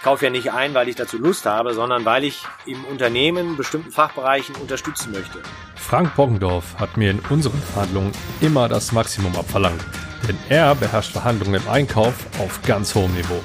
ich 0.00 0.04
kaufe 0.04 0.24
ja 0.24 0.30
nicht 0.30 0.50
ein, 0.50 0.72
weil 0.72 0.88
ich 0.88 0.96
dazu 0.96 1.18
Lust 1.18 1.44
habe, 1.44 1.74
sondern 1.74 2.06
weil 2.06 2.24
ich 2.24 2.42
im 2.64 2.86
Unternehmen 2.86 3.58
bestimmten 3.58 3.90
Fachbereichen 3.90 4.54
unterstützen 4.54 5.12
möchte. 5.12 5.40
Frank 5.74 6.16
Boggendorf 6.16 6.74
hat 6.78 6.96
mir 6.96 7.10
in 7.10 7.20
unseren 7.28 7.60
Verhandlungen 7.60 8.12
immer 8.40 8.66
das 8.66 8.92
Maximum 8.92 9.36
abverlangt, 9.36 9.84
denn 10.26 10.38
er 10.48 10.74
beherrscht 10.74 11.12
Verhandlungen 11.12 11.60
im 11.60 11.68
Einkauf 11.68 12.14
auf 12.38 12.62
ganz 12.62 12.94
hohem 12.94 13.12
Niveau. 13.12 13.44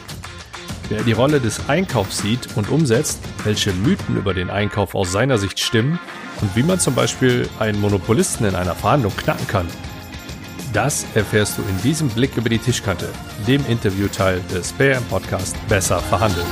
Wer 0.88 1.04
die 1.04 1.12
Rolle 1.12 1.42
des 1.42 1.68
Einkaufs 1.68 2.20
sieht 2.20 2.48
und 2.56 2.70
umsetzt, 2.70 3.20
welche 3.44 3.74
Mythen 3.74 4.16
über 4.16 4.34
den 4.34 4.50
Einkauf 4.50 4.96
aus 4.96 5.12
seiner 5.12 5.38
Sicht 5.38 5.60
stimmen 5.60 6.00
und 6.40 6.56
wie 6.56 6.64
man 6.64 6.80
zum 6.80 6.96
Beispiel 6.96 7.50
einen 7.60 7.82
Monopolisten 7.82 8.46
in 8.46 8.56
einer 8.56 8.76
Verhandlung 8.76 9.14
knacken 9.18 9.48
kann, 9.50 9.68
das 10.76 11.06
erfährst 11.16 11.58
du 11.58 11.62
in 11.62 11.82
diesem 11.84 12.10
Blick 12.10 12.36
über 12.36 12.50
die 12.50 12.58
Tischkante, 12.58 13.08
dem 13.48 13.66
Interviewteil 13.68 14.42
des 14.54 14.74
BM 14.74 15.02
Podcast 15.06 15.56
Besser 15.70 16.00
verhandeln. 16.00 16.46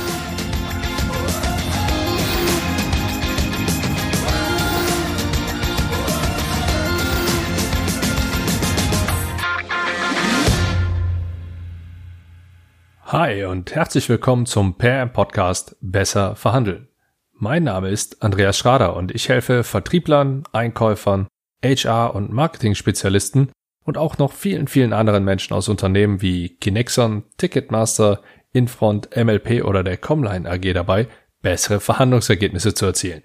Hi 13.04 13.44
und 13.44 13.74
herzlich 13.74 14.08
willkommen 14.08 14.46
zum 14.46 14.78
PM 14.78 15.12
Podcast 15.12 15.76
Besser 15.82 16.34
verhandeln. 16.34 16.88
Mein 17.34 17.64
Name 17.64 17.90
ist 17.90 18.22
Andreas 18.22 18.56
Schrader 18.56 18.96
und 18.96 19.14
ich 19.14 19.28
helfe 19.28 19.64
Vertrieblern, 19.64 20.44
Einkäufern, 20.50 21.28
HR 21.62 22.14
und 22.14 22.32
Marketing-Spezialisten 22.32 23.50
und 23.84 23.98
auch 23.98 24.18
noch 24.18 24.32
vielen, 24.32 24.66
vielen 24.66 24.92
anderen 24.92 25.24
Menschen 25.24 25.54
aus 25.54 25.68
Unternehmen 25.68 26.20
wie 26.22 26.56
Kinexon, 26.56 27.24
Ticketmaster, 27.36 28.22
Infront, 28.52 29.14
MLP 29.14 29.64
oder 29.64 29.84
der 29.84 29.98
Comline 29.98 30.50
AG 30.50 30.72
dabei, 30.72 31.08
bessere 31.42 31.80
Verhandlungsergebnisse 31.80 32.74
zu 32.74 32.86
erzielen. 32.86 33.22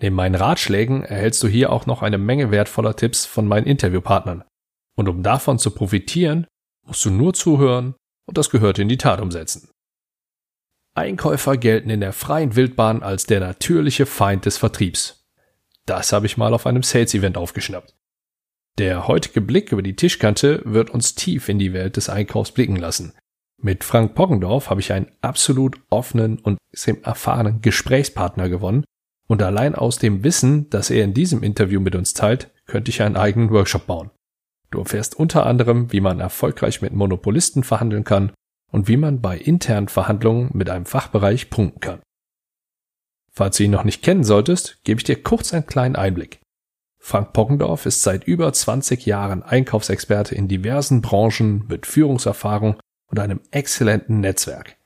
Neben 0.00 0.14
meinen 0.14 0.34
Ratschlägen 0.34 1.02
erhältst 1.02 1.42
du 1.42 1.48
hier 1.48 1.72
auch 1.72 1.86
noch 1.86 2.02
eine 2.02 2.18
Menge 2.18 2.50
wertvoller 2.50 2.94
Tipps 2.94 3.26
von 3.26 3.48
meinen 3.48 3.66
Interviewpartnern. 3.66 4.44
Und 4.96 5.08
um 5.08 5.22
davon 5.22 5.58
zu 5.58 5.72
profitieren, 5.72 6.46
musst 6.86 7.04
du 7.04 7.10
nur 7.10 7.34
zuhören 7.34 7.94
und 8.26 8.38
das 8.38 8.50
gehört 8.50 8.78
in 8.78 8.88
die 8.88 8.98
Tat 8.98 9.20
umsetzen. 9.20 9.70
Einkäufer 10.94 11.56
gelten 11.56 11.90
in 11.90 12.00
der 12.00 12.12
freien 12.12 12.56
Wildbahn 12.56 13.02
als 13.02 13.24
der 13.24 13.40
natürliche 13.40 14.06
Feind 14.06 14.46
des 14.46 14.58
Vertriebs. 14.58 15.24
Das 15.86 16.12
habe 16.12 16.26
ich 16.26 16.36
mal 16.36 16.52
auf 16.52 16.66
einem 16.66 16.82
Sales-Event 16.82 17.38
aufgeschnappt. 17.38 17.97
Der 18.78 19.08
heutige 19.08 19.40
Blick 19.40 19.72
über 19.72 19.82
die 19.82 19.96
Tischkante 19.96 20.62
wird 20.64 20.90
uns 20.90 21.16
tief 21.16 21.48
in 21.48 21.58
die 21.58 21.72
Welt 21.72 21.96
des 21.96 22.08
Einkaufs 22.08 22.52
blicken 22.52 22.76
lassen. 22.76 23.12
Mit 23.60 23.82
Frank 23.82 24.14
Poggendorf 24.14 24.70
habe 24.70 24.80
ich 24.80 24.92
einen 24.92 25.10
absolut 25.20 25.80
offenen 25.90 26.38
und 26.38 26.58
extrem 26.72 27.02
erfahrenen 27.02 27.60
Gesprächspartner 27.60 28.48
gewonnen 28.48 28.84
und 29.26 29.42
allein 29.42 29.74
aus 29.74 29.98
dem 29.98 30.22
Wissen, 30.22 30.70
das 30.70 30.90
er 30.90 31.02
in 31.02 31.12
diesem 31.12 31.42
Interview 31.42 31.80
mit 31.80 31.96
uns 31.96 32.14
teilt, 32.14 32.52
könnte 32.66 32.92
ich 32.92 33.02
einen 33.02 33.16
eigenen 33.16 33.50
Workshop 33.50 33.86
bauen. 33.88 34.10
Du 34.70 34.78
erfährst 34.78 35.16
unter 35.16 35.44
anderem, 35.44 35.90
wie 35.90 36.00
man 36.00 36.20
erfolgreich 36.20 36.80
mit 36.80 36.92
Monopolisten 36.92 37.64
verhandeln 37.64 38.04
kann 38.04 38.30
und 38.70 38.86
wie 38.86 38.96
man 38.96 39.20
bei 39.20 39.36
internen 39.36 39.88
Verhandlungen 39.88 40.50
mit 40.52 40.70
einem 40.70 40.86
Fachbereich 40.86 41.50
punkten 41.50 41.80
kann. 41.80 42.00
Falls 43.32 43.56
du 43.56 43.64
ihn 43.64 43.72
noch 43.72 43.84
nicht 43.84 44.04
kennen 44.04 44.22
solltest, 44.22 44.84
gebe 44.84 45.00
ich 45.00 45.04
dir 45.04 45.20
kurz 45.20 45.52
einen 45.52 45.66
kleinen 45.66 45.96
Einblick. 45.96 46.38
Frank 47.08 47.32
Poggendorf 47.32 47.86
ist 47.86 48.02
seit 48.02 48.24
über 48.24 48.52
20 48.52 49.06
Jahren 49.06 49.42
Einkaufsexperte 49.42 50.34
in 50.34 50.46
diversen 50.46 51.00
Branchen 51.00 51.64
mit 51.66 51.86
Führungserfahrung 51.86 52.78
und 53.10 53.18
einem 53.18 53.40
exzellenten 53.50 54.20
Netzwerk. 54.20 54.76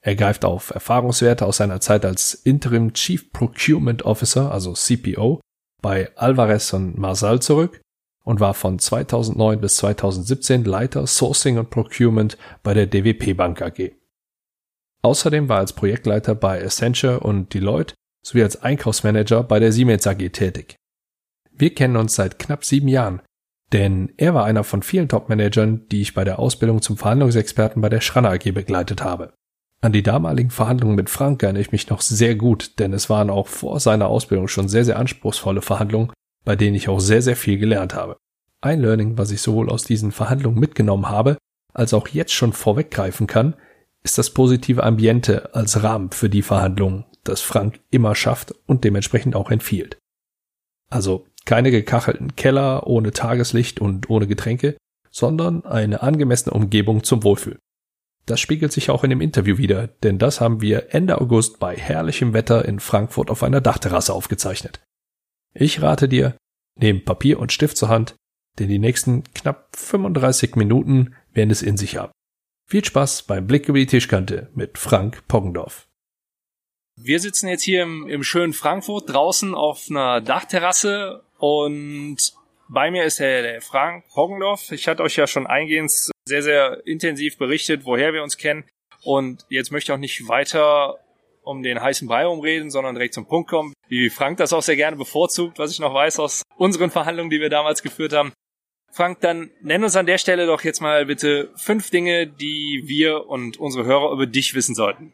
Er 0.00 0.16
greift 0.16 0.46
auf 0.46 0.70
Erfahrungswerte 0.70 1.44
aus 1.44 1.58
seiner 1.58 1.82
Zeit 1.82 2.06
als 2.06 2.32
Interim 2.32 2.94
Chief 2.94 3.30
Procurement 3.30 4.06
Officer, 4.06 4.50
also 4.50 4.72
CPO, 4.72 5.42
bei 5.82 6.08
Alvarez 6.16 6.72
und 6.72 6.96
Marsal 6.96 7.42
zurück 7.42 7.82
und 8.24 8.40
war 8.40 8.54
von 8.54 8.78
2009 8.78 9.60
bis 9.60 9.76
2017 9.76 10.64
Leiter 10.64 11.06
Sourcing 11.06 11.58
und 11.58 11.68
Procurement 11.68 12.38
bei 12.62 12.72
der 12.72 12.86
DWP 12.86 13.36
Bank 13.36 13.60
AG. 13.60 13.92
Außerdem 15.02 15.50
war 15.50 15.58
er 15.58 15.60
als 15.60 15.74
Projektleiter 15.74 16.34
bei 16.36 16.64
Accenture 16.64 17.20
und 17.20 17.52
Deloitte 17.52 17.92
sowie 18.26 18.44
als 18.44 18.62
Einkaufsmanager 18.62 19.42
bei 19.42 19.58
der 19.58 19.72
Siemens 19.72 20.06
AG 20.06 20.30
tätig. 20.30 20.76
Wir 21.58 21.74
kennen 21.74 21.96
uns 21.96 22.14
seit 22.14 22.38
knapp 22.38 22.64
sieben 22.64 22.88
Jahren, 22.88 23.22
denn 23.72 24.12
er 24.16 24.34
war 24.34 24.44
einer 24.44 24.62
von 24.62 24.82
vielen 24.82 25.08
Top-Managern, 25.08 25.88
die 25.88 26.02
ich 26.02 26.14
bei 26.14 26.24
der 26.24 26.38
Ausbildung 26.38 26.82
zum 26.82 26.96
Verhandlungsexperten 26.96 27.80
bei 27.80 27.88
der 27.88 28.00
Schranner 28.00 28.30
AG 28.30 28.52
begleitet 28.52 29.02
habe. 29.02 29.32
An 29.80 29.92
die 29.92 30.02
damaligen 30.02 30.50
Verhandlungen 30.50 30.96
mit 30.96 31.10
Frank 31.10 31.42
erinnere 31.42 31.62
ich 31.62 31.72
mich 31.72 31.88
noch 31.88 32.00
sehr 32.00 32.34
gut, 32.34 32.78
denn 32.78 32.92
es 32.92 33.08
waren 33.08 33.30
auch 33.30 33.46
vor 33.46 33.80
seiner 33.80 34.08
Ausbildung 34.08 34.48
schon 34.48 34.68
sehr, 34.68 34.84
sehr 34.84 34.98
anspruchsvolle 34.98 35.62
Verhandlungen, 35.62 36.12
bei 36.44 36.56
denen 36.56 36.76
ich 36.76 36.88
auch 36.88 37.00
sehr, 37.00 37.22
sehr 37.22 37.36
viel 37.36 37.58
gelernt 37.58 37.94
habe. 37.94 38.16
Ein 38.60 38.80
Learning, 38.80 39.18
was 39.18 39.30
ich 39.30 39.40
sowohl 39.40 39.70
aus 39.70 39.84
diesen 39.84 40.12
Verhandlungen 40.12 40.58
mitgenommen 40.58 41.08
habe, 41.08 41.36
als 41.74 41.92
auch 41.94 42.08
jetzt 42.08 42.32
schon 42.32 42.52
vorweggreifen 42.52 43.26
kann, 43.26 43.54
ist 44.02 44.18
das 44.18 44.30
positive 44.30 44.82
Ambiente 44.82 45.54
als 45.54 45.82
Rahmen 45.82 46.10
für 46.10 46.30
die 46.30 46.42
Verhandlungen, 46.42 47.04
das 47.24 47.40
Frank 47.40 47.80
immer 47.90 48.14
schafft 48.14 48.54
und 48.66 48.84
dementsprechend 48.84 49.34
auch 49.34 49.50
empfiehlt. 49.50 49.98
Also 50.88 51.26
keine 51.46 51.70
gekachelten 51.70 52.36
Keller 52.36 52.86
ohne 52.86 53.12
Tageslicht 53.12 53.80
und 53.80 54.10
ohne 54.10 54.26
Getränke, 54.26 54.76
sondern 55.10 55.64
eine 55.64 56.02
angemessene 56.02 56.52
Umgebung 56.52 57.02
zum 57.02 57.22
Wohlfühlen. 57.22 57.58
Das 58.26 58.40
spiegelt 58.40 58.72
sich 58.72 58.90
auch 58.90 59.04
in 59.04 59.10
dem 59.10 59.20
Interview 59.20 59.56
wieder, 59.56 59.86
denn 59.86 60.18
das 60.18 60.40
haben 60.40 60.60
wir 60.60 60.92
Ende 60.92 61.20
August 61.20 61.60
bei 61.60 61.76
herrlichem 61.76 62.34
Wetter 62.34 62.64
in 62.64 62.80
Frankfurt 62.80 63.30
auf 63.30 63.44
einer 63.44 63.60
Dachterrasse 63.60 64.12
aufgezeichnet. 64.12 64.80
Ich 65.54 65.80
rate 65.80 66.08
dir, 66.08 66.36
nehm 66.74 67.04
Papier 67.04 67.38
und 67.38 67.52
Stift 67.52 67.76
zur 67.76 67.88
Hand, 67.88 68.16
denn 68.58 68.68
die 68.68 68.80
nächsten 68.80 69.22
knapp 69.32 69.68
35 69.76 70.56
Minuten 70.56 71.14
werden 71.32 71.50
es 71.50 71.62
in 71.62 71.76
sich 71.76 71.96
haben. 71.96 72.12
Viel 72.68 72.84
Spaß 72.84 73.22
beim 73.22 73.46
Blick 73.46 73.68
über 73.68 73.78
die 73.78 73.86
Tischkante 73.86 74.50
mit 74.54 74.76
Frank 74.76 75.28
Poggendorf. 75.28 75.86
Wir 76.96 77.20
sitzen 77.20 77.48
jetzt 77.48 77.62
hier 77.62 77.82
im, 77.82 78.08
im 78.08 78.24
schönen 78.24 78.54
Frankfurt 78.54 79.10
draußen 79.10 79.54
auf 79.54 79.86
einer 79.88 80.20
Dachterrasse 80.20 81.22
und 81.38 82.16
bei 82.68 82.90
mir 82.90 83.04
ist 83.04 83.20
der, 83.20 83.60
Frank 83.62 84.04
Poggendorf. 84.12 84.72
Ich 84.72 84.88
hatte 84.88 85.02
euch 85.02 85.16
ja 85.16 85.26
schon 85.26 85.46
eingehend 85.46 85.90
sehr, 86.24 86.42
sehr 86.42 86.84
intensiv 86.86 87.38
berichtet, 87.38 87.84
woher 87.84 88.12
wir 88.12 88.22
uns 88.22 88.36
kennen. 88.36 88.64
Und 89.04 89.46
jetzt 89.48 89.70
möchte 89.70 89.92
ich 89.92 89.94
auch 89.94 90.00
nicht 90.00 90.26
weiter 90.28 90.98
um 91.42 91.62
den 91.62 91.80
heißen 91.80 92.08
Brei 92.08 92.26
umreden, 92.26 92.70
sondern 92.70 92.96
direkt 92.96 93.14
zum 93.14 93.28
Punkt 93.28 93.48
kommen, 93.48 93.72
wie 93.88 94.10
Frank 94.10 94.38
das 94.38 94.52
auch 94.52 94.62
sehr 94.62 94.74
gerne 94.74 94.96
bevorzugt, 94.96 95.60
was 95.60 95.70
ich 95.70 95.78
noch 95.78 95.94
weiß 95.94 96.18
aus 96.18 96.42
unseren 96.56 96.90
Verhandlungen, 96.90 97.30
die 97.30 97.40
wir 97.40 97.50
damals 97.50 97.82
geführt 97.82 98.12
haben. 98.12 98.32
Frank, 98.92 99.20
dann 99.20 99.50
nenn 99.60 99.84
uns 99.84 99.94
an 99.94 100.06
der 100.06 100.18
Stelle 100.18 100.46
doch 100.46 100.64
jetzt 100.64 100.80
mal 100.80 101.06
bitte 101.06 101.52
fünf 101.56 101.90
Dinge, 101.90 102.26
die 102.26 102.84
wir 102.86 103.28
und 103.28 103.58
unsere 103.58 103.84
Hörer 103.84 104.10
über 104.10 104.26
dich 104.26 104.54
wissen 104.54 104.74
sollten. 104.74 105.12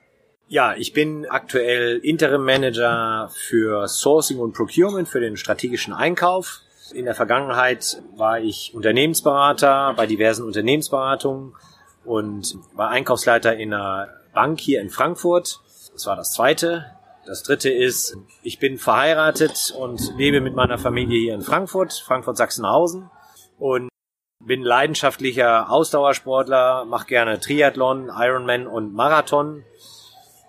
Ja, 0.52 0.74
ich 0.76 0.92
bin 0.92 1.24
aktuell 1.24 1.96
Interim 2.02 2.44
Manager 2.44 3.30
für 3.32 3.88
Sourcing 3.88 4.38
und 4.38 4.52
Procurement 4.52 5.08
für 5.08 5.18
den 5.18 5.38
strategischen 5.38 5.94
Einkauf. 5.94 6.60
In 6.92 7.06
der 7.06 7.14
Vergangenheit 7.14 8.02
war 8.16 8.38
ich 8.38 8.74
Unternehmensberater 8.74 9.94
bei 9.96 10.06
diversen 10.06 10.44
Unternehmensberatungen 10.44 11.54
und 12.04 12.58
war 12.74 12.90
Einkaufsleiter 12.90 13.56
in 13.56 13.72
einer 13.72 14.08
Bank 14.34 14.60
hier 14.60 14.82
in 14.82 14.90
Frankfurt. 14.90 15.60
Das 15.94 16.04
war 16.04 16.16
das 16.16 16.34
zweite. 16.34 16.84
Das 17.24 17.42
dritte 17.42 17.70
ist, 17.70 18.18
ich 18.42 18.58
bin 18.58 18.76
verheiratet 18.76 19.74
und 19.78 20.02
lebe 20.18 20.42
mit 20.42 20.54
meiner 20.54 20.76
Familie 20.76 21.18
hier 21.18 21.34
in 21.34 21.40
Frankfurt, 21.40 21.94
Frankfurt-Sachsenhausen 21.94 23.10
und 23.58 23.88
bin 24.38 24.60
leidenschaftlicher 24.60 25.70
Ausdauersportler, 25.70 26.84
mache 26.84 27.06
gerne 27.06 27.40
Triathlon, 27.40 28.10
Ironman 28.14 28.66
und 28.66 28.92
Marathon 28.92 29.64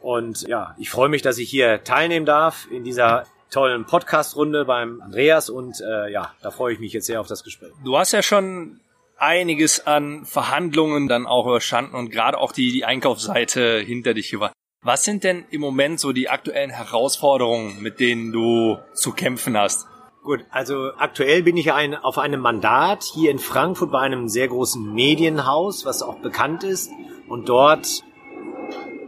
und 0.04 0.42
ja, 0.50 0.76
ich 0.78 0.90
freue 0.90 1.08
mich, 1.08 1.22
dass 1.22 1.38
ich 1.38 1.50
hier 1.50 1.84
teilnehmen 1.86 2.26
darf 2.26 2.68
in 2.70 2.84
dieser 2.84 3.24
tollen 3.50 3.86
Podcast-Runde 3.86 4.66
beim 4.66 5.02
Andreas 5.02 5.50
und 5.50 5.80
äh, 5.80 6.12
ja, 6.12 6.34
da 6.42 6.52
freue 6.52 6.74
ich 6.74 6.80
mich 6.80 6.92
jetzt 6.92 7.06
sehr 7.06 7.22
auf 7.22 7.28
das 7.28 7.44
Gespräch. 7.46 7.72
Du 7.86 7.98
hast 7.98 8.12
ja 8.12 8.22
schon 8.22 8.82
einiges 9.18 9.88
an 9.88 10.26
Verhandlungen 10.26 11.08
dann 11.08 11.26
auch 11.26 11.46
überstanden 11.46 11.96
und 11.96 12.10
gerade 12.10 12.38
auch 12.38 12.52
die, 12.52 12.74
die 12.74 12.84
Einkaufsseite 12.84 13.80
hinter 13.80 14.14
dich 14.14 14.30
gebracht. 14.30 14.52
Was 14.82 15.06
sind 15.06 15.24
denn 15.24 15.46
im 15.52 15.62
Moment 15.62 16.02
so 16.02 16.12
die 16.12 16.28
aktuellen 16.28 16.72
Herausforderungen, 16.72 17.82
mit 17.82 18.02
denen 18.02 18.34
du 18.34 18.80
zu 18.94 19.14
kämpfen 19.14 19.58
hast? 19.58 19.88
Gut, 20.22 20.46
also 20.52 20.92
aktuell 20.98 21.44
bin 21.44 21.56
ich 21.56 21.72
ein, 21.72 21.96
auf 21.96 22.18
einem 22.18 22.42
Mandat 22.42 23.06
hier 23.14 23.32
in 23.32 23.40
Frankfurt 23.40 23.92
bei 23.92 24.00
einem 24.00 24.28
sehr 24.28 24.50
großen 24.50 24.94
Medienhaus, 24.94 25.86
was 25.86 26.02
auch 26.02 26.20
bekannt 26.20 26.66
ist. 26.66 26.92
Und 27.30 27.48
dort 27.48 28.04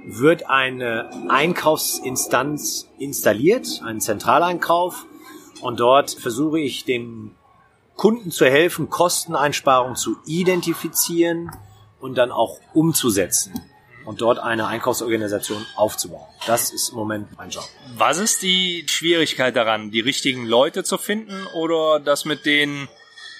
wird 0.07 0.49
eine 0.49 1.09
Einkaufsinstanz 1.29 2.87
installiert, 2.99 3.81
ein 3.83 3.99
Zentraleinkauf. 3.99 5.05
Und 5.61 5.79
dort 5.79 6.11
versuche 6.11 6.59
ich 6.59 6.85
den 6.85 7.35
Kunden 7.95 8.29
zu 8.29 8.45
helfen, 8.45 8.89
Kosteneinsparungen 8.89 9.95
zu 9.95 10.17
identifizieren 10.25 11.51
und 11.99 12.17
dann 12.17 12.31
auch 12.31 12.59
umzusetzen. 12.73 13.53
und 14.05 14.21
dort 14.21 14.39
eine 14.39 14.67
Einkaufsorganisation 14.67 15.65
aufzubauen. 15.75 16.27
Das 16.45 16.71
ist 16.71 16.89
im 16.89 16.95
Moment 16.95 17.35
mein 17.37 17.49
Job. 17.49 17.63
Was 17.97 18.19
ist 18.19 18.43
die 18.43 18.85
Schwierigkeit 18.87 19.55
daran, 19.55 19.91
die 19.91 19.99
richtigen 19.99 20.45
Leute 20.45 20.83
zu 20.83 20.97
finden 20.97 21.47
oder 21.55 21.99
das 21.99 22.25
mit 22.25 22.45
den 22.45 22.87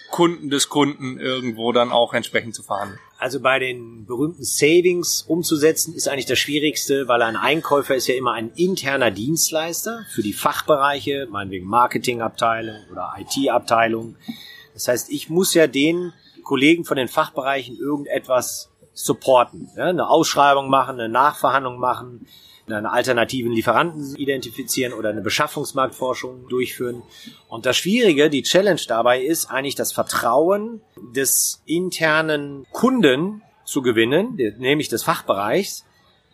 Kunden 0.09 0.50
des 0.50 0.69
Kunden 0.69 1.19
irgendwo 1.19 1.71
dann 1.71 1.91
auch 1.91 2.13
entsprechend 2.13 2.56
zu 2.56 2.63
verhandeln? 2.63 3.00
Also 3.17 3.39
bei 3.39 3.59
den 3.59 4.06
berühmten 4.06 4.44
Savings 4.44 5.23
umzusetzen 5.27 5.94
ist 5.94 6.07
eigentlich 6.07 6.25
das 6.25 6.38
Schwierigste, 6.38 7.07
weil 7.07 7.21
ein 7.21 7.38
Einkäufer 7.38 7.95
ist 7.95 8.07
ja 8.07 8.15
immer 8.15 8.33
ein 8.33 8.51
interner 8.56 9.09
Dienstleister 9.09 10.06
für 10.09 10.21
die 10.21 10.33
Fachbereiche, 10.33 11.27
meinetwegen 11.31 11.65
Marketingabteilung 11.65 12.75
oder 12.91 13.13
IT-Abteilung. 13.17 14.17
Das 14.73 14.89
heißt, 14.89 15.09
ich 15.09 15.29
muss 15.29 15.53
ja 15.53 15.67
den 15.67 16.12
Kollegen 16.44 16.83
von 16.83 16.97
den 16.97 17.07
Fachbereichen 17.07 17.77
irgendetwas 17.77 18.69
supporten. 18.94 19.69
Ja, 19.75 19.85
eine 19.85 20.09
Ausschreibung 20.09 20.69
machen, 20.69 21.00
eine 21.00 21.09
Nachverhandlung 21.09 21.79
machen, 21.79 22.27
einen 22.67 22.85
alternativen 22.85 23.51
Lieferanten 23.51 24.15
identifizieren 24.15 24.94
oder 24.94 25.09
eine 25.09 25.21
Beschaffungsmarktforschung 25.21 26.47
durchführen. 26.47 27.03
Und 27.47 27.65
das 27.65 27.77
Schwierige, 27.77 28.29
die 28.29 28.44
Challenge 28.44 28.81
dabei 28.88 29.21
ist 29.21 29.51
eigentlich 29.51 29.75
das 29.75 29.91
Vertrauen 29.91 30.81
des 31.13 31.62
internen 31.65 32.65
Kunden 32.71 33.41
zu 33.65 33.81
gewinnen, 33.81 34.38
nämlich 34.57 34.89
des 34.89 35.03
Fachbereichs. 35.03 35.85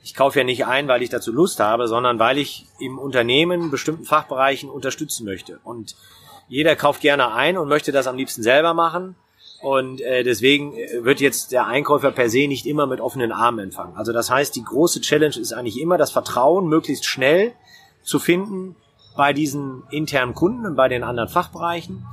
Ich 0.04 0.16
kaufe 0.16 0.40
ja 0.40 0.46
nicht 0.46 0.66
ein, 0.66 0.88
weil 0.88 1.04
ich 1.04 1.10
dazu 1.10 1.32
Lust 1.32 1.60
habe, 1.60 1.88
sondern 1.88 2.18
weil 2.18 2.38
ich 2.38 2.66
im 2.80 2.98
Unternehmen 2.98 3.70
bestimmten 3.70 4.06
Fachbereichen 4.06 4.70
unterstützen 4.70 5.26
möchte. 5.26 5.60
Und 5.64 5.96
jeder 6.48 6.76
kauft 6.76 7.02
gerne 7.02 7.34
ein 7.34 7.58
und 7.58 7.68
möchte 7.68 7.92
das 7.92 8.08
am 8.08 8.18
liebsten 8.18 8.42
selber 8.44 8.74
machen. 8.74 9.16
Und 9.62 10.02
äh, 10.02 10.24
deswegen 10.24 10.76
äh, 10.76 11.04
wird 11.04 11.20
jetzt 11.20 11.52
der 11.52 11.68
Einkäufer 11.68 12.12
per 12.12 12.30
se 12.30 12.48
nicht 12.48 12.66
immer 12.66 12.88
mit 12.88 13.00
offenen 13.00 13.32
Armen 13.32 13.60
empfangen. 13.60 13.96
Also 13.96 14.12
das 14.12 14.30
heißt, 14.30 14.56
die 14.56 14.64
große 14.64 15.02
Challenge 15.02 15.36
ist 15.38 15.54
eigentlich 15.54 15.80
immer 15.80 15.98
das 15.98 16.12
Vertrauen 16.12 16.68
möglichst 16.68 17.06
schnell 17.06 17.54
zu 18.04 18.18
finden 18.18 18.76
bei 19.16 19.34
diesen 19.34 19.84
internen 19.92 20.34
Kunden 20.34 20.66
und 20.66 20.76
bei 20.76 20.88
den 20.88 21.04
anderen 21.04 21.30
Fachbereichen. 21.30 22.06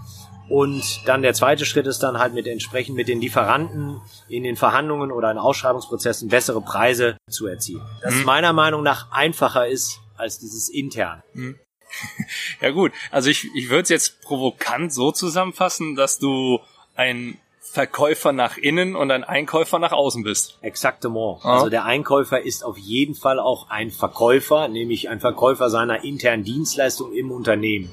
Und 0.49 1.07
dann 1.07 1.23
der 1.23 1.35
zweite 1.35 1.67
Schritt 1.67 1.87
ist 1.87 2.03
dann 2.03 2.19
halt 2.19 2.33
mit 2.33 2.47
entsprechend 2.47 2.97
mit 2.97 3.09
den 3.09 3.21
Lieferanten 3.21 4.01
in 4.29 4.43
den 4.43 4.57
Verhandlungen 4.57 5.13
oder 5.13 5.31
in 5.31 5.39
Ausschreibungsprozessen 5.39 6.29
bessere 6.29 6.63
Preise 6.63 7.19
zu 7.31 7.47
erzielen. 7.47 7.83
Das 8.03 8.15
mhm. 8.15 8.25
meiner 8.25 8.53
Meinung 8.53 8.83
nach 8.83 9.13
einfacher 9.13 9.69
ist 9.69 10.01
als 10.17 10.39
dieses 10.39 10.69
intern. 10.69 11.23
Mhm. 11.35 11.59
Ja 12.61 12.71
gut, 12.71 12.93
also 13.11 13.31
ich, 13.31 13.49
ich 13.55 13.71
würde 13.71 13.83
es 13.83 13.89
jetzt 13.89 14.21
provokant 14.21 14.93
so 14.93 15.11
zusammenfassen, 15.11 15.95
dass 15.95 16.19
du 16.19 16.61
ein 16.99 17.39
Verkäufer 17.61 18.33
nach 18.33 18.57
innen 18.57 18.97
und 18.97 19.11
ein 19.11 19.25
Einkäufer 19.25 19.79
nach 19.79 19.93
außen 19.93 20.25
bist. 20.25 20.59
Exactement. 20.63 21.45
Ah. 21.45 21.55
Also 21.55 21.69
der 21.69 21.85
Einkäufer 21.85 22.41
ist 22.41 22.65
auf 22.65 22.77
jeden 22.77 23.15
Fall 23.15 23.39
auch 23.39 23.69
ein 23.71 23.91
Verkäufer, 23.91 24.69
nämlich 24.69 25.09
ein 25.09 25.21
Verkäufer 25.21 25.71
seiner 25.71 26.03
internen 26.03 26.45
Dienstleistung 26.45 27.13
im 27.13 27.31
Unternehmen. 27.31 27.93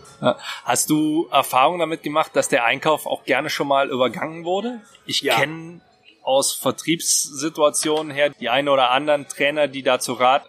Hast 0.63 0.89
du 0.89 1.27
Erfahrung 1.29 1.79
damit 1.79 2.03
gemacht, 2.03 2.35
dass 2.35 2.47
der 2.47 2.65
Einkauf 2.65 3.05
auch 3.05 3.25
gerne 3.25 3.49
schon 3.49 3.67
mal 3.67 3.89
übergangen 3.89 4.43
wurde? 4.45 4.81
Ich 5.05 5.21
ja. 5.21 5.35
kenne 5.35 5.81
aus 6.23 6.53
Vertriebssituationen 6.53 8.11
her 8.11 8.29
die 8.29 8.49
einen 8.49 8.69
oder 8.69 8.91
anderen 8.91 9.27
Trainer, 9.27 9.67
die 9.67 9.83
dazu 9.83 10.13
rat, 10.13 10.45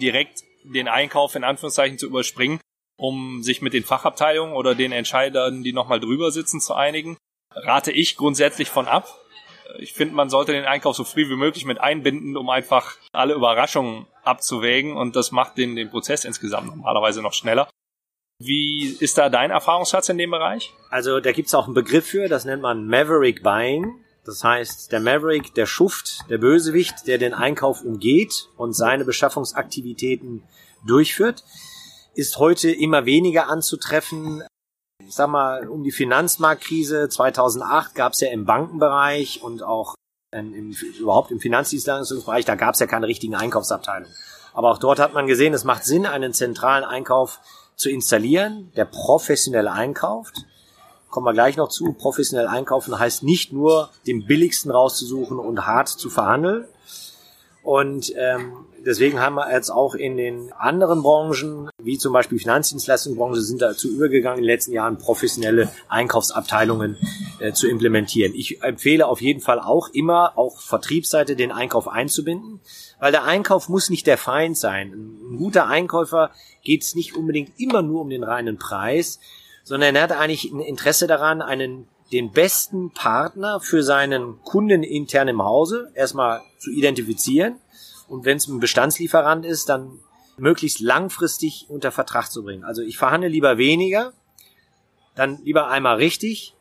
direkt 0.00 0.42
den 0.62 0.86
Einkauf 0.86 1.34
in 1.34 1.42
Anführungszeichen 1.42 1.98
zu 1.98 2.06
überspringen, 2.06 2.60
um 2.96 3.42
sich 3.42 3.62
mit 3.62 3.72
den 3.72 3.82
Fachabteilungen 3.82 4.54
oder 4.54 4.74
den 4.74 4.92
Entscheidern, 4.92 5.64
die 5.64 5.72
nochmal 5.72 5.98
drüber 5.98 6.30
sitzen, 6.30 6.60
zu 6.60 6.74
einigen 6.74 7.16
rate 7.54 7.92
ich 7.92 8.16
grundsätzlich 8.16 8.68
von 8.68 8.88
ab. 8.88 9.08
Ich 9.78 9.92
finde, 9.92 10.14
man 10.14 10.30
sollte 10.30 10.52
den 10.52 10.64
Einkauf 10.64 10.96
so 10.96 11.04
früh 11.04 11.28
wie 11.28 11.36
möglich 11.36 11.64
mit 11.64 11.80
einbinden, 11.80 12.36
um 12.36 12.50
einfach 12.50 12.96
alle 13.12 13.34
Überraschungen 13.34 14.06
abzuwägen 14.24 14.96
und 14.96 15.16
das 15.16 15.30
macht 15.30 15.58
den, 15.58 15.76
den 15.76 15.90
Prozess 15.90 16.24
insgesamt 16.24 16.66
normalerweise 16.66 17.22
noch 17.22 17.32
schneller. 17.32 17.68
Wie 18.38 18.88
ist 18.88 19.18
da 19.18 19.28
dein 19.28 19.50
Erfahrungsschatz 19.50 20.08
in 20.08 20.18
dem 20.18 20.30
Bereich? 20.30 20.72
Also 20.88 21.20
da 21.20 21.30
gibt's 21.32 21.54
auch 21.54 21.66
einen 21.66 21.74
Begriff 21.74 22.06
für, 22.06 22.28
das 22.28 22.44
nennt 22.44 22.62
man 22.62 22.86
Maverick 22.86 23.42
Buying. 23.42 24.02
Das 24.24 24.42
heißt, 24.42 24.92
der 24.92 25.00
Maverick, 25.00 25.54
der 25.54 25.66
Schuft, 25.66 26.20
der 26.30 26.38
Bösewicht, 26.38 27.06
der 27.06 27.18
den 27.18 27.34
Einkauf 27.34 27.82
umgeht 27.82 28.48
und 28.56 28.72
seine 28.72 29.04
Beschaffungsaktivitäten 29.04 30.42
durchführt, 30.86 31.44
ist 32.14 32.38
heute 32.38 32.70
immer 32.70 33.06
weniger 33.06 33.48
anzutreffen 33.48 34.42
ich 35.06 35.14
sag 35.14 35.28
mal, 35.28 35.68
um 35.68 35.82
die 35.82 35.92
Finanzmarktkrise 35.92 37.08
2008 37.08 37.94
gab 37.94 38.12
es 38.12 38.20
ja 38.20 38.28
im 38.30 38.44
Bankenbereich 38.44 39.42
und 39.42 39.62
auch 39.62 39.94
im, 40.32 40.76
überhaupt 40.98 41.30
im 41.30 41.40
Finanzdienstleistungsbereich, 41.40 42.44
da 42.44 42.54
gab 42.54 42.74
es 42.74 42.80
ja 42.80 42.86
keine 42.86 43.06
richtigen 43.06 43.34
Einkaufsabteilungen. 43.34 44.14
Aber 44.52 44.70
auch 44.70 44.78
dort 44.78 44.98
hat 44.98 45.12
man 45.12 45.26
gesehen, 45.26 45.54
es 45.54 45.64
macht 45.64 45.84
Sinn, 45.84 46.06
einen 46.06 46.32
zentralen 46.32 46.84
Einkauf 46.84 47.40
zu 47.76 47.90
installieren, 47.90 48.72
der 48.76 48.84
professionell 48.84 49.68
einkauft. 49.68 50.44
Kommen 51.08 51.26
wir 51.26 51.32
gleich 51.32 51.56
noch 51.56 51.68
zu. 51.68 51.92
Professionell 51.94 52.46
einkaufen 52.46 52.96
heißt 52.98 53.22
nicht 53.22 53.52
nur, 53.52 53.90
den 54.06 54.26
billigsten 54.26 54.70
rauszusuchen 54.70 55.38
und 55.38 55.66
hart 55.66 55.88
zu 55.88 56.10
verhandeln, 56.10 56.66
und 57.62 58.12
ähm, 58.16 58.66
deswegen 58.84 59.20
haben 59.20 59.34
wir 59.34 59.52
jetzt 59.52 59.70
auch 59.70 59.94
in 59.94 60.16
den 60.16 60.52
anderen 60.52 61.02
Branchen, 61.02 61.70
wie 61.82 61.98
zum 61.98 62.12
Beispiel 62.12 62.38
Finanzdienstleistungsbranche, 62.38 63.40
sind 63.40 63.62
dazu 63.62 63.88
übergegangen, 63.88 64.38
in 64.38 64.44
den 64.44 64.50
letzten 64.50 64.72
Jahren 64.72 64.98
professionelle 64.98 65.70
Einkaufsabteilungen 65.88 66.96
äh, 67.38 67.52
zu 67.52 67.68
implementieren. 67.68 68.34
Ich 68.34 68.62
empfehle 68.62 69.06
auf 69.06 69.20
jeden 69.20 69.40
Fall 69.40 69.60
auch 69.60 69.88
immer, 69.92 70.36
auch 70.36 70.60
Vertriebsseite, 70.60 71.36
den 71.36 71.52
Einkauf 71.52 71.88
einzubinden, 71.88 72.60
weil 72.98 73.12
der 73.12 73.24
Einkauf 73.24 73.68
muss 73.68 73.90
nicht 73.90 74.06
der 74.06 74.18
Feind 74.18 74.56
sein. 74.56 74.92
Ein 74.92 75.36
guter 75.38 75.66
Einkäufer 75.66 76.30
geht 76.62 76.82
es 76.82 76.94
nicht 76.94 77.16
unbedingt 77.16 77.58
immer 77.58 77.82
nur 77.82 78.02
um 78.02 78.10
den 78.10 78.24
reinen 78.24 78.58
Preis, 78.58 79.20
sondern 79.64 79.94
er 79.94 80.02
hat 80.02 80.12
eigentlich 80.12 80.50
ein 80.50 80.60
Interesse 80.60 81.06
daran, 81.06 81.42
einen 81.42 81.88
den 82.12 82.32
besten 82.32 82.90
Partner 82.90 83.60
für 83.60 83.84
seinen 83.84 84.42
Kunden 84.42 84.82
intern 84.82 85.28
im 85.28 85.44
Hause 85.44 85.92
erstmal 85.94 86.40
zu 86.58 86.70
identifizieren 86.70 87.60
und 88.10 88.24
wenn 88.24 88.36
es 88.38 88.48
ein 88.48 88.58
Bestandslieferant 88.58 89.46
ist, 89.46 89.68
dann 89.68 90.00
möglichst 90.36 90.80
langfristig 90.80 91.66
unter 91.68 91.92
Vertrag 91.92 92.30
zu 92.30 92.42
bringen. 92.42 92.64
Also 92.64 92.82
ich 92.82 92.98
verhandle 92.98 93.28
lieber 93.28 93.56
weniger, 93.56 94.12
dann 95.14 95.38
lieber 95.44 95.68
einmal 95.68 95.96
richtig 95.96 96.54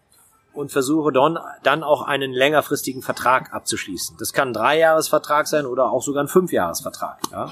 und 0.53 0.71
versuche 0.71 1.11
dann, 1.11 1.39
dann 1.63 1.83
auch 1.83 2.03
einen 2.03 2.31
längerfristigen 2.33 3.01
Vertrag 3.01 3.51
abzuschließen. 3.51 4.17
Das 4.19 4.31
kann 4.31 4.49
ein 4.49 4.53
Dreijahresvertrag 4.53 5.47
sein 5.47 5.65
oder 5.65 5.91
auch 5.91 6.03
sogar 6.03 6.23
ein 6.23 6.27
Fünfjahresvertrag. 6.27 7.19
Ja? 7.31 7.51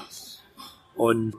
Und 0.94 1.34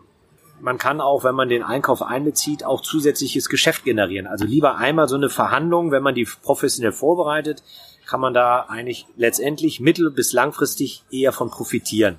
man 0.59 0.77
kann 0.77 0.99
auch, 0.99 1.23
wenn 1.23 1.35
man 1.35 1.47
den 1.47 1.63
Einkauf 1.63 2.01
einbezieht, 2.01 2.65
auch 2.65 2.81
zusätzliches 2.81 3.47
Geschäft 3.47 3.85
generieren. 3.85 4.27
Also 4.27 4.43
lieber 4.43 4.75
einmal 4.75 5.07
so 5.07 5.15
eine 5.15 5.29
Verhandlung, 5.29 5.91
wenn 5.91 6.03
man 6.03 6.15
die 6.15 6.27
professionell 6.41 6.91
vorbereitet, 6.91 7.63
kann 8.05 8.19
man 8.19 8.33
da 8.33 8.65
eigentlich 8.67 9.05
letztendlich 9.15 9.79
mittel- 9.79 10.11
bis 10.11 10.33
langfristig 10.33 11.03
eher 11.09 11.31
von 11.31 11.49
profitieren, 11.49 12.17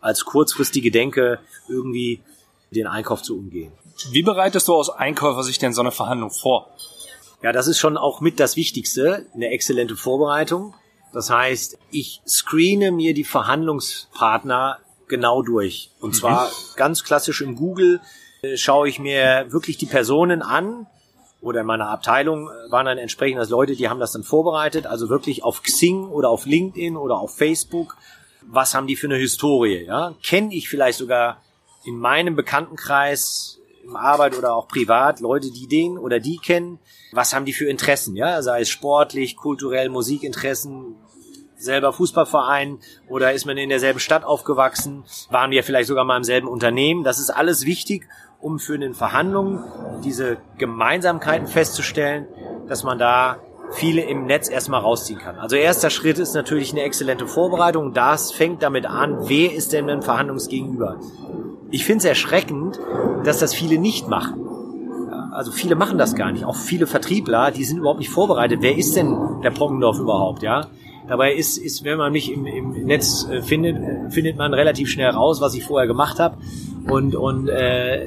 als 0.00 0.24
kurzfristige 0.24 0.90
Denke 0.90 1.38
irgendwie 1.68 2.20
den 2.70 2.86
Einkauf 2.86 3.22
zu 3.22 3.36
umgehen. 3.36 3.72
Wie 4.12 4.22
bereitest 4.22 4.68
du 4.68 4.74
aus 4.74 4.90
Einkäufer 4.90 5.42
sich 5.42 5.58
denn 5.58 5.72
so 5.72 5.80
eine 5.80 5.90
Verhandlung 5.90 6.30
vor? 6.30 6.70
Ja, 7.42 7.52
das 7.52 7.66
ist 7.66 7.78
schon 7.78 7.96
auch 7.96 8.20
mit 8.20 8.38
das 8.38 8.56
Wichtigste, 8.56 9.26
eine 9.34 9.48
exzellente 9.48 9.96
Vorbereitung. 9.96 10.74
Das 11.12 11.30
heißt, 11.30 11.78
ich 11.90 12.20
screene 12.26 12.92
mir 12.92 13.14
die 13.14 13.24
Verhandlungspartner 13.24 14.78
genau 15.08 15.42
durch. 15.42 15.90
Und 16.00 16.10
mhm. 16.10 16.14
zwar 16.14 16.50
ganz 16.76 17.02
klassisch 17.02 17.40
im 17.40 17.56
Google 17.56 18.00
äh, 18.42 18.56
schaue 18.56 18.88
ich 18.88 18.98
mir 18.98 19.46
wirklich 19.48 19.76
die 19.76 19.86
Personen 19.86 20.42
an. 20.42 20.86
Oder 21.42 21.60
in 21.60 21.66
meiner 21.66 21.88
Abteilung 21.88 22.50
waren 22.68 22.84
dann 22.84 22.98
entsprechend 22.98 23.40
das 23.40 23.48
Leute, 23.48 23.74
die 23.74 23.88
haben 23.88 24.00
das 24.00 24.12
dann 24.12 24.22
vorbereitet. 24.22 24.86
Also 24.86 25.08
wirklich 25.08 25.42
auf 25.42 25.62
Xing 25.62 26.08
oder 26.08 26.28
auf 26.28 26.44
LinkedIn 26.44 26.96
oder 26.96 27.18
auf 27.18 27.34
Facebook. 27.34 27.96
Was 28.52 28.74
haben 28.74 28.86
die 28.86 28.96
für 28.96 29.06
eine 29.06 29.16
Historie? 29.16 29.84
Ja? 29.86 30.14
Kenne 30.22 30.54
ich 30.54 30.68
vielleicht 30.68 30.98
sogar 30.98 31.40
in 31.84 31.96
meinem 31.96 32.36
Bekanntenkreis 32.36 33.60
im 33.84 33.96
Arbeit 33.96 34.36
oder 34.36 34.54
auch 34.54 34.68
privat 34.68 35.20
Leute, 35.20 35.50
die 35.50 35.66
den 35.66 35.98
oder 35.98 36.20
die 36.20 36.38
kennen. 36.38 36.78
Was 37.12 37.34
haben 37.34 37.44
die 37.44 37.52
für 37.52 37.68
Interessen? 37.68 38.16
Ja, 38.16 38.42
sei 38.42 38.60
es 38.60 38.68
sportlich, 38.68 39.36
kulturell, 39.36 39.88
Musikinteressen, 39.88 40.96
selber 41.56 41.92
Fußballverein 41.92 42.78
oder 43.08 43.32
ist 43.32 43.46
man 43.46 43.58
in 43.58 43.68
derselben 43.68 44.00
Stadt 44.00 44.24
aufgewachsen? 44.24 45.04
Waren 45.30 45.50
wir 45.50 45.62
vielleicht 45.62 45.88
sogar 45.88 46.04
mal 46.04 46.16
im 46.16 46.24
selben 46.24 46.48
Unternehmen? 46.48 47.04
Das 47.04 47.18
ist 47.18 47.30
alles 47.30 47.66
wichtig, 47.66 48.06
um 48.40 48.58
für 48.58 48.78
den 48.78 48.94
Verhandlungen 48.94 49.64
diese 50.04 50.38
Gemeinsamkeiten 50.58 51.46
festzustellen, 51.46 52.26
dass 52.68 52.84
man 52.84 52.98
da 52.98 53.40
viele 53.72 54.02
im 54.02 54.26
Netz 54.26 54.48
erstmal 54.48 54.80
rausziehen 54.80 55.18
kann. 55.18 55.36
Also 55.36 55.56
erster 55.56 55.90
Schritt 55.90 56.18
ist 56.18 56.34
natürlich 56.34 56.72
eine 56.72 56.82
exzellente 56.82 57.26
Vorbereitung. 57.26 57.92
Das 57.92 58.32
fängt 58.32 58.62
damit 58.62 58.86
an, 58.86 59.28
wer 59.28 59.52
ist 59.52 59.72
denn 59.72 59.88
ein 59.88 60.02
Verhandlungsgegenüber? 60.02 60.98
Ich 61.70 61.84
finde 61.84 61.98
es 61.98 62.04
erschreckend, 62.04 62.80
dass 63.24 63.38
das 63.38 63.54
viele 63.54 63.78
nicht 63.78 64.08
machen. 64.08 64.46
Also 65.32 65.52
viele 65.52 65.76
machen 65.76 65.98
das 65.98 66.14
gar 66.14 66.32
nicht. 66.32 66.44
Auch 66.44 66.56
viele 66.56 66.86
Vertriebler, 66.86 67.50
die 67.50 67.64
sind 67.64 67.78
überhaupt 67.78 68.00
nicht 68.00 68.10
vorbereitet. 68.10 68.58
Wer 68.62 68.76
ist 68.76 68.96
denn 68.96 69.16
der 69.42 69.50
Poggendorf 69.50 69.98
überhaupt, 69.98 70.42
ja? 70.42 70.66
Dabei 71.08 71.34
ist, 71.34 71.56
ist 71.56 71.82
wenn 71.82 71.98
man 71.98 72.12
mich 72.12 72.32
im, 72.32 72.46
im 72.46 72.70
Netz 72.84 73.26
äh, 73.28 73.42
findet, 73.42 73.76
äh, 73.76 74.10
findet 74.10 74.36
man 74.36 74.54
relativ 74.54 74.88
schnell 74.88 75.10
raus, 75.10 75.40
was 75.40 75.54
ich 75.54 75.64
vorher 75.64 75.88
gemacht 75.88 76.20
habe. 76.20 76.36
Und, 76.88 77.16
und 77.16 77.48
äh, 77.48 78.06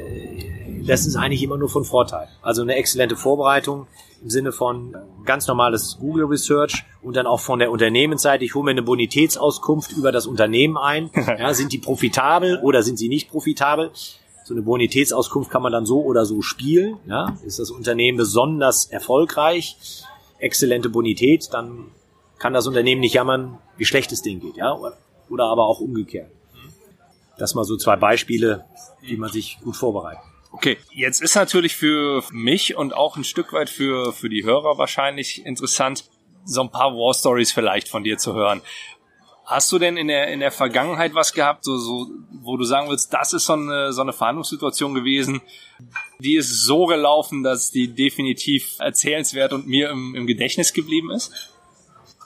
das 0.86 1.06
ist 1.06 1.16
eigentlich 1.16 1.44
immer 1.44 1.58
nur 1.58 1.70
von 1.70 1.84
Vorteil. 1.84 2.28
Also 2.42 2.62
eine 2.62 2.76
exzellente 2.76 3.16
Vorbereitung 3.16 3.88
im 4.22 4.30
Sinne 4.30 4.52
von 4.52 4.96
ganz 5.26 5.48
normales 5.48 5.98
Google 6.00 6.26
Research 6.26 6.86
und 7.02 7.16
dann 7.16 7.28
auch 7.28 7.40
von 7.40 7.60
der 7.60 7.72
Unternehmensseite. 7.72 8.46
Ich 8.46 8.56
hole 8.56 8.66
mir 8.66 8.72
eine 8.72 8.84
Bonitätsauskunft 8.84 9.92
über 9.92 10.12
das 10.12 10.28
Unternehmen 10.28 10.78
ein. 10.78 11.10
Ja, 11.44 11.54
sind 11.54 11.72
die 11.72 11.80
profitabel 11.80 12.60
oder 12.62 12.84
sind 12.84 12.98
sie 12.98 13.10
nicht 13.10 13.30
profitabel? 13.30 13.92
So 14.46 14.54
eine 14.54 14.62
Bonitätsauskunft 14.62 15.50
kann 15.50 15.62
man 15.62 15.72
dann 15.72 15.86
so 15.86 16.04
oder 16.04 16.26
so 16.26 16.42
spielen. 16.42 16.98
Ja? 17.08 17.38
Ist 17.46 17.60
das 17.60 17.72
Unternehmen 17.72 18.18
besonders 18.18 18.86
erfolgreich? 18.86 19.78
Exzellente 20.38 20.90
Bonität, 20.90 21.50
dann 21.54 21.86
kann 22.40 22.54
das 22.54 22.68
Unternehmen 22.68 23.02
nicht 23.02 23.14
jammern, 23.14 23.58
wie 23.78 23.86
schlecht 23.86 24.12
es 24.12 24.22
denen 24.22 24.42
geht. 24.42 24.58
Ja? 24.58 24.78
Oder 25.30 25.46
aber 25.46 25.66
auch 25.66 25.80
umgekehrt. 25.80 26.30
Das 27.38 27.56
mal 27.56 27.64
so 27.64 27.78
zwei 27.78 27.96
Beispiele, 27.96 28.66
wie 29.02 29.18
man 29.18 29.32
sich 29.32 29.60
gut 29.64 29.76
vorbereitet. 29.76 30.33
Okay, 30.54 30.78
jetzt 30.92 31.20
ist 31.20 31.36
natürlich 31.36 31.76
für 31.76 32.24
mich 32.32 32.76
und 32.76 32.94
auch 32.94 33.18
ein 33.18 33.24
Stück 33.24 33.54
weit 33.54 33.72
für, 33.72 34.14
für 34.14 34.30
die 34.30 34.44
Hörer 34.44 34.78
wahrscheinlich 34.78 35.44
interessant, 35.48 36.06
so 36.46 36.62
ein 36.62 36.70
paar 36.70 36.92
War 36.92 37.16
Stories 37.16 37.52
vielleicht 37.52 37.88
von 37.88 38.04
dir 38.04 38.20
zu 38.20 38.36
hören. 38.36 38.62
Hast 39.46 39.72
du 39.72 39.80
denn 39.80 39.98
in 39.98 40.08
der, 40.08 40.28
in 40.28 40.42
der 40.42 40.52
Vergangenheit 40.52 41.16
was 41.16 41.34
gehabt, 41.34 41.66
so, 41.66 41.78
so, 41.78 42.08
wo 42.44 42.56
du 42.56 42.66
sagen 42.66 42.88
willst, 42.88 43.12
das 43.12 43.34
ist 43.34 43.46
so 43.46 43.54
eine, 43.54 43.94
so 43.94 44.02
eine 44.02 44.14
Verhandlungssituation 44.14 44.94
gewesen, 44.94 45.42
die 46.20 46.36
ist 46.36 46.64
so 46.64 46.86
gelaufen, 46.86 47.42
dass 47.42 47.72
die 47.72 47.88
definitiv 47.88 48.76
erzählenswert 48.78 49.54
und 49.54 49.68
mir 49.68 49.90
im, 49.90 50.14
im 50.14 50.28
Gedächtnis 50.28 50.72
geblieben 50.72 51.10
ist? 51.10 51.32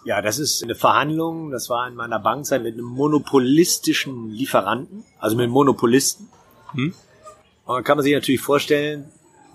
Ja, 0.04 0.22
das 0.22 0.38
ist 0.38 0.64
eine 0.64 0.76
Verhandlung, 0.76 1.50
das 1.50 1.70
war 1.70 1.88
in 1.88 1.96
meiner 1.96 2.20
Bankzeit 2.20 2.62
mit 2.62 2.74
einem 2.74 2.86
monopolistischen 2.86 4.30
Lieferanten, 4.30 5.06
also 5.18 5.38
mit 5.38 5.46
einem 5.46 5.54
Monopolisten. 5.54 6.28
Hm? 6.74 6.94
Und 7.68 7.76
dann 7.76 7.84
kann 7.84 7.98
man 7.98 8.04
sich 8.04 8.14
natürlich 8.14 8.42
vorstellen, 8.42 9.12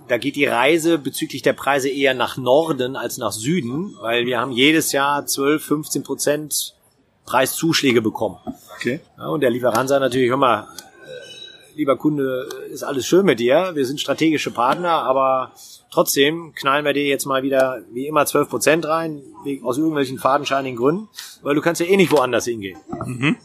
da 0.08 0.18
geht 0.18 0.36
die 0.36 0.44
Reise 0.44 0.98
bezüglich 0.98 1.40
der 1.40 1.54
Preise 1.54 1.88
eher 1.88 2.12
nach 2.12 2.36
Norden 2.36 2.94
als 2.94 3.16
nach 3.16 3.32
Süden, 3.32 3.96
weil 4.00 4.26
wir 4.26 4.38
haben 4.38 4.52
jedes 4.52 4.92
Jahr 4.92 5.24
12, 5.24 5.64
15 5.64 6.02
Prozent 6.02 6.74
Preiszuschläge 7.24 8.02
bekommen. 8.02 8.38
Okay. 8.76 9.00
Ja, 9.16 9.28
und 9.28 9.40
der 9.40 9.50
Lieferant 9.50 9.88
sagt 9.88 10.02
natürlich, 10.02 10.28
hör 10.28 10.36
mal, 10.36 10.64
äh, 10.64 11.76
lieber 11.76 11.96
Kunde, 11.96 12.48
ist 12.70 12.82
alles 12.82 13.06
schön 13.06 13.24
mit 13.24 13.40
dir, 13.40 13.70
wir 13.74 13.86
sind 13.86 14.00
strategische 14.00 14.50
Partner, 14.50 14.90
aber 14.90 15.52
trotzdem 15.90 16.52
knallen 16.54 16.84
wir 16.84 16.92
dir 16.92 17.06
jetzt 17.06 17.24
mal 17.24 17.42
wieder 17.42 17.80
wie 17.92 18.06
immer 18.06 18.26
12 18.26 18.50
Prozent 18.50 18.84
rein, 18.86 19.22
aus 19.62 19.78
irgendwelchen 19.78 20.18
fadenscheinigen 20.18 20.76
Gründen, 20.76 21.08
weil 21.42 21.54
du 21.54 21.62
kannst 21.62 21.80
ja 21.80 21.86
eh 21.86 21.96
nicht 21.96 22.12
woanders 22.12 22.44
hingehen. 22.44 22.78
Mhm. 23.06 23.36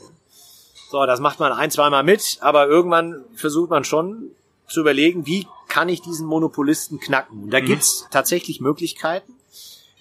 So, 0.89 1.05
das 1.05 1.19
macht 1.19 1.39
man 1.39 1.53
ein, 1.53 1.71
zweimal 1.71 2.03
mit, 2.03 2.39
aber 2.41 2.67
irgendwann 2.67 3.23
versucht 3.35 3.69
man 3.69 3.83
schon 3.83 4.31
zu 4.67 4.81
überlegen, 4.81 5.25
wie 5.25 5.47
kann 5.67 5.89
ich 5.89 6.01
diesen 6.01 6.27
Monopolisten 6.27 6.99
knacken. 6.99 7.43
Und 7.43 7.51
da 7.51 7.59
mhm. 7.59 7.65
gibt's 7.65 8.07
tatsächlich 8.11 8.61
Möglichkeiten, 8.61 9.33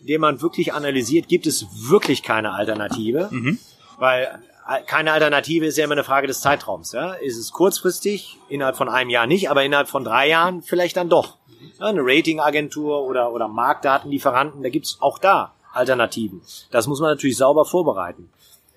indem 0.01 0.21
man 0.21 0.43
wirklich 0.43 0.75
analysiert, 0.75 1.29
gibt 1.29 1.47
es 1.47 1.67
wirklich 1.89 2.23
keine 2.23 2.53
Alternative, 2.53 3.29
mhm. 3.31 3.59
weil 3.99 4.41
äh, 4.69 4.83
keine 4.83 5.13
Alternative 5.13 5.67
ist 5.67 5.77
ja 5.77 5.85
immer 5.85 5.93
eine 5.93 6.05
Frage 6.05 6.27
des 6.27 6.41
Zeitraums. 6.41 6.93
Ja? 6.93 7.13
Ist 7.15 7.37
es 7.37 7.53
kurzfristig, 7.53 8.39
innerhalb 8.49 8.77
von 8.77 8.89
einem 8.89 9.11
Jahr 9.11 9.27
nicht, 9.27 9.51
aber 9.51 9.65
innerhalb 9.65 9.89
von 9.89 10.05
drei 10.05 10.29
Jahren 10.29 10.63
vielleicht 10.63 10.97
dann 10.97 11.09
doch. 11.09 11.37
Ja, 11.79 11.87
eine 11.87 12.01
Ratingagentur 12.03 13.03
oder, 13.03 13.33
oder 13.33 13.49
Marktdatenlieferanten, 13.49 14.63
da 14.63 14.69
gibt's 14.69 14.99
auch 15.01 15.19
da 15.19 15.55
Alternativen. 15.73 16.43
Das 16.71 16.87
muss 16.87 17.01
man 17.01 17.11
natürlich 17.11 17.37
sauber 17.37 17.65
vorbereiten. 17.65 18.31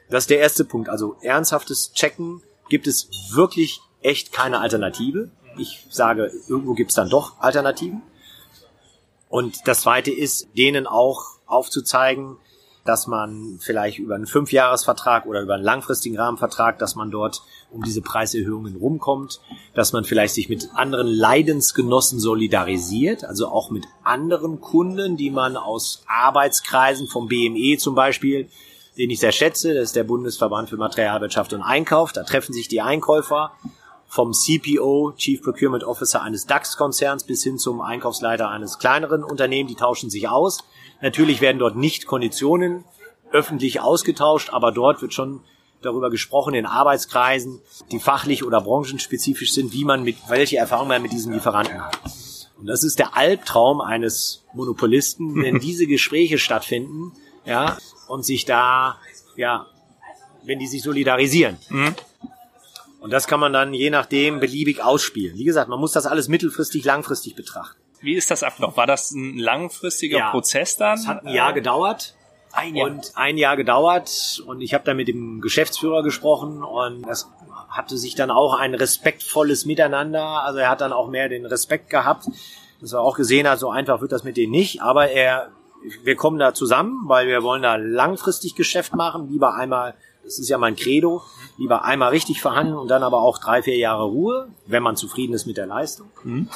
Das 0.09 0.23
ist 0.23 0.29
der 0.29 0.39
erste 0.39 0.65
Punkt. 0.65 0.89
Also 0.89 1.15
ernsthaftes 1.21 1.93
Checken, 1.93 2.41
gibt 2.69 2.87
es 2.87 3.09
wirklich 3.31 3.81
echt 4.01 4.31
keine 4.31 4.59
Alternative 4.59 5.29
ich 5.59 5.85
sage, 5.89 6.31
irgendwo 6.47 6.73
gibt's 6.73 6.95
dann 6.95 7.09
doch 7.09 7.39
Alternativen. 7.39 8.01
Und 9.29 9.67
das 9.67 9.81
Zweite 9.81 10.11
ist, 10.11 10.47
denen 10.57 10.87
auch 10.87 11.39
aufzuzeigen, 11.45 12.37
dass 12.85 13.05
man 13.05 13.59
vielleicht 13.61 13.99
über 13.99 14.15
einen 14.15 14.25
Fünfjahresvertrag 14.25 15.27
oder 15.27 15.41
über 15.41 15.55
einen 15.55 15.63
langfristigen 15.63 16.17
Rahmenvertrag, 16.17 16.79
dass 16.79 16.95
man 16.95 17.11
dort 17.11 17.43
um 17.69 17.83
diese 17.83 18.01
Preiserhöhungen 18.01 18.77
rumkommt, 18.77 19.41
dass 19.75 19.93
man 19.93 20.05
vielleicht 20.05 20.33
sich 20.33 20.49
mit 20.49 20.69
anderen 20.73 21.07
Leidensgenossen 21.07 22.19
solidarisiert, 22.19 23.25
also 23.25 23.47
auch 23.49 23.69
mit 23.69 23.85
anderen 24.03 24.59
Kunden, 24.59 25.17
die 25.17 25.29
man 25.29 25.55
aus 25.55 26.03
Arbeitskreisen 26.07 27.07
vom 27.07 27.27
BME 27.27 27.77
zum 27.77 27.93
Beispiel, 27.93 28.49
den 28.97 29.11
ich 29.11 29.19
sehr 29.19 29.33
schätze, 29.33 29.75
das 29.75 29.89
ist 29.89 29.95
der 29.95 30.03
Bundesverband 30.03 30.69
für 30.69 30.77
Materialwirtschaft 30.77 31.53
und 31.53 31.61
Einkauf, 31.61 32.11
da 32.11 32.23
treffen 32.23 32.53
sich 32.53 32.69
die 32.69 32.81
Einkäufer 32.81 33.51
vom 34.09 34.33
CPO, 34.33 35.13
Chief 35.15 35.41
Procurement 35.41 35.83
Officer 35.83 36.23
eines 36.23 36.47
DAX-Konzerns 36.47 37.23
bis 37.23 37.43
hin 37.43 37.59
zum 37.59 37.79
Einkaufsleiter 37.79 38.49
eines 38.49 38.79
kleineren 38.79 39.23
Unternehmens, 39.23 39.71
die 39.71 39.79
tauschen 39.79 40.09
sich 40.09 40.27
aus. 40.27 40.63
Natürlich 40.99 41.41
werden 41.41 41.59
dort 41.59 41.75
nicht 41.75 42.07
Konditionen 42.07 42.83
öffentlich 43.31 43.79
ausgetauscht, 43.81 44.49
aber 44.51 44.71
dort 44.71 45.03
wird 45.03 45.13
schon 45.13 45.41
darüber 45.83 46.09
gesprochen 46.09 46.55
in 46.55 46.65
Arbeitskreisen, 46.65 47.61
die 47.91 47.99
fachlich 47.99 48.43
oder 48.43 48.61
branchenspezifisch 48.61 49.53
sind, 49.53 49.73
wie 49.73 49.85
man 49.85 50.03
mit, 50.03 50.17
welche 50.27 50.57
Erfahrungen 50.57 50.89
man 50.89 51.01
mit 51.03 51.11
diesen 51.11 51.31
Lieferanten 51.31 51.79
hat. 51.79 51.99
Und 52.57 52.65
das 52.65 52.83
ist 52.83 52.97
der 52.97 53.15
Albtraum 53.15 53.79
eines 53.79 54.43
Monopolisten, 54.53 55.35
wenn 55.43 55.59
diese 55.59 55.85
Gespräche 55.85 56.39
stattfinden, 56.39 57.13
ja, 57.45 57.77
und 58.07 58.25
sich 58.25 58.45
da, 58.45 58.97
ja, 59.35 59.67
wenn 60.43 60.57
die 60.57 60.67
sich 60.67 60.81
solidarisieren. 60.81 61.57
Mhm. 61.69 61.95
Und 62.99 63.11
das 63.11 63.27
kann 63.27 63.39
man 63.39 63.53
dann 63.53 63.73
je 63.73 63.89
nachdem 63.89 64.39
beliebig 64.39 64.83
ausspielen. 64.83 65.37
Wie 65.37 65.45
gesagt, 65.45 65.69
man 65.69 65.79
muss 65.79 65.93
das 65.93 66.05
alles 66.05 66.27
mittelfristig, 66.27 66.83
langfristig 66.83 67.35
betrachten. 67.35 67.79
Wie 68.01 68.13
ist 68.13 68.31
das 68.31 68.43
abgelaufen? 68.43 68.77
War 68.77 68.87
das 68.87 69.11
ein 69.11 69.37
langfristiger 69.37 70.19
ja, 70.19 70.29
Prozess 70.31 70.77
dann? 70.77 70.97
Es 70.97 71.07
hat 71.07 71.25
ein 71.25 71.33
Jahr 71.33 71.53
gedauert. 71.53 72.15
Ein 72.51 72.75
Jahr. 72.75 72.89
Und 72.89 73.11
ein 73.15 73.37
Jahr 73.37 73.57
gedauert 73.57 74.41
und 74.45 74.61
ich 74.61 74.73
habe 74.73 74.83
da 74.83 74.93
mit 74.93 75.07
dem 75.07 75.39
Geschäftsführer 75.39 76.01
gesprochen 76.01 76.63
und 76.63 77.03
das 77.03 77.29
hatte 77.69 77.97
sich 77.97 78.15
dann 78.15 78.31
auch 78.31 78.57
ein 78.57 78.73
respektvolles 78.73 79.65
Miteinander. 79.65 80.43
Also 80.43 80.59
er 80.59 80.69
hat 80.69 80.81
dann 80.81 80.91
auch 80.91 81.09
mehr 81.09 81.29
den 81.29 81.45
Respekt 81.45 81.89
gehabt, 81.89 82.25
dass 82.81 82.93
er 82.93 83.01
auch 83.01 83.15
gesehen 83.15 83.47
hat, 83.47 83.59
so 83.59 83.69
einfach 83.69 84.01
wird 84.01 84.11
das 84.11 84.23
mit 84.23 84.37
denen 84.37 84.51
nicht. 84.51 84.81
Aber 84.81 85.09
er, 85.09 85.51
wir 86.03 86.15
kommen 86.15 86.39
da 86.39 86.53
zusammen, 86.53 87.03
weil 87.05 87.27
wir 87.27 87.43
wollen 87.43 87.61
da 87.61 87.75
langfristig 87.75 88.55
Geschäft 88.55 88.95
machen, 88.95 89.29
lieber 89.29 89.53
einmal 89.53 89.93
das 90.23 90.39
ist 90.39 90.49
ja 90.49 90.57
mein 90.57 90.75
Credo. 90.75 91.23
Lieber 91.57 91.83
einmal 91.83 92.09
richtig 92.09 92.41
verhandeln 92.41 92.77
und 92.77 92.87
dann 92.87 93.03
aber 93.03 93.21
auch 93.21 93.37
drei, 93.37 93.63
vier 93.63 93.77
Jahre 93.77 94.03
Ruhe, 94.03 94.49
wenn 94.65 94.83
man 94.83 94.95
zufrieden 94.95 95.33
ist 95.33 95.45
mit 95.45 95.57
der 95.57 95.65
Leistung. 95.65 96.09
Mhm. 96.23 96.49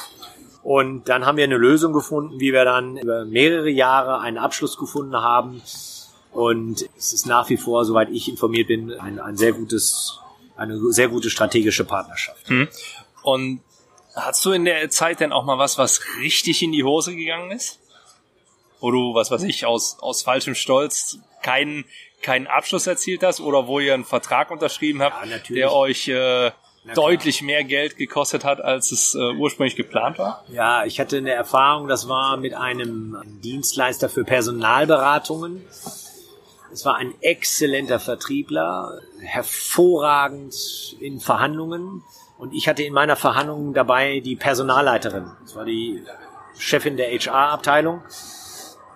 Und 0.62 1.10
dann 1.10 1.26
haben 1.26 1.36
wir 1.36 1.44
eine 1.44 1.58
Lösung 1.58 1.92
gefunden, 1.92 2.40
wie 2.40 2.52
wir 2.52 2.64
dann 2.64 2.96
über 2.96 3.26
mehrere 3.26 3.68
Jahre 3.68 4.20
einen 4.20 4.38
Abschluss 4.38 4.78
gefunden 4.78 5.16
haben. 5.16 5.60
Und 6.32 6.88
es 6.96 7.12
ist 7.12 7.26
nach 7.26 7.50
wie 7.50 7.58
vor, 7.58 7.84
soweit 7.84 8.08
ich 8.10 8.28
informiert 8.28 8.68
bin, 8.68 8.92
ein, 8.92 9.20
ein 9.20 9.36
sehr 9.36 9.52
gutes, 9.52 10.18
eine 10.56 10.78
sehr 10.92 11.08
gute 11.08 11.28
strategische 11.28 11.84
Partnerschaft. 11.84 12.48
Mhm. 12.48 12.68
Und 13.22 13.60
hast 14.14 14.44
du 14.44 14.52
in 14.52 14.64
der 14.64 14.88
Zeit 14.88 15.20
denn 15.20 15.32
auch 15.32 15.44
mal 15.44 15.58
was, 15.58 15.76
was 15.76 16.00
richtig 16.20 16.62
in 16.62 16.72
die 16.72 16.84
Hose 16.84 17.14
gegangen 17.14 17.50
ist? 17.50 17.78
Wo 18.80 18.90
du, 18.90 19.14
was 19.14 19.30
weiß 19.30 19.42
ich, 19.42 19.66
aus, 19.66 19.98
aus 20.00 20.22
falschem 20.22 20.54
Stolz 20.54 21.18
keinen 21.42 21.84
keinen 22.24 22.46
Abschluss 22.46 22.86
erzielt 22.86 23.22
hast 23.22 23.40
oder 23.40 23.68
wo 23.68 23.78
ihr 23.78 23.94
einen 23.94 24.04
Vertrag 24.04 24.50
unterschrieben 24.50 25.02
habt, 25.02 25.26
ja, 25.26 25.38
der 25.54 25.72
euch 25.72 26.08
äh, 26.08 26.50
deutlich 26.94 27.42
mehr 27.42 27.64
Geld 27.64 27.96
gekostet 27.96 28.44
hat, 28.44 28.60
als 28.60 28.90
es 28.92 29.14
äh, 29.14 29.18
ursprünglich 29.18 29.76
geplant 29.76 30.18
war? 30.18 30.44
Ja, 30.48 30.84
ich 30.84 30.98
hatte 30.98 31.18
eine 31.18 31.32
Erfahrung, 31.32 31.86
das 31.86 32.08
war 32.08 32.36
mit 32.36 32.54
einem 32.54 33.16
Dienstleister 33.42 34.08
für 34.08 34.24
Personalberatungen. 34.24 35.64
Es 36.72 36.84
war 36.84 36.96
ein 36.96 37.14
exzellenter 37.20 38.00
Vertriebler, 38.00 39.00
hervorragend 39.20 40.54
in 40.98 41.20
Verhandlungen. 41.20 42.02
Und 42.36 42.52
ich 42.52 42.68
hatte 42.68 42.82
in 42.82 42.92
meiner 42.92 43.16
Verhandlung 43.16 43.74
dabei 43.74 44.20
die 44.20 44.34
Personalleiterin. 44.34 45.30
Das 45.42 45.54
war 45.54 45.64
die 45.64 46.02
Chefin 46.58 46.96
der 46.96 47.10
HR-Abteilung. 47.12 48.02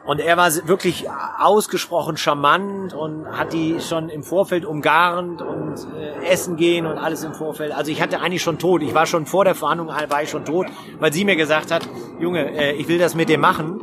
Und 0.04 0.20
er 0.20 0.38
war 0.38 0.50
wirklich 0.66 1.06
ausgesprochen 1.38 2.16
charmant 2.16 2.94
und 2.94 3.26
hat 3.26 3.52
die 3.52 3.78
schon 3.80 4.08
im 4.08 4.22
Vorfeld 4.22 4.64
umgarnt 4.64 5.42
und 5.42 5.74
äh, 5.98 6.24
essen 6.26 6.56
gehen 6.56 6.86
und 6.86 6.96
alles 6.96 7.24
im 7.24 7.34
Vorfeld. 7.34 7.72
Also 7.72 7.90
ich 7.90 8.00
hatte 8.00 8.20
eigentlich 8.20 8.42
schon 8.42 8.58
tot. 8.58 8.82
Ich 8.82 8.94
war 8.94 9.04
schon 9.04 9.26
vor 9.26 9.44
der 9.44 9.54
Verhandlung, 9.54 9.88
war 9.88 10.22
ich 10.22 10.30
schon 10.30 10.46
tot, 10.46 10.66
weil 10.98 11.12
sie 11.12 11.24
mir 11.26 11.36
gesagt 11.36 11.70
hat, 11.70 11.86
Junge, 12.18 12.56
äh, 12.56 12.72
ich 12.72 12.88
will 12.88 12.98
das 12.98 13.14
mit 13.14 13.28
dir 13.28 13.38
machen. 13.38 13.80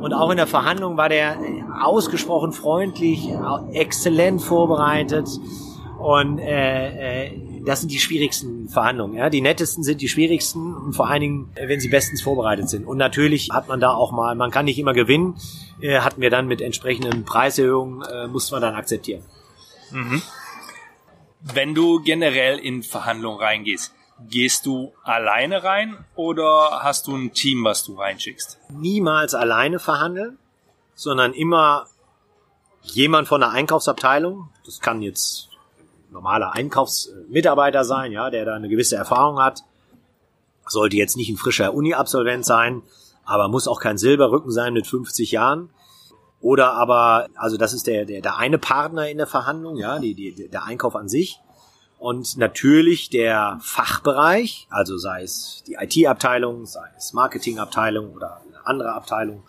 Und 0.00 0.12
auch 0.12 0.30
in 0.30 0.38
der 0.38 0.46
Verhandlung 0.46 0.96
war 0.96 1.08
der 1.08 1.36
ausgesprochen 1.82 2.52
freundlich, 2.52 3.28
exzellent 3.72 4.42
vorbereitet. 4.42 5.28
Und 5.98 6.38
äh, 6.38 7.26
äh, 7.26 7.49
das 7.64 7.80
sind 7.80 7.92
die 7.92 7.98
schwierigsten 7.98 8.68
Verhandlungen. 8.68 9.16
Ja? 9.16 9.30
Die 9.30 9.40
nettesten 9.40 9.82
sind 9.82 10.00
die 10.00 10.08
schwierigsten 10.08 10.74
und 10.74 10.94
vor 10.94 11.08
allen 11.08 11.20
Dingen, 11.20 11.52
äh, 11.54 11.68
wenn 11.68 11.80
sie 11.80 11.88
bestens 11.88 12.22
vorbereitet 12.22 12.68
sind. 12.68 12.86
Und 12.86 12.98
natürlich 12.98 13.48
hat 13.52 13.68
man 13.68 13.80
da 13.80 13.92
auch 13.92 14.12
mal, 14.12 14.34
man 14.34 14.50
kann 14.50 14.64
nicht 14.64 14.78
immer 14.78 14.92
gewinnen, 14.92 15.36
äh, 15.80 16.00
hatten 16.00 16.20
wir 16.20 16.30
dann 16.30 16.46
mit 16.46 16.60
entsprechenden 16.60 17.24
Preiserhöhungen, 17.24 18.02
äh, 18.02 18.26
musste 18.28 18.52
man 18.52 18.62
dann 18.62 18.74
akzeptieren. 18.74 19.22
Mhm. 19.90 20.22
Wenn 21.40 21.74
du 21.74 22.00
generell 22.00 22.58
in 22.58 22.82
Verhandlungen 22.82 23.40
reingehst, 23.40 23.94
gehst 24.28 24.66
du 24.66 24.92
alleine 25.02 25.64
rein 25.64 26.04
oder 26.14 26.80
hast 26.82 27.06
du 27.06 27.16
ein 27.16 27.32
Team, 27.32 27.64
was 27.64 27.84
du 27.84 27.94
reinschickst? 27.94 28.58
Niemals 28.68 29.34
alleine 29.34 29.78
verhandeln, 29.78 30.38
sondern 30.94 31.32
immer 31.32 31.86
jemand 32.82 33.28
von 33.28 33.40
der 33.40 33.50
Einkaufsabteilung. 33.50 34.50
Das 34.64 34.80
kann 34.80 35.02
jetzt 35.02 35.49
normaler 36.10 36.54
Einkaufsmitarbeiter 36.54 37.84
sein, 37.84 38.12
ja, 38.12 38.30
der 38.30 38.44
da 38.44 38.54
eine 38.54 38.68
gewisse 38.68 38.96
Erfahrung 38.96 39.40
hat. 39.40 39.62
Sollte 40.66 40.96
jetzt 40.96 41.16
nicht 41.16 41.30
ein 41.30 41.36
frischer 41.36 41.74
Uni-Absolvent 41.74 42.44
sein, 42.44 42.82
aber 43.24 43.48
muss 43.48 43.68
auch 43.68 43.80
kein 43.80 43.98
Silberrücken 43.98 44.50
sein 44.50 44.72
mit 44.72 44.86
50 44.86 45.32
Jahren. 45.32 45.70
Oder 46.40 46.72
aber, 46.72 47.28
also 47.34 47.56
das 47.56 47.72
ist 47.72 47.86
der, 47.86 48.04
der, 48.04 48.22
der 48.22 48.36
eine 48.38 48.58
Partner 48.58 49.08
in 49.08 49.18
der 49.18 49.26
Verhandlung, 49.26 49.76
ja, 49.76 49.98
die, 49.98 50.14
die, 50.14 50.48
der 50.48 50.64
Einkauf 50.64 50.96
an 50.96 51.08
sich. 51.08 51.38
Und 51.98 52.38
natürlich 52.38 53.10
der 53.10 53.58
Fachbereich, 53.60 54.66
also 54.70 54.96
sei 54.96 55.22
es 55.22 55.62
die 55.66 55.76
IT-Abteilung, 55.78 56.64
sei 56.64 56.88
es 56.96 57.12
Marketing-Abteilung 57.12 58.14
oder 58.14 58.40
eine 58.40 58.66
andere 58.66 58.92
Abteilung, 58.94 59.42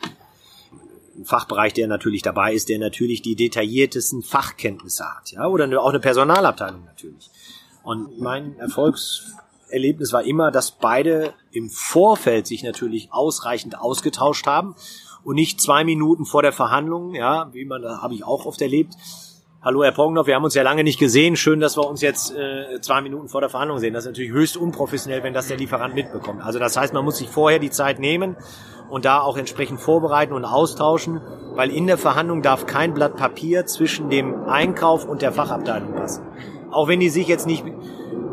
Fachbereich, 1.24 1.74
der 1.74 1.88
natürlich 1.88 2.22
dabei 2.22 2.53
ist, 2.53 2.70
der 2.70 2.80
natürlich 2.80 3.22
die 3.22 3.36
detailliertesten 3.36 4.22
Fachkenntnisse 4.22 5.06
hat, 5.06 5.32
ja, 5.32 5.48
oder 5.48 5.82
auch 5.82 5.89
eine 5.89 6.00
Personalabteilung 6.00 6.86
natürlich. 6.86 7.30
Und 7.84 8.20
mein 8.20 8.58
Erfolgserlebnis 8.60 10.13
war 10.13 10.24
immer, 10.24 10.51
dass 10.51 10.72
beide 10.72 11.34
im 11.51 11.70
Vorfeld 11.70 12.48
sich 12.48 12.63
natürlich 12.63 13.12
ausreichend 13.12 13.77
ausgetauscht 13.80 14.46
haben 14.48 14.75
und 15.24 15.36
nicht 15.36 15.62
zwei 15.62 15.84
Minuten 15.84 16.25
vor 16.25 16.41
der 16.41 16.53
Verhandlung, 16.53 17.15
ja, 17.15 17.53
wie 17.53 17.65
man, 17.65 17.84
habe 17.84 18.13
ich 18.13 18.24
auch 18.24 18.46
oft 18.46 18.62
erlebt. 18.62 18.94
Hallo 19.63 19.84
Herr 19.84 19.91
Pongnow, 19.91 20.25
wir 20.25 20.34
haben 20.34 20.44
uns 20.44 20.56
ja 20.56 20.63
lange 20.63 20.84
nicht 20.84 20.98
gesehen. 20.98 21.36
Schön, 21.36 21.60
dass 21.60 21.77
wir 21.77 21.88
uns 21.88 22.01
jetzt 22.01 22.36
äh, 22.36 22.82
zwei 22.82 23.00
Minuten 23.01 23.27
vor 23.27 23.41
der 23.41 23.50
Verhandlung 23.51 23.77
sehen. 23.77 23.94
Das 23.94 24.06
ist 24.06 24.10
natürlich 24.10 24.32
höchst 24.32 24.58
unprofessionell, 24.58 25.22
wenn 25.22 25.36
das 25.36 25.50
der 25.50 25.58
Lieferant 25.58 25.94
mitbekommt. 25.94 26.41
Also 26.44 26.58
das 26.58 26.75
heißt, 26.75 26.96
man 26.96 27.06
muss 27.06 27.20
sich 27.20 27.30
vorher 27.30 27.60
die 27.60 27.70
Zeit 27.70 28.00
nehmen 28.00 28.38
und 28.89 29.06
da 29.06 29.20
auch 29.20 29.38
entsprechend 29.38 29.80
vorbereiten 29.80 30.34
und 30.34 30.46
austauschen, 30.46 31.22
weil 31.53 31.70
in 31.70 31.86
der 31.86 32.00
Verhandlung 32.00 32.41
darf 32.41 32.65
kein 32.65 32.96
Blatt 32.96 33.18
Papier 33.18 33.68
zwischen 33.68 34.10
dem 34.10 34.46
Einkauf 34.46 35.06
und 35.06 35.22
der 35.22 35.32
Fachabteilung 35.32 35.94
passen. 35.94 36.25
Auch 36.72 36.88
wenn 36.88 37.00
die 37.00 37.10
sich 37.10 37.27
jetzt 37.27 37.46
nicht 37.46 37.63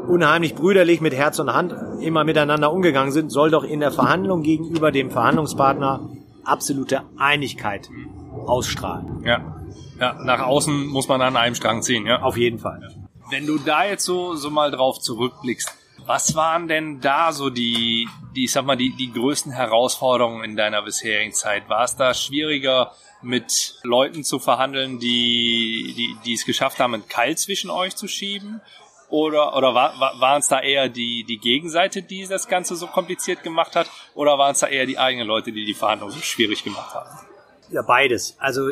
unheimlich 0.09 0.55
brüderlich 0.55 1.03
mit 1.03 1.13
Herz 1.13 1.39
und 1.41 1.53
Hand 1.53 1.75
immer 2.01 2.25
miteinander 2.25 2.73
umgegangen 2.73 3.13
sind, 3.13 3.31
soll 3.31 3.51
doch 3.51 3.65
in 3.65 3.81
der 3.81 3.91
Verhandlung 3.91 4.43
gegenüber 4.43 4.93
dem 4.93 5.11
Verhandlungspartner 5.11 6.09
absolute 6.43 7.03
Einigkeit 7.19 7.91
ausstrahlen. 8.47 9.23
Ja. 9.27 9.58
Ja, 9.99 10.15
nach 10.15 10.41
außen 10.41 10.87
muss 10.87 11.09
man 11.09 11.21
an 11.23 11.37
einem 11.37 11.55
Strang 11.55 11.83
ziehen, 11.83 12.07
ja. 12.07 12.23
Auf 12.23 12.37
jeden 12.37 12.59
Fall. 12.59 12.95
Wenn 13.31 13.47
du 13.47 13.59
da 13.59 13.85
jetzt 13.85 14.05
so, 14.05 14.35
so 14.37 14.51
mal 14.51 14.71
drauf 14.71 15.01
zurückblickst, 15.01 15.75
was 16.07 16.35
waren 16.35 16.69
denn 16.69 17.01
da 17.01 17.33
so 17.33 17.51
die, 17.51 18.09
die, 18.35 18.45
ich 18.45 18.53
sag 18.53 18.65
mal, 18.65 18.77
die, 18.77 18.95
die 18.95 19.13
größten 19.13 19.53
Herausforderungen 19.53 20.45
in 20.45 20.57
deiner 20.57 20.83
bisherigen 20.83 21.33
Zeit? 21.33 21.69
War 21.69 21.85
es 21.85 21.97
da 21.97 22.15
schwieriger, 22.15 22.93
mit 23.21 23.75
Leuten 23.83 24.25
zu 24.25 24.39
verhandeln, 24.39 24.99
die, 25.01 25.95
die, 25.97 26.17
die 26.25 26.35
es 26.35 26.45
geschafft 26.45 26.79
haben, 26.79 26.95
einen 26.95 27.09
Keil 27.09 27.37
zwischen 27.37 27.71
euch 27.71 27.97
zu 27.97 28.09
schieben? 28.09 28.61
Oder, 29.11 29.57
oder 29.57 29.75
war, 29.75 29.99
war, 29.99 30.21
waren 30.21 30.41
es 30.41 30.49
da 30.49 30.61
eher 30.61 30.89
die, 30.89 31.25
die 31.25 31.39
Gegenseite, 31.39 32.03
die 32.03 32.27
das 32.27 32.47
Ganze 32.47 32.77
so 32.77 32.87
kompliziert 32.87 33.43
gemacht 33.43 33.75
hat? 33.75 33.91
Oder 34.15 34.39
waren 34.39 34.53
es 34.53 34.61
da 34.61 34.67
eher 34.67 34.87
die 34.87 34.99
eigenen 34.99 35.27
Leute, 35.27 35.51
die 35.51 35.65
die 35.65 35.75
Verhandlungen 35.75 36.15
so 36.15 36.21
schwierig 36.21 36.63
gemacht 36.63 36.95
haben? 36.95 37.09
Ja, 37.71 37.83
beides. 37.83 38.37
Also, 38.39 38.71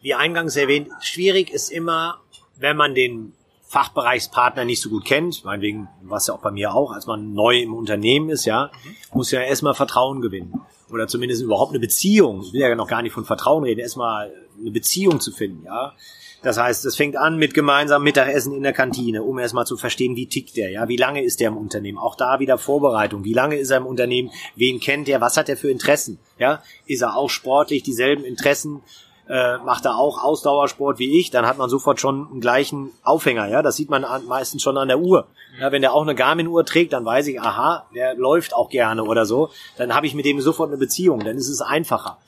wie 0.00 0.14
eingangs 0.14 0.56
erwähnt, 0.56 0.88
schwierig 1.00 1.50
ist 1.50 1.70
immer, 1.70 2.20
wenn 2.56 2.76
man 2.76 2.94
den 2.94 3.32
Fachbereichspartner 3.70 4.64
nicht 4.64 4.80
so 4.80 4.90
gut 4.90 5.04
kennt, 5.04 5.44
meinetwegen, 5.44 5.88
was 6.02 6.26
ja 6.26 6.34
auch 6.34 6.40
bei 6.40 6.50
mir 6.50 6.74
auch, 6.74 6.92
als 6.92 7.06
man 7.06 7.34
neu 7.34 7.60
im 7.60 7.72
Unternehmen 7.72 8.28
ist, 8.28 8.44
ja, 8.44 8.70
muss 9.12 9.30
ja 9.30 9.40
erstmal 9.40 9.74
Vertrauen 9.74 10.20
gewinnen. 10.20 10.60
Oder 10.90 11.06
zumindest 11.06 11.40
überhaupt 11.40 11.70
eine 11.70 11.78
Beziehung. 11.78 12.42
Ich 12.42 12.52
will 12.52 12.62
ja 12.62 12.74
noch 12.74 12.88
gar 12.88 13.00
nicht 13.00 13.12
von 13.12 13.24
Vertrauen 13.24 13.62
reden, 13.62 13.78
erstmal 13.78 14.32
eine 14.60 14.72
Beziehung 14.72 15.20
zu 15.20 15.30
finden, 15.30 15.64
ja. 15.64 15.94
Das 16.42 16.58
heißt, 16.58 16.86
es 16.86 16.96
fängt 16.96 17.16
an 17.16 17.36
mit 17.36 17.52
gemeinsamem 17.52 18.04
Mittagessen 18.04 18.54
in 18.54 18.62
der 18.62 18.72
Kantine, 18.72 19.22
um 19.22 19.38
erstmal 19.38 19.66
zu 19.66 19.76
verstehen, 19.76 20.16
wie 20.16 20.26
tickt 20.26 20.56
der, 20.56 20.70
ja, 20.70 20.88
wie 20.88 20.96
lange 20.96 21.22
ist 21.22 21.38
der 21.38 21.48
im 21.48 21.56
Unternehmen, 21.56 21.98
auch 21.98 22.16
da 22.16 22.40
wieder 22.40 22.56
Vorbereitung, 22.56 23.24
wie 23.24 23.34
lange 23.34 23.56
ist 23.56 23.70
er 23.70 23.76
im 23.76 23.86
Unternehmen, 23.86 24.30
wen 24.56 24.80
kennt 24.80 25.08
er, 25.08 25.20
was 25.20 25.36
hat 25.36 25.48
er 25.50 25.58
für 25.58 25.70
Interessen, 25.70 26.18
ja, 26.38 26.62
ist 26.86 27.02
er 27.02 27.14
auch 27.14 27.28
sportlich, 27.28 27.82
dieselben 27.82 28.24
Interessen, 28.24 28.82
äh, 29.30 29.58
macht 29.58 29.84
er 29.84 29.96
auch 29.96 30.22
Ausdauersport 30.22 30.98
wie 30.98 31.20
ich, 31.20 31.30
dann 31.30 31.46
hat 31.46 31.56
man 31.56 31.70
sofort 31.70 32.00
schon 32.00 32.28
einen 32.30 32.40
gleichen 32.40 32.90
Aufhänger, 33.04 33.48
ja, 33.48 33.62
das 33.62 33.76
sieht 33.76 33.88
man 33.88 34.04
an, 34.04 34.26
meistens 34.26 34.62
schon 34.62 34.76
an 34.76 34.88
der 34.88 34.98
Uhr. 34.98 35.28
Ja, 35.60 35.72
wenn 35.72 35.82
der 35.82 35.94
auch 35.94 36.02
eine 36.02 36.14
Garmin-Uhr 36.14 36.64
trägt, 36.64 36.92
dann 36.92 37.04
weiß 37.04 37.28
ich, 37.28 37.40
aha, 37.40 37.86
der 37.94 38.14
läuft 38.14 38.54
auch 38.54 38.68
gerne 38.70 39.04
oder 39.04 39.26
so, 39.26 39.50
dann 39.76 39.94
habe 39.94 40.06
ich 40.06 40.14
mit 40.14 40.24
dem 40.24 40.40
sofort 40.40 40.70
eine 40.70 40.78
Beziehung, 40.78 41.20
dann 41.20 41.36
ist 41.36 41.48
es 41.48 41.60
einfacher 41.60 42.18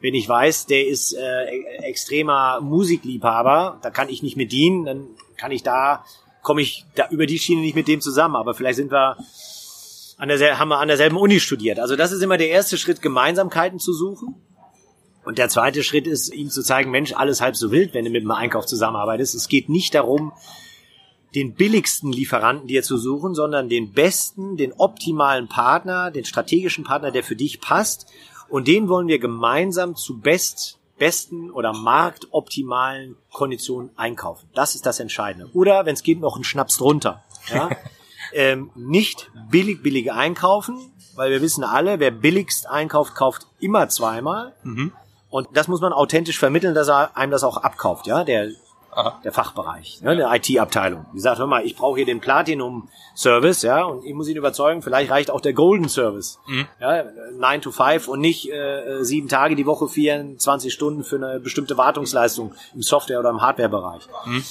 wenn 0.00 0.14
ich 0.14 0.28
weiß, 0.28 0.66
der 0.66 0.86
ist 0.86 1.14
äh, 1.14 1.44
extremer 1.82 2.60
Musikliebhaber, 2.60 3.78
da 3.82 3.90
kann 3.90 4.08
ich 4.08 4.22
nicht 4.22 4.36
mit 4.36 4.52
dienen, 4.52 4.84
dann 4.84 5.08
kann 5.36 5.52
ich 5.52 5.62
da, 5.62 6.04
komme 6.42 6.62
ich 6.62 6.84
da 6.94 7.08
über 7.10 7.26
die 7.26 7.38
Schiene 7.38 7.62
nicht 7.62 7.74
mit 7.74 7.88
dem 7.88 8.00
zusammen. 8.00 8.36
Aber 8.36 8.54
vielleicht 8.54 8.76
sind 8.76 8.92
wir 8.92 9.16
an 10.18 10.28
der, 10.28 10.58
haben 10.58 10.68
wir 10.68 10.78
an 10.78 10.88
derselben 10.88 11.16
Uni 11.16 11.40
studiert. 11.40 11.78
Also 11.78 11.96
das 11.96 12.12
ist 12.12 12.22
immer 12.22 12.36
der 12.36 12.50
erste 12.50 12.78
Schritt, 12.78 13.02
Gemeinsamkeiten 13.02 13.78
zu 13.78 13.92
suchen. 13.92 14.34
Und 15.26 15.38
der 15.38 15.48
zweite 15.48 15.82
Schritt 15.82 16.06
ist, 16.06 16.32
ihm 16.32 16.50
zu 16.50 16.62
zeigen, 16.62 16.92
Mensch, 16.92 17.12
alles 17.12 17.40
halb 17.40 17.56
so 17.56 17.72
wild, 17.72 17.94
wenn 17.94 18.04
du 18.04 18.12
mit 18.12 18.22
dem 18.22 18.30
Einkauf 18.30 18.64
zusammenarbeitest. 18.64 19.34
Es 19.34 19.48
geht 19.48 19.68
nicht 19.68 19.92
darum, 19.96 20.32
den 21.34 21.54
billigsten 21.54 22.12
Lieferanten 22.12 22.68
dir 22.68 22.84
zu 22.84 22.96
suchen, 22.96 23.34
sondern 23.34 23.68
den 23.68 23.90
besten, 23.90 24.56
den 24.56 24.72
optimalen 24.72 25.48
Partner, 25.48 26.12
den 26.12 26.24
strategischen 26.24 26.84
Partner, 26.84 27.10
der 27.10 27.24
für 27.24 27.34
dich 27.34 27.60
passt 27.60 28.06
und 28.48 28.68
den 28.68 28.88
wollen 28.88 29.08
wir 29.08 29.18
gemeinsam 29.18 29.96
zu 29.96 30.20
best, 30.20 30.78
besten 30.96 31.50
oder 31.50 31.72
marktoptimalen 31.72 33.16
Konditionen 33.32 33.90
einkaufen. 33.96 34.48
Das 34.54 34.76
ist 34.76 34.86
das 34.86 35.00
Entscheidende. 35.00 35.50
Oder, 35.54 35.86
wenn 35.86 35.94
es 35.94 36.04
geht, 36.04 36.20
noch 36.20 36.36
einen 36.36 36.44
Schnaps 36.44 36.78
drunter. 36.78 37.24
Ja? 37.52 37.70
ähm, 38.32 38.70
nicht 38.76 39.32
billig, 39.50 39.82
billig 39.82 40.12
einkaufen, 40.12 40.92
weil 41.16 41.32
wir 41.32 41.42
wissen 41.42 41.64
alle, 41.64 41.98
wer 41.98 42.12
billigst 42.12 42.70
einkauft, 42.70 43.16
kauft 43.16 43.48
immer 43.58 43.88
zweimal. 43.88 44.54
Mhm. 44.62 44.92
Und 45.28 45.48
das 45.52 45.68
muss 45.68 45.80
man 45.80 45.92
authentisch 45.92 46.38
vermitteln, 46.38 46.74
dass 46.74 46.88
er 46.88 47.16
einem 47.16 47.32
das 47.32 47.44
auch 47.44 47.56
abkauft. 47.58 48.06
Ja, 48.06 48.24
der 48.24 48.50
Aha. 48.96 49.20
der 49.22 49.32
Fachbereich, 49.32 50.00
ne, 50.00 50.16
der 50.16 50.32
IT-Abteilung. 50.32 51.04
Die 51.12 51.20
sagt, 51.20 51.38
hör 51.38 51.46
mal, 51.46 51.66
ich 51.66 51.76
brauche 51.76 51.96
hier 51.96 52.06
den 52.06 52.20
Platinum-Service, 52.20 53.60
ja, 53.60 53.84
und 53.84 54.06
ich 54.06 54.14
muss 54.14 54.26
ihn 54.26 54.38
überzeugen, 54.38 54.80
vielleicht 54.80 55.10
reicht 55.10 55.30
auch 55.30 55.42
der 55.42 55.52
Golden-Service. 55.52 56.38
Mhm. 56.46 56.66
Ja, 56.80 57.04
9 57.38 57.60
to 57.60 57.72
5 57.72 58.08
und 58.08 58.20
nicht 58.20 58.50
äh, 58.50 59.04
sieben 59.04 59.28
Tage 59.28 59.54
die 59.54 59.66
Woche, 59.66 59.86
24 59.86 60.72
Stunden 60.72 61.04
für 61.04 61.16
eine 61.16 61.40
bestimmte 61.40 61.76
Wartungsleistung 61.76 62.54
im 62.74 62.80
Software- 62.80 63.20
oder 63.20 63.28
im 63.28 63.42
Hardware-Bereich. 63.42 64.08
Mhm. 64.24 64.42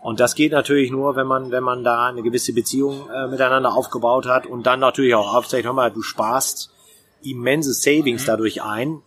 Und 0.00 0.18
das 0.18 0.34
geht 0.34 0.50
natürlich 0.50 0.90
nur, 0.90 1.14
wenn 1.14 1.28
man, 1.28 1.52
wenn 1.52 1.62
man 1.62 1.84
da 1.84 2.06
eine 2.06 2.22
gewisse 2.22 2.52
Beziehung 2.52 3.08
äh, 3.08 3.28
miteinander 3.28 3.72
aufgebaut 3.72 4.26
hat 4.26 4.46
und 4.46 4.66
dann 4.66 4.80
natürlich 4.80 5.14
auch 5.14 5.32
aufzeigt, 5.32 5.64
hör 5.64 5.74
mal, 5.74 5.92
du 5.92 6.02
sparst 6.02 6.72
immense 7.22 7.72
Savings 7.72 8.22
mhm. 8.22 8.26
dadurch 8.26 8.62
ein, 8.64 9.00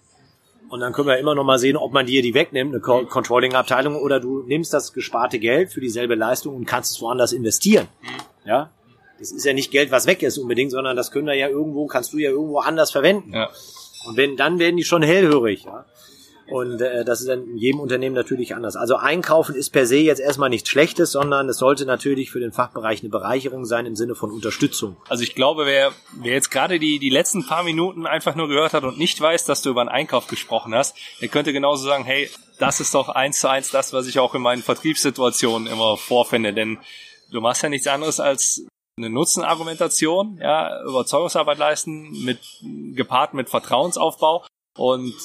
und 0.76 0.82
dann 0.82 0.92
können 0.92 1.08
wir 1.08 1.18
immer 1.18 1.36
noch 1.36 1.46
mal 1.46 1.58
sehen, 1.58 1.78
ob 1.78 1.94
man 1.94 2.06
dir 2.06 2.22
die 2.22 2.34
wegnimmt, 2.34 2.74
eine 2.74 2.82
Controlling-Abteilung, 2.82 3.96
oder 3.96 4.20
du 4.20 4.44
nimmst 4.44 4.74
das 4.74 4.92
gesparte 4.92 5.40
Geld 5.40 5.72
für 5.72 5.80
dieselbe 5.80 6.16
Leistung 6.16 6.54
und 6.54 6.66
kannst 6.66 6.92
es 6.92 7.02
woanders 7.02 7.32
investieren. 7.32 7.88
Ja, 8.44 8.72
das 9.18 9.32
ist 9.32 9.46
ja 9.46 9.54
nicht 9.54 9.72
Geld, 9.72 9.90
was 9.92 10.06
weg 10.06 10.22
ist 10.22 10.38
unbedingt, 10.38 10.72
sondern 10.72 10.98
das 10.98 11.12
können 11.12 11.28
wir 11.28 11.34
ja 11.34 11.48
irgendwo, 11.48 11.88
kannst 11.88 12.12
du 12.12 12.18
ja 12.18 12.30
irgendwo 12.30 12.60
anders 12.60 12.92
verwenden. 12.92 13.32
Ja. 13.34 13.50
Und 14.06 14.18
wenn, 14.18 14.36
dann 14.36 14.60
werden 14.60 14.76
die 14.76 14.84
schon 14.84 15.02
hellhörig. 15.02 15.64
Ja. 15.64 15.86
Und 16.48 16.82
äh, 16.82 17.04
das 17.04 17.22
ist 17.22 17.28
in 17.28 17.58
jedem 17.58 17.80
Unternehmen 17.80 18.16
natürlich 18.16 18.56
anders. 18.56 18.76
Also 18.76 18.96
einkaufen 18.96 19.56
ist 19.56 19.72
per 19.72 19.86
se 19.86 19.98
jetzt 19.98 20.20
erstmal 20.20 20.50
nichts 20.50 20.70
Schlechtes, 20.70 21.12
sondern 21.12 21.50
es 21.50 21.58
sollte 21.58 21.86
natürlich 21.86 22.32
für 22.32 22.40
den 22.40 22.52
Fachbereich 22.52 23.02
eine 23.02 23.10
Bereicherung 23.10 23.66
sein 23.66 23.86
im 23.86 23.96
Sinne 23.96 24.16
von 24.16 24.32
Unterstützung. 24.32 24.98
Also 25.10 25.24
ich 25.24 25.34
glaube, 25.34 25.66
wer, 25.66 25.92
wer 26.14 26.34
jetzt 26.34 26.52
gerade 26.52 26.78
die, 26.80 27.00
die 27.00 27.10
letzten 27.10 27.48
paar 27.48 27.64
Minuten 27.64 28.06
einfach 28.06 28.36
nur 28.36 28.48
gehört 28.48 28.74
hat 28.74 28.84
und 28.84 28.98
nicht 28.98 29.20
weiß, 29.20 29.46
dass 29.46 29.62
du 29.62 29.72
über 29.72 29.82
einen 29.82 29.90
Einkauf 29.90 30.28
gesprochen 30.28 30.76
hast, 30.76 30.96
der 31.22 31.30
könnte 31.30 31.52
genauso 31.52 31.88
sagen, 31.88 32.04
hey, 32.04 32.30
das 32.60 32.80
ist 32.80 32.94
doch 32.94 33.10
eins 33.10 33.40
zu 33.40 33.50
eins 33.50 33.72
das, 33.72 33.92
was 33.92 34.08
ich 34.08 34.20
auch 34.20 34.36
in 34.36 34.42
meinen 34.42 34.62
Vertriebssituationen 34.62 35.68
immer 35.68 35.98
vorfinde. 35.98 36.54
Denn 36.54 36.78
du 37.32 37.42
machst 37.42 37.64
ja 37.64 37.70
nichts 37.70 37.88
anderes 37.88 38.20
als 38.20 38.66
eine 38.98 39.10
Nutzenargumentation, 39.10 40.40
ja, 40.42 40.82
Überzeugungsarbeit 40.84 41.58
leisten, 41.58 42.24
mit, 42.24 42.40
gepaart 42.96 43.34
mit 43.34 43.50
Vertrauensaufbau. 43.50 44.46
Und 44.76 45.16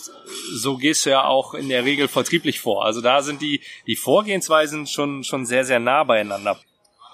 so 0.53 0.77
gehst 0.77 1.07
du 1.07 1.11
ja 1.11 1.25
auch 1.25 1.55
in 1.55 1.69
der 1.69 1.85
Regel 1.85 2.07
vertrieblich 2.07 2.61
vor. 2.61 2.85
Also 2.85 3.01
da 3.01 3.21
sind 3.21 3.43
die, 3.43 3.61
die 3.87 3.97
Vorgehensweisen 3.97 4.87
schon, 4.87 5.25
schon 5.25 5.45
sehr, 5.45 5.65
sehr 5.65 5.81
nah 5.81 6.05
beieinander. 6.05 6.61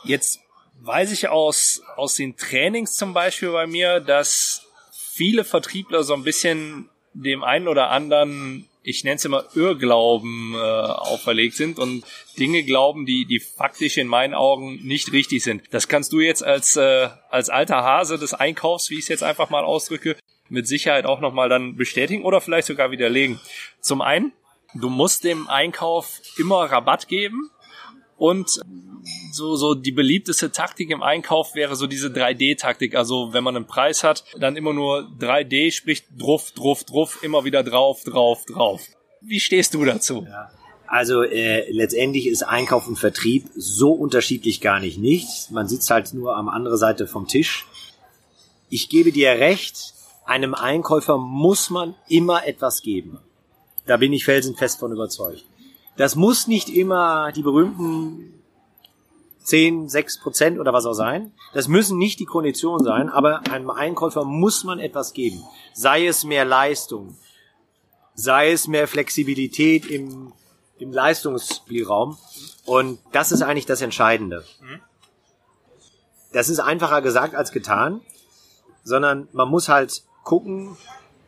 Jetzt 0.04 0.40
weiß 0.82 1.12
ich 1.12 1.28
aus, 1.28 1.82
aus 1.96 2.14
den 2.14 2.36
Trainings 2.36 2.96
zum 2.96 3.14
Beispiel 3.14 3.50
bei 3.50 3.66
mir, 3.66 4.00
dass 4.00 4.66
viele 4.92 5.44
Vertriebler 5.44 6.02
so 6.02 6.12
ein 6.12 6.24
bisschen 6.24 6.90
dem 7.14 7.42
einen 7.42 7.68
oder 7.68 7.88
anderen, 7.88 8.68
ich 8.82 9.02
nenne 9.02 9.16
es 9.16 9.24
immer 9.24 9.46
Irrglauben 9.54 10.54
äh, 10.54 10.58
auferlegt 10.58 11.56
sind 11.56 11.78
und 11.78 12.04
Dinge 12.38 12.62
glauben, 12.64 13.06
die, 13.06 13.24
die 13.24 13.40
faktisch 13.40 13.96
in 13.96 14.08
meinen 14.08 14.34
Augen 14.34 14.86
nicht 14.86 15.12
richtig 15.12 15.42
sind. 15.42 15.62
Das 15.70 15.88
kannst 15.88 16.12
du 16.12 16.20
jetzt 16.20 16.44
als, 16.44 16.76
äh, 16.76 17.08
als 17.30 17.48
alter 17.48 17.82
Hase 17.82 18.18
des 18.18 18.34
Einkaufs, 18.34 18.90
wie 18.90 18.96
ich 18.96 19.04
es 19.04 19.08
jetzt 19.08 19.22
einfach 19.22 19.48
mal 19.48 19.64
ausdrücke, 19.64 20.16
mit 20.48 20.66
Sicherheit 20.66 21.06
auch 21.06 21.20
nochmal 21.20 21.48
dann 21.48 21.76
bestätigen 21.76 22.24
oder 22.24 22.40
vielleicht 22.40 22.66
sogar 22.66 22.90
widerlegen. 22.90 23.40
Zum 23.80 24.00
einen, 24.00 24.32
du 24.74 24.88
musst 24.88 25.24
dem 25.24 25.48
Einkauf 25.48 26.20
immer 26.38 26.64
Rabatt 26.64 27.08
geben 27.08 27.50
und 28.16 28.60
so, 29.32 29.56
so 29.56 29.74
die 29.74 29.92
beliebteste 29.92 30.50
Taktik 30.50 30.90
im 30.90 31.02
Einkauf 31.02 31.54
wäre 31.54 31.76
so 31.76 31.86
diese 31.86 32.08
3D-Taktik. 32.08 32.94
Also 32.94 33.32
wenn 33.32 33.44
man 33.44 33.56
einen 33.56 33.66
Preis 33.66 34.02
hat, 34.02 34.24
dann 34.38 34.56
immer 34.56 34.72
nur 34.72 35.10
3D, 35.20 35.70
sprich 35.72 36.04
druff, 36.16 36.52
druff, 36.52 36.84
druff, 36.84 37.22
immer 37.22 37.44
wieder 37.44 37.62
drauf, 37.62 38.02
drauf, 38.04 38.44
drauf. 38.46 38.82
Wie 39.20 39.40
stehst 39.40 39.74
du 39.74 39.84
dazu? 39.84 40.26
Ja. 40.28 40.50
Also 40.88 41.22
äh, 41.22 41.70
letztendlich 41.70 42.28
ist 42.28 42.42
Einkauf 42.42 42.86
und 42.86 42.96
Vertrieb 42.96 43.46
so 43.56 43.92
unterschiedlich 43.92 44.60
gar 44.60 44.80
nicht 44.80 44.98
nicht. 44.98 45.50
Man 45.50 45.68
sitzt 45.68 45.90
halt 45.90 46.14
nur 46.14 46.36
am 46.36 46.48
anderen 46.48 46.78
Seite 46.78 47.06
vom 47.06 47.26
Tisch. 47.26 47.66
Ich 48.68 48.88
gebe 48.88 49.12
dir 49.12 49.30
recht, 49.30 49.94
einem 50.26 50.54
Einkäufer 50.54 51.18
muss 51.18 51.70
man 51.70 51.94
immer 52.08 52.46
etwas 52.46 52.82
geben. 52.82 53.18
Da 53.86 53.96
bin 53.96 54.12
ich 54.12 54.24
felsenfest 54.24 54.80
von 54.80 54.92
überzeugt. 54.92 55.44
Das 55.96 56.16
muss 56.16 56.46
nicht 56.46 56.68
immer 56.68 57.32
die 57.32 57.42
berühmten 57.42 58.42
10, 59.44 59.88
6 59.88 60.20
Prozent 60.20 60.58
oder 60.58 60.72
was 60.72 60.86
auch 60.86 60.92
sein. 60.92 61.32
Das 61.54 61.68
müssen 61.68 61.98
nicht 61.98 62.18
die 62.18 62.24
Konditionen 62.24 62.84
sein, 62.84 63.08
aber 63.08 63.42
einem 63.50 63.70
Einkäufer 63.70 64.24
muss 64.24 64.64
man 64.64 64.80
etwas 64.80 65.12
geben. 65.12 65.42
Sei 65.72 66.06
es 66.06 66.24
mehr 66.24 66.44
Leistung, 66.44 67.16
sei 68.14 68.50
es 68.50 68.66
mehr 68.66 68.88
Flexibilität 68.88 69.86
im, 69.86 70.32
im 70.78 70.92
Leistungsspielraum. 70.92 72.18
Und 72.64 72.98
das 73.12 73.30
ist 73.30 73.42
eigentlich 73.42 73.66
das 73.66 73.82
Entscheidende. 73.82 74.44
Das 76.32 76.48
ist 76.48 76.58
einfacher 76.58 77.00
gesagt 77.00 77.36
als 77.36 77.52
getan, 77.52 78.00
sondern 78.82 79.28
man 79.32 79.48
muss 79.48 79.68
halt 79.68 80.02
gucken, 80.26 80.76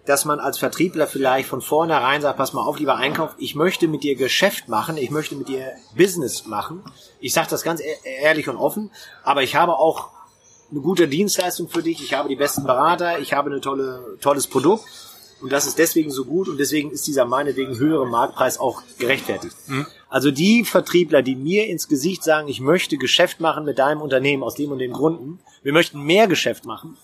dass 0.04 0.24
man 0.24 0.40
als 0.40 0.58
Vertriebler 0.58 1.06
vielleicht 1.06 1.48
von 1.48 1.62
vornherein 1.62 2.20
sagt, 2.20 2.36
pass 2.36 2.52
mal 2.52 2.64
auf, 2.64 2.78
lieber 2.78 2.96
Einkauf, 2.96 3.34
ich 3.38 3.54
möchte 3.54 3.88
mit 3.88 4.02
dir 4.02 4.16
Geschäft 4.16 4.68
machen, 4.68 4.96
ich 4.96 5.10
möchte 5.10 5.36
mit 5.36 5.48
dir 5.48 5.72
Business 5.96 6.46
machen. 6.46 6.82
Ich 7.20 7.32
sage 7.32 7.48
das 7.48 7.62
ganz 7.62 7.80
ehrlich 8.22 8.48
und 8.48 8.56
offen, 8.56 8.90
aber 9.22 9.42
ich 9.42 9.54
habe 9.54 9.78
auch 9.78 10.08
eine 10.70 10.80
gute 10.80 11.08
Dienstleistung 11.08 11.68
für 11.68 11.82
dich, 11.82 12.02
ich 12.02 12.14
habe 12.14 12.28
die 12.28 12.36
besten 12.36 12.64
Berater, 12.64 13.18
ich 13.20 13.32
habe 13.32 13.50
ein 13.50 13.62
tolle, 13.62 14.18
tolles 14.20 14.46
Produkt 14.46 14.84
und 15.40 15.52
das 15.52 15.66
ist 15.66 15.78
deswegen 15.78 16.10
so 16.10 16.24
gut 16.24 16.48
und 16.48 16.58
deswegen 16.58 16.90
ist 16.90 17.06
dieser 17.06 17.24
meinetwegen 17.24 17.78
höhere 17.78 18.06
Marktpreis 18.06 18.58
auch 18.58 18.82
gerechtfertigt. 18.98 19.54
Mhm. 19.66 19.86
Also 20.08 20.30
die 20.30 20.64
Vertriebler, 20.64 21.22
die 21.22 21.36
mir 21.36 21.66
ins 21.68 21.86
Gesicht 21.86 22.24
sagen, 22.24 22.48
ich 22.48 22.60
möchte 22.60 22.96
Geschäft 22.96 23.40
machen 23.40 23.64
mit 23.64 23.78
deinem 23.78 24.00
Unternehmen 24.00 24.42
aus 24.42 24.56
dem 24.56 24.72
und 24.72 24.78
dem 24.78 24.92
Gründen, 24.92 25.38
wir 25.62 25.72
möchten 25.72 26.02
mehr 26.02 26.26
Geschäft 26.26 26.64
machen, 26.64 26.96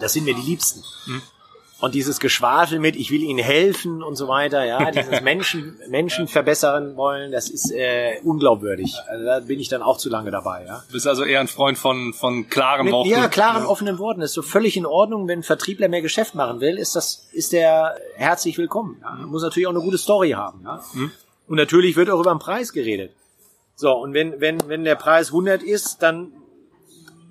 das 0.00 0.12
sind 0.12 0.24
mir 0.24 0.34
die 0.34 0.42
Liebsten. 0.42 0.82
Mhm. 1.06 1.22
Und 1.80 1.94
dieses 1.94 2.18
Geschwafel 2.18 2.80
mit, 2.80 2.96
ich 2.96 3.12
will 3.12 3.22
ihnen 3.22 3.38
helfen 3.38 4.02
und 4.02 4.16
so 4.16 4.26
weiter, 4.26 4.64
ja, 4.64 4.90
dieses 4.90 5.20
Menschen, 5.20 5.78
Menschen 5.88 6.26
verbessern 6.26 6.96
wollen, 6.96 7.30
das 7.30 7.48
ist 7.48 7.70
äh, 7.70 8.18
unglaubwürdig. 8.24 8.96
Also 9.08 9.24
da 9.24 9.40
bin 9.40 9.60
ich 9.60 9.68
dann 9.68 9.82
auch 9.82 9.96
zu 9.96 10.08
lange 10.08 10.32
dabei, 10.32 10.64
ja. 10.66 10.82
Du 10.88 10.94
bist 10.94 11.06
also 11.06 11.22
eher 11.22 11.38
ein 11.38 11.46
Freund 11.46 11.78
von, 11.78 12.12
von 12.14 12.48
klaren 12.48 12.90
Worten. 12.90 13.08
Ja, 13.08 13.28
klaren, 13.28 13.62
ja. 13.62 13.68
offenen 13.68 13.98
Worten. 14.00 14.20
Das 14.20 14.30
ist 14.30 14.34
so 14.34 14.42
völlig 14.42 14.76
in 14.76 14.86
Ordnung, 14.86 15.28
wenn 15.28 15.40
ein 15.40 15.44
Vertriebler 15.44 15.88
mehr 15.88 16.02
Geschäft 16.02 16.34
machen 16.34 16.60
will, 16.60 16.78
ist 16.78 16.96
das, 16.96 17.28
ist 17.32 17.52
der 17.52 17.96
herzlich 18.16 18.58
willkommen. 18.58 18.96
Ja. 19.00 19.14
Muss 19.26 19.42
natürlich 19.42 19.68
auch 19.68 19.72
eine 19.72 19.80
gute 19.80 19.98
Story 19.98 20.30
haben, 20.30 20.62
ja. 20.64 20.82
Mhm. 20.94 21.12
Und 21.46 21.56
natürlich 21.56 21.96
wird 21.96 22.10
auch 22.10 22.20
über 22.20 22.34
den 22.34 22.40
Preis 22.40 22.72
geredet. 22.72 23.12
So, 23.76 23.92
und 23.92 24.12
wenn, 24.12 24.40
wenn, 24.40 24.58
wenn 24.66 24.82
der 24.82 24.96
Preis 24.96 25.28
100 25.28 25.62
ist, 25.62 26.02
dann 26.02 26.32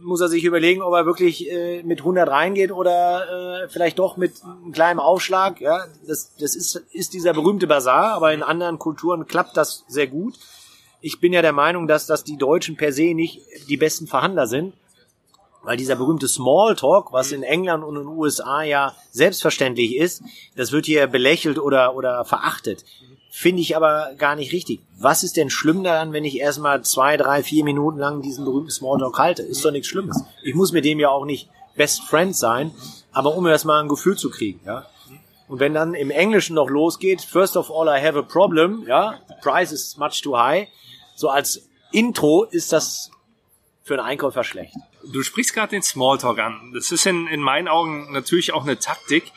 muss 0.07 0.21
er 0.21 0.29
sich 0.29 0.45
überlegen, 0.45 0.81
ob 0.81 0.93
er 0.93 1.05
wirklich 1.05 1.51
äh, 1.51 1.83
mit 1.83 1.99
100 1.99 2.29
reingeht 2.29 2.71
oder 2.71 3.65
äh, 3.65 3.69
vielleicht 3.69 3.99
doch 3.99 4.15
mit 4.15 4.41
einem 4.41 4.71
kleinen 4.71 4.99
Aufschlag. 4.99 5.59
Ja, 5.59 5.85
das, 6.07 6.33
das 6.39 6.55
ist, 6.55 6.77
ist 6.91 7.13
dieser 7.13 7.33
berühmte 7.33 7.67
Bazar, 7.67 8.13
aber 8.13 8.33
in 8.33 8.41
anderen 8.41 8.79
Kulturen 8.79 9.27
klappt 9.27 9.57
das 9.57 9.83
sehr 9.89 10.07
gut. 10.07 10.35
Ich 11.01 11.19
bin 11.19 11.33
ja 11.33 11.41
der 11.41 11.51
Meinung, 11.51 11.87
dass, 11.87 12.07
dass 12.07 12.23
die 12.23 12.37
Deutschen 12.37 12.77
per 12.77 12.93
se 12.93 13.13
nicht 13.13 13.41
die 13.67 13.75
besten 13.75 14.07
Verhandler 14.07 14.47
sind, 14.47 14.73
weil 15.63 15.75
dieser 15.75 15.97
berühmte 15.97 16.29
Smalltalk, 16.29 17.11
was 17.11 17.33
in 17.33 17.43
England 17.43 17.83
und 17.83 17.97
in 17.97 18.03
den 18.03 18.17
USA 18.17 18.63
ja 18.63 18.95
selbstverständlich 19.11 19.97
ist, 19.97 20.23
das 20.55 20.71
wird 20.71 20.85
hier 20.85 21.07
belächelt 21.07 21.59
oder, 21.59 21.95
oder 21.95 22.23
verachtet. 22.23 22.85
Finde 23.29 23.61
ich 23.61 23.75
aber 23.75 24.13
gar 24.17 24.35
nicht 24.35 24.51
richtig. 24.51 24.81
Was 24.97 25.23
ist 25.23 25.37
denn 25.37 25.49
schlimm 25.49 25.83
daran, 25.83 26.13
wenn 26.13 26.25
ich 26.25 26.39
erstmal 26.39 26.83
zwei, 26.83 27.17
drei, 27.17 27.43
vier 27.43 27.63
Minuten 27.63 27.99
lang 27.99 28.21
diesen 28.21 28.45
berühmten 28.45 28.71
Smalltalk 28.71 29.17
halte? 29.17 29.43
Ist 29.43 29.63
doch 29.63 29.71
nichts 29.71 29.87
Schlimmes. 29.87 30.23
Ich 30.43 30.55
muss 30.55 30.71
mit 30.71 30.85
dem 30.85 30.99
ja 30.99 31.09
auch 31.09 31.25
nicht 31.25 31.49
Best 31.75 32.03
Friend 32.03 32.35
sein, 32.35 32.71
aber 33.11 33.35
um 33.35 33.45
erstmal 33.45 33.81
ein 33.81 33.89
Gefühl 33.89 34.17
zu 34.17 34.29
kriegen, 34.29 34.59
ja. 34.65 34.85
Und 35.47 35.59
wenn 35.59 35.73
dann 35.73 35.93
im 35.93 36.11
Englischen 36.11 36.55
noch 36.55 36.69
losgeht, 36.69 37.21
first 37.21 37.55
of 37.55 37.71
all 37.71 37.87
I 37.87 38.03
have 38.03 38.17
a 38.17 38.21
problem, 38.21 38.83
ja, 38.87 39.19
the 39.29 39.35
price 39.41 39.71
is 39.71 39.95
much 39.97 40.21
too 40.21 40.37
high, 40.37 40.67
so 41.15 41.29
als 41.29 41.69
Intro 41.91 42.43
ist 42.43 42.73
das 42.73 43.11
für 43.83 43.93
einen 43.93 44.03
Einkäufer 44.03 44.43
schlecht. 44.43 44.73
Du 45.03 45.23
sprichst 45.23 45.53
gerade 45.53 45.69
den 45.69 45.83
Smalltalk 45.83 46.39
an. 46.39 46.73
Das 46.73 46.91
ist 46.91 47.05
in, 47.05 47.27
in 47.27 47.39
meinen 47.39 47.69
Augen 47.69 48.11
natürlich 48.11 48.51
auch 48.51 48.63
eine 48.63 48.77
Taktik, 48.77 49.31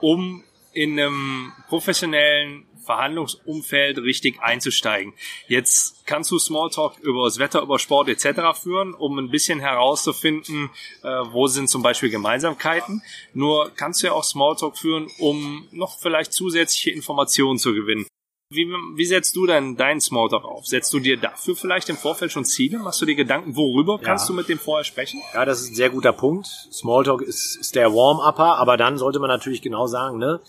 um 0.00 0.42
in 0.72 0.98
einem 0.98 1.52
professionellen 1.68 2.66
Verhandlungsumfeld 2.86 3.98
richtig 3.98 4.40
einzusteigen. 4.40 5.12
Jetzt 5.48 6.06
kannst 6.06 6.30
du 6.30 6.38
Smalltalk 6.38 6.98
über 7.00 7.24
das 7.24 7.38
Wetter, 7.38 7.60
über 7.60 7.78
Sport 7.78 8.08
etc. 8.08 8.58
führen, 8.60 8.94
um 8.94 9.18
ein 9.18 9.30
bisschen 9.30 9.60
herauszufinden, 9.60 10.70
äh, 11.02 11.08
wo 11.08 11.46
sind 11.48 11.68
zum 11.68 11.82
Beispiel 11.82 12.08
Gemeinsamkeiten. 12.08 13.02
Nur 13.34 13.72
kannst 13.76 14.02
du 14.02 14.06
ja 14.06 14.12
auch 14.12 14.24
Smalltalk 14.24 14.78
führen, 14.78 15.08
um 15.18 15.68
noch 15.72 15.98
vielleicht 15.98 16.32
zusätzliche 16.32 16.90
Informationen 16.90 17.58
zu 17.58 17.74
gewinnen. 17.74 18.06
Wie, 18.48 18.64
wie 18.94 19.04
setzt 19.04 19.34
du 19.34 19.44
denn 19.46 19.76
deinen 19.76 20.00
Smalltalk 20.00 20.44
auf? 20.44 20.66
Setzt 20.66 20.92
du 20.92 21.00
dir 21.00 21.16
dafür 21.16 21.56
vielleicht 21.56 21.88
im 21.88 21.96
Vorfeld 21.96 22.30
schon 22.30 22.44
Ziele? 22.44 22.78
Machst 22.78 23.02
du 23.02 23.06
dir 23.06 23.16
Gedanken, 23.16 23.56
worüber 23.56 23.98
ja. 24.00 24.06
kannst 24.06 24.28
du 24.28 24.34
mit 24.34 24.48
dem 24.48 24.60
vorher 24.60 24.84
sprechen? 24.84 25.20
Ja, 25.34 25.44
das 25.44 25.62
ist 25.62 25.70
ein 25.70 25.74
sehr 25.74 25.90
guter 25.90 26.12
Punkt. 26.12 26.46
Smalltalk 26.72 27.22
ist, 27.22 27.56
ist 27.56 27.74
der 27.74 27.92
Warm-Upper, 27.92 28.56
aber 28.58 28.76
dann 28.76 28.98
sollte 28.98 29.18
man 29.18 29.28
natürlich 29.28 29.62
genau 29.62 29.88
sagen, 29.88 30.18
ne? 30.18 30.40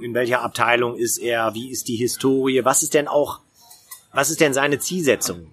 In 0.00 0.14
welcher 0.14 0.42
Abteilung 0.42 0.96
ist 0.96 1.18
er, 1.18 1.54
wie 1.54 1.70
ist 1.70 1.88
die 1.88 1.96
Historie, 1.96 2.64
was 2.64 2.82
ist 2.82 2.94
denn 2.94 3.08
auch, 3.08 3.40
was 4.12 4.30
ist 4.30 4.40
denn 4.40 4.54
seine 4.54 4.78
Zielsetzung? 4.78 5.52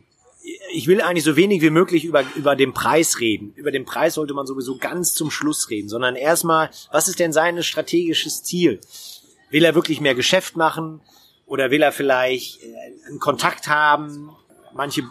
Ich 0.72 0.88
will 0.88 1.02
eigentlich 1.02 1.24
so 1.24 1.36
wenig 1.36 1.62
wie 1.62 1.70
möglich 1.70 2.06
über, 2.06 2.24
über 2.36 2.56
den 2.56 2.74
Preis 2.74 3.20
reden. 3.20 3.54
Über 3.56 3.72
den 3.72 3.86
Preis 3.86 4.16
sollte 4.16 4.34
man 4.34 4.46
sowieso 4.46 4.78
ganz 4.78 5.14
zum 5.14 5.32
Schluss 5.32 5.70
reden, 5.70 5.90
sondern 5.90 6.16
erstmal, 6.16 6.70
was 6.92 7.08
ist 7.08 7.20
denn 7.20 7.34
sein 7.34 7.62
strategisches 7.64 8.44
Ziel? 8.44 8.80
Will 9.50 9.64
er 9.64 9.76
wirklich 9.76 10.02
mehr 10.02 10.16
Geschäft 10.16 10.58
machen? 10.58 11.02
Oder 11.46 11.72
will 11.72 11.82
er 11.82 11.92
vielleicht 11.92 12.62
äh, 12.64 13.08
einen 13.08 13.20
Kontakt 13.20 13.68
haben? 13.68 14.32
Manche 14.78 15.04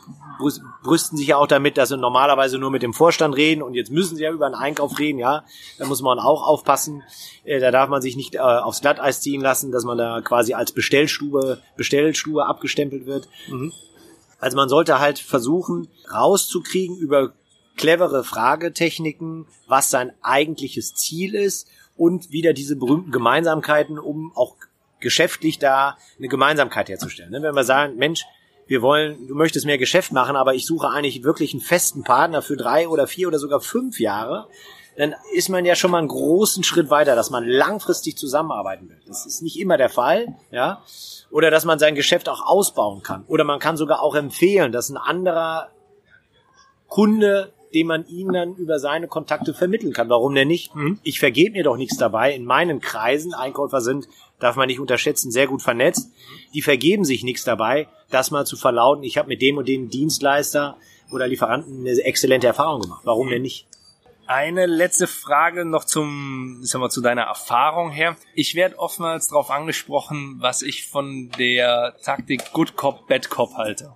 brüsten 0.83 1.17
sich 1.17 1.29
ja 1.29 1.39
auch 1.39 1.47
damit, 1.47 1.79
dass 1.79 1.89
sie 1.89 1.97
normalerweise 1.97 2.59
nur 2.59 2.71
mit 2.71 2.83
dem 2.83 2.93
Vorstand 2.93 3.35
reden 3.35 3.63
und 3.63 3.73
jetzt 3.73 3.91
müssen 3.91 4.15
sie 4.15 4.23
ja 4.23 4.31
über 4.31 4.45
einen 4.45 4.55
Einkauf 4.55 4.99
reden, 4.99 5.19
ja. 5.19 5.43
Da 5.79 5.87
muss 5.87 6.03
man 6.03 6.19
auch 6.19 6.47
aufpassen. 6.47 7.03
Äh, 7.45 7.61
da 7.61 7.71
darf 7.71 7.89
man 7.89 8.03
sich 8.03 8.15
nicht 8.15 8.35
äh, 8.35 8.41
aufs 8.41 8.83
Glatteis 8.83 9.23
ziehen 9.23 9.41
lassen, 9.41 9.73
dass 9.73 9.85
man 9.85 9.97
da 9.97 10.21
quasi 10.21 10.53
als 10.53 10.73
Bestellstube, 10.73 11.63
Bestellstube 11.79 12.45
abgestempelt 12.45 13.07
wird. 13.07 13.27
Mhm. 13.49 13.73
Also 14.39 14.59
man 14.59 14.69
sollte 14.69 14.99
halt 14.99 15.19
versuchen, 15.19 15.89
rauszukriegen 16.13 16.99
über 16.99 17.33
clevere 17.79 18.23
Fragetechniken, 18.23 19.47
was 19.67 19.89
sein 19.89 20.13
eigentliches 20.21 20.95
Ziel 20.95 21.35
ist 21.35 21.69
und 21.97 22.33
wieder 22.33 22.53
diese 22.53 22.77
berühmten 22.77 23.13
Gemeinsamkeiten, 23.13 23.99
um 23.99 24.31
auch 24.35 24.57
geschäftlich 25.01 25.59
da 25.59 25.97
eine 26.19 26.29
Gemeinsamkeit 26.29 26.91
herzustellen. 26.91 27.31
Ne, 27.31 27.43
wenn 27.43 27.55
wir 27.55 27.65
sagen, 27.65 27.97
Mensch, 27.97 28.27
wir 28.67 28.83
wollen, 28.83 29.27
du 29.27 29.35
möchtest 29.35 29.67
mehr 29.67 29.79
Geschäft 29.79 30.13
machen, 30.13 30.37
aber 30.37 30.55
ich 30.55 30.67
suche 30.67 30.89
eigentlich 30.89 31.23
wirklich 31.23 31.53
einen 31.53 31.61
festen 31.61 32.03
Partner 32.03 32.43
für 32.43 32.57
drei 32.57 32.89
oder 32.89 33.07
vier 33.07 33.29
oder 33.29 33.39
sogar 33.39 33.61
fünf 33.61 34.01
Jahre, 34.01 34.49
dann 34.97 35.15
ist 35.33 35.49
man 35.49 35.65
ja 35.65 35.75
schon 35.75 35.91
mal 35.91 35.99
einen 35.99 36.09
großen 36.09 36.63
Schritt 36.63 36.89
weiter, 36.89 37.17
dass 37.17 37.31
man 37.31 37.45
langfristig 37.47 38.17
zusammenarbeiten 38.17 38.89
will. 38.89 39.01
Das 39.07 39.27
ist 39.27 39.43
nicht 39.43 39.59
immer 39.59 39.77
der 39.77 39.89
Fall, 39.89 40.37
ja. 40.51 40.83
Oder 41.31 41.51
dass 41.51 41.65
man 41.65 41.81
sein 41.81 41.97
Geschäft 41.97 42.29
auch 42.29 42.47
ausbauen 42.47 43.03
kann. 43.03 43.25
Oder 43.27 43.43
man 43.43 43.59
kann 43.59 43.77
sogar 43.77 44.01
auch 44.03 44.15
empfehlen, 44.15 44.71
dass 44.71 44.89
ein 44.89 44.97
anderer 44.97 45.71
Kunde 46.87 47.53
den 47.75 47.89
man 47.89 48.07
ihnen 48.07 48.33
dann 48.33 48.55
über 48.55 48.79
seine 48.79 49.09
Kontakte 49.09 49.53
vermitteln 49.53 49.93
kann. 49.93 50.09
Warum 50.09 50.35
denn 50.35 50.49
nicht? 50.49 50.75
Mhm. 50.75 51.01
Ich 51.03 51.19
vergebe 51.19 51.53
mir 51.53 51.65
doch 51.65 51.77
nichts 51.77 51.97
dabei. 51.97 52.33
In 52.33 52.45
meinen 52.45 52.81
Kreisen, 52.81 53.35
Einkäufer 53.35 53.81
sind, 53.81 54.09
darf 54.45 54.57
man 54.57 54.69
nicht 54.69 54.81
unterschätzen, 54.81 55.31
sehr 55.31 55.47
gut 55.47 55.63
vernetzt. 55.63 56.11
Die 56.53 56.63
vergeben 56.63 57.05
sich 57.05 57.25
nichts 57.25 57.45
dabei, 57.45 57.89
das 58.11 58.31
mal 58.31 58.45
zu 58.45 58.57
verlauten. 58.57 59.03
Ich 59.03 59.17
habe 59.17 59.29
mit 59.29 59.43
dem 59.43 59.57
und 59.57 59.69
dem 59.69 59.89
Dienstleister 59.89 60.77
oder 61.11 61.27
Lieferanten 61.27 61.81
eine 61.81 61.99
exzellente 62.03 62.47
Erfahrung 62.47 62.83
gemacht. 62.83 63.03
Warum 63.05 63.31
denn 63.31 63.43
nicht? 63.43 63.67
Eine 64.27 64.67
letzte 64.67 65.07
Frage 65.07 65.65
noch 65.65 65.85
zum, 65.85 66.61
ich 66.63 66.71
sag 66.71 66.81
mal, 66.81 66.91
zu 66.91 67.01
deiner 67.01 67.23
Erfahrung 67.23 67.91
her. 67.91 68.17
Ich 68.35 68.55
werde 68.55 68.79
oftmals 68.79 69.29
darauf 69.29 69.51
angesprochen, 69.51 70.37
was 70.39 70.63
ich 70.63 70.87
von 70.87 71.31
der 71.39 71.97
Taktik 72.03 72.53
Good 72.53 72.77
Cop, 72.77 73.07
Bad 73.07 73.29
Cop 73.29 73.55
halte. 73.55 73.93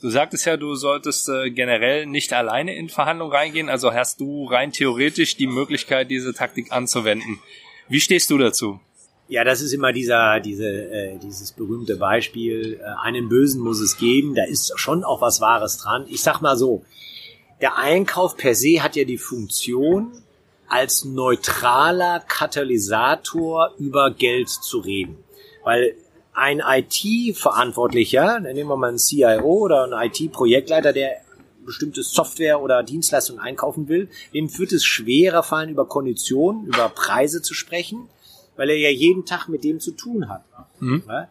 Du 0.00 0.10
sagtest 0.10 0.46
ja, 0.46 0.56
du 0.56 0.74
solltest 0.74 1.28
äh, 1.28 1.50
generell 1.50 2.06
nicht 2.06 2.32
alleine 2.32 2.74
in 2.76 2.88
Verhandlungen 2.88 3.32
reingehen, 3.32 3.68
also 3.68 3.92
hast 3.92 4.20
du 4.20 4.46
rein 4.46 4.72
theoretisch 4.72 5.36
die 5.36 5.46
Möglichkeit, 5.46 6.10
diese 6.10 6.34
Taktik 6.34 6.72
anzuwenden. 6.72 7.40
Wie 7.88 8.00
stehst 8.00 8.30
du 8.30 8.38
dazu? 8.38 8.80
Ja, 9.28 9.42
das 9.42 9.60
ist 9.60 9.72
immer 9.72 9.92
dieser, 9.92 10.38
diese, 10.38 10.68
äh, 10.68 11.18
dieses 11.18 11.50
berühmte 11.52 11.96
Beispiel, 11.96 12.80
äh, 12.80 12.84
einen 13.02 13.28
Bösen 13.28 13.60
muss 13.60 13.80
es 13.80 13.98
geben, 13.98 14.36
da 14.36 14.44
ist 14.44 14.78
schon 14.78 15.02
auch 15.02 15.20
was 15.20 15.40
Wahres 15.40 15.78
dran. 15.78 16.06
Ich 16.08 16.22
sag 16.22 16.40
mal 16.42 16.56
so, 16.56 16.84
der 17.60 17.76
Einkauf 17.76 18.36
per 18.36 18.54
se 18.54 18.82
hat 18.82 18.94
ja 18.94 19.04
die 19.04 19.18
Funktion, 19.18 20.12
als 20.68 21.04
neutraler 21.04 22.20
Katalysator 22.20 23.72
über 23.78 24.10
Geld 24.10 24.48
zu 24.48 24.78
reden. 24.78 25.16
Weil 25.64 25.94
ein 26.32 26.60
IT-Verantwortlicher, 26.60 28.40
nehmen 28.40 28.68
wir 28.68 28.76
mal 28.76 28.88
einen 28.88 28.98
CIO 28.98 29.64
oder 29.64 29.84
einen 29.84 30.10
IT-Projektleiter, 30.10 30.92
der 30.92 31.16
bestimmte 31.64 32.02
Software 32.02 32.60
oder 32.60 32.82
Dienstleistungen 32.82 33.40
einkaufen 33.40 33.88
will, 33.88 34.08
dem 34.32 34.56
wird 34.58 34.72
es 34.72 34.84
schwerer 34.84 35.42
fallen, 35.42 35.70
über 35.70 35.86
Konditionen, 35.86 36.66
über 36.66 36.88
Preise 36.88 37.42
zu 37.42 37.54
sprechen, 37.54 38.08
weil 38.56 38.70
er 38.70 38.76
ja 38.76 38.90
jeden 38.90 39.24
Tag 39.24 39.48
mit 39.48 39.64
dem 39.64 39.80
zu 39.80 39.92
tun 39.92 40.28
hat. 40.28 40.44
Ja? 40.50 41.28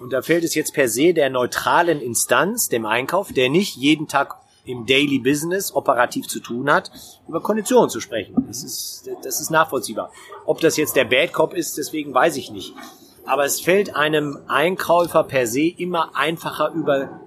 Und 0.00 0.12
da 0.12 0.22
fällt 0.22 0.44
es 0.44 0.54
jetzt 0.54 0.74
per 0.74 0.88
se 0.88 1.14
der 1.14 1.30
neutralen 1.30 2.00
Instanz, 2.00 2.68
dem 2.68 2.84
Einkauf, 2.84 3.32
der 3.32 3.48
nicht 3.48 3.76
jeden 3.76 4.08
Tag 4.08 4.36
im 4.66 4.86
Daily 4.86 5.18
Business 5.18 5.74
operativ 5.74 6.26
zu 6.26 6.40
tun 6.40 6.70
hat, 6.70 6.90
über 7.28 7.40
Konditionen 7.40 7.90
zu 7.90 8.00
sprechen. 8.00 8.34
Das 8.46 8.62
ist, 8.62 9.08
das 9.22 9.40
ist 9.40 9.50
nachvollziehbar. 9.50 10.10
Ob 10.46 10.60
das 10.60 10.76
jetzt 10.76 10.96
der 10.96 11.04
Bad 11.04 11.32
Cop 11.32 11.54
ist, 11.54 11.78
deswegen 11.78 12.14
weiß 12.14 12.36
ich 12.36 12.50
nicht. 12.50 12.74
Aber 13.26 13.44
es 13.44 13.60
fällt 13.60 13.94
einem 13.96 14.38
Einkäufer 14.48 15.24
per 15.24 15.46
se 15.46 15.62
immer 15.62 16.14
einfacher 16.16 16.72
über 16.74 17.20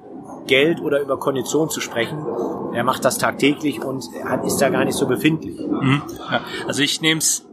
Geld 0.46 0.80
oder 0.80 1.02
über 1.02 1.20
Konditionen 1.20 1.70
zu 1.70 1.82
sprechen. 1.82 2.26
Er 2.74 2.84
macht 2.84 3.04
das 3.06 3.18
tagtäglich 3.18 3.82
und 3.82 4.06
ist 4.46 4.58
da 4.58 4.70
gar 4.70 4.86
nicht 4.86 4.96
so 4.96 5.08
befindlich. 5.08 5.60
Ja, 5.60 6.42
also 6.68 6.82
ich 6.82 7.02
nehme 7.02 7.20
es, 7.20 7.47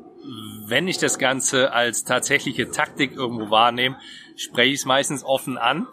wenn 0.66 0.88
ich 0.88 0.98
das 0.98 1.18
Ganze 1.18 1.72
als 1.72 2.04
tatsächliche 2.04 2.70
Taktik 2.70 3.12
irgendwo 3.12 3.50
wahrnehme, 3.50 3.96
spreche 4.36 4.70
ich 4.70 4.80
es 4.80 4.84
meistens 4.84 5.24
offen 5.24 5.58
an. 5.58 5.86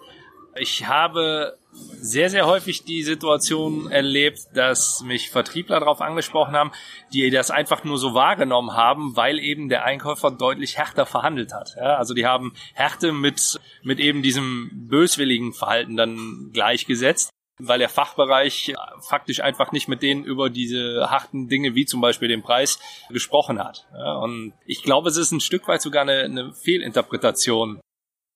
Ich 0.56 0.88
habe 0.88 1.58
sehr, 1.74 2.30
sehr 2.30 2.46
häufig 2.46 2.84
die 2.84 3.04
Situation 3.04 3.90
erlebt, 3.90 4.40
dass 4.54 5.02
mich 5.04 5.30
Vertriebler 5.30 5.80
darauf 5.80 6.02
angesprochen 6.02 6.54
haben, 6.54 6.72
die 7.14 7.30
das 7.30 7.52
einfach 7.52 7.84
nur 7.86 7.98
so 7.98 8.14
wahrgenommen 8.14 8.74
haben, 8.74 9.16
weil 9.16 9.40
eben 9.40 9.70
der 9.70 9.86
Einkäufer 9.86 10.32
deutlich 10.32 10.78
härter 10.78 11.06
verhandelt 11.06 11.54
hat. 11.54 11.76
Ja, 11.78 11.96
also 11.96 12.14
die 12.14 12.26
haben 12.26 12.54
Härte 12.74 13.14
mit, 13.14 13.60
mit 13.84 14.00
eben 14.00 14.22
diesem 14.22 14.70
böswilligen 14.90 15.54
Verhalten 15.54 15.96
dann 15.96 16.50
gleichgesetzt 16.52 17.32
weil 17.68 17.80
der 17.80 17.90
Fachbereich 17.90 18.74
faktisch 19.02 19.42
einfach 19.42 19.72
nicht 19.72 19.88
mit 19.88 20.02
denen 20.02 20.24
über 20.24 20.50
diese 20.50 21.10
harten 21.10 21.48
Dinge 21.48 21.76
wie 21.76 21.86
zum 21.86 22.02
Beispiel 22.02 22.28
den 22.28 22.42
Preis 22.42 22.80
gesprochen 23.10 23.64
hat. 23.64 23.86
Und 24.22 24.54
ich 24.66 24.84
glaube, 24.84 25.10
es 25.10 25.18
ist 25.18 25.32
ein 25.32 25.40
Stück 25.40 25.68
weit 25.68 25.82
sogar 25.82 26.04
eine, 26.04 26.24
eine 26.24 26.54
Fehlinterpretation 26.54 27.80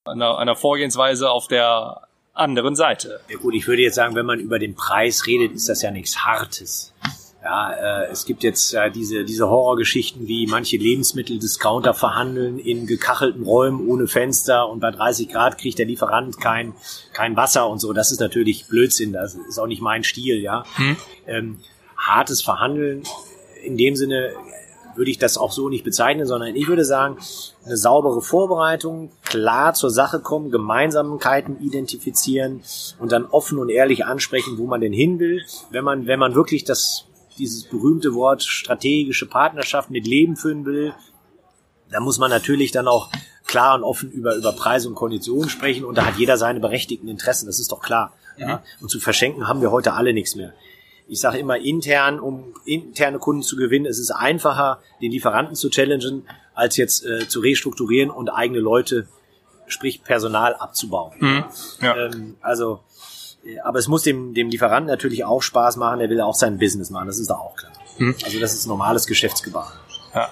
einer, 0.05 0.38
einer 0.38 0.55
Vorgehensweise 0.55 1.29
auf 1.29 1.47
der 1.47 2.07
anderen 2.33 2.75
Seite. 2.75 3.21
Ja 3.29 3.38
gut, 3.38 3.55
ich 3.55 3.67
würde 3.67 3.81
jetzt 3.81 3.95
sagen, 3.95 4.15
wenn 4.15 4.25
man 4.25 4.39
über 4.39 4.59
den 4.59 4.75
Preis 4.75 5.25
redet, 5.25 5.53
ist 5.53 5.69
das 5.69 5.81
ja 5.81 5.91
nichts 5.91 6.25
Hartes. 6.25 6.93
Ja, 7.45 7.71
äh, 7.71 8.12
es 8.12 8.25
gibt 8.25 8.41
jetzt 8.41 8.73
äh, 8.73 8.89
diese, 8.89 9.23
diese 9.23 9.47
Horrorgeschichten, 9.47 10.27
wie 10.27 10.47
manche 10.47 10.77
Lebensmitteldiscounter 10.77 11.93
verhandeln 11.93 12.58
in 12.58 12.88
gekachelten 12.88 13.43
Räumen 13.43 13.88
ohne 13.88 14.08
Fenster 14.08 14.67
und 14.67 14.79
bei 14.79 14.89
30 14.89 15.29
Grad 15.29 15.60
kriegt 15.60 15.77
der 15.77 15.86
Lieferant 15.86 16.41
kein, 16.41 16.73
kein 17.13 17.38
Wasser 17.38 17.69
und 17.69 17.79
so. 17.79 17.93
Das 17.93 18.12
ist 18.12 18.19
natürlich 18.19 18.67
Blödsinn, 18.67 19.13
das 19.13 19.36
ist 19.36 19.60
auch 19.60 19.67
nicht 19.67 19.81
mein 19.84 20.03
Stil, 20.03 20.41
ja. 20.41 20.65
Ähm, 21.27 21.60
hartes 21.95 22.41
Verhandeln 22.41 23.03
in 23.63 23.77
dem 23.77 23.95
Sinne 23.95 24.34
würde 24.95 25.12
ich 25.12 25.17
das 25.17 25.38
auch 25.38 25.51
so 25.51 25.69
nicht 25.69 25.84
bezeichnen, 25.84 26.25
sondern 26.25 26.55
ich 26.55 26.67
würde 26.67 26.86
sagen, 26.86 27.17
eine 27.65 27.77
saubere 27.77 28.21
Vorbereitung, 28.21 29.12
klar 29.25 29.73
zur 29.73 29.89
Sache 29.89 30.19
kommen, 30.19 30.51
Gemeinsamkeiten 30.51 31.60
identifizieren 31.60 32.62
und 32.99 33.12
dann 33.12 33.25
offen 33.25 33.60
und 33.60 33.69
ehrlich 33.69 34.05
ansprechen, 34.05 34.58
wo 34.58 34.67
man 34.67 34.81
denn 34.81 34.93
hin 34.93 35.19
will. 35.19 35.41
Wenn 35.69 35.84
man, 35.84 36.08
wenn 36.08 36.19
man 36.19 36.34
wirklich 36.34 36.63
das, 36.63 37.05
dieses 37.38 37.63
berühmte 37.63 38.13
Wort 38.13 38.43
strategische 38.43 39.28
Partnerschaft 39.28 39.89
mit 39.89 40.08
Leben 40.08 40.36
füllen 40.36 40.65
will, 40.65 40.93
dann 41.91 42.04
muss 42.04 42.17
man 42.17 42.30
natürlich 42.30 42.71
dann 42.71 42.88
auch 42.88 43.10
klar 43.45 43.76
und 43.76 43.84
offen 43.84 44.12
über, 44.12 44.36
über 44.36 44.52
Preise 44.54 44.88
und 44.88 44.95
Konditionen 44.95 45.50
sprechen 45.50 45.86
und 45.86 45.98
da 45.98 46.06
hat 46.06 46.17
jeder 46.17 46.38
seine 46.38 46.60
berechtigten 46.60 47.08
Interessen, 47.08 47.45
das 47.45 47.60
ist 47.60 47.71
doch 47.71 47.82
klar. 47.82 48.13
Ja? 48.38 48.63
Und 48.82 48.89
zu 48.89 49.00
verschenken 49.00 49.48
haben 49.48 49.62
wir 49.62 49.71
heute 49.71 49.93
alle 49.93 50.13
nichts 50.13 50.36
mehr 50.36 50.54
ich 51.08 51.19
sage 51.19 51.38
immer 51.38 51.58
intern, 51.58 52.19
um 52.19 52.54
interne 52.65 53.19
Kunden 53.19 53.43
zu 53.43 53.56
gewinnen, 53.56 53.86
es 53.86 54.00
ist 54.00 54.12
einfacher, 54.12 54.80
den 55.02 55.12
Lieferanten 55.12 55.56
zu 55.56 55.69
challengen, 55.69 56.28
als 56.54 56.78
jetzt 56.78 57.06
äh, 57.06 57.28
zu 57.28 57.41
restrukturieren 57.41 58.10
und 58.10 58.30
eigene 58.30 58.60
Leute, 58.60 59.08
sprich 59.67 60.04
Personal 60.04 60.56
abzubauen. 60.56 61.13
Mhm. 61.19 61.43
Ja. 61.82 61.98
Ähm, 61.98 62.38
also, 62.41 62.82
aber 63.63 63.79
es 63.79 63.88
muss 63.88 64.03
dem, 64.03 64.34
dem 64.34 64.49
Lieferanten 64.49 64.88
natürlich 64.88 65.23
auch 65.25 65.41
Spaß 65.41 65.77
machen, 65.77 65.99
der 65.99 66.10
will 66.10 66.21
auch 66.21 66.36
sein 66.36 66.58
Business 66.58 66.89
machen, 66.89 67.08
das 67.08 67.19
ist 67.19 67.29
da 67.29 67.36
auch 67.36 67.55
klar. 67.55 67.71
Mhm. 67.97 68.15
Also 68.23 68.39
das 68.39 68.53
ist 68.53 68.65
normales 68.65 69.05
Geschäftsgebaren. 69.08 69.73
Ja. 70.13 70.29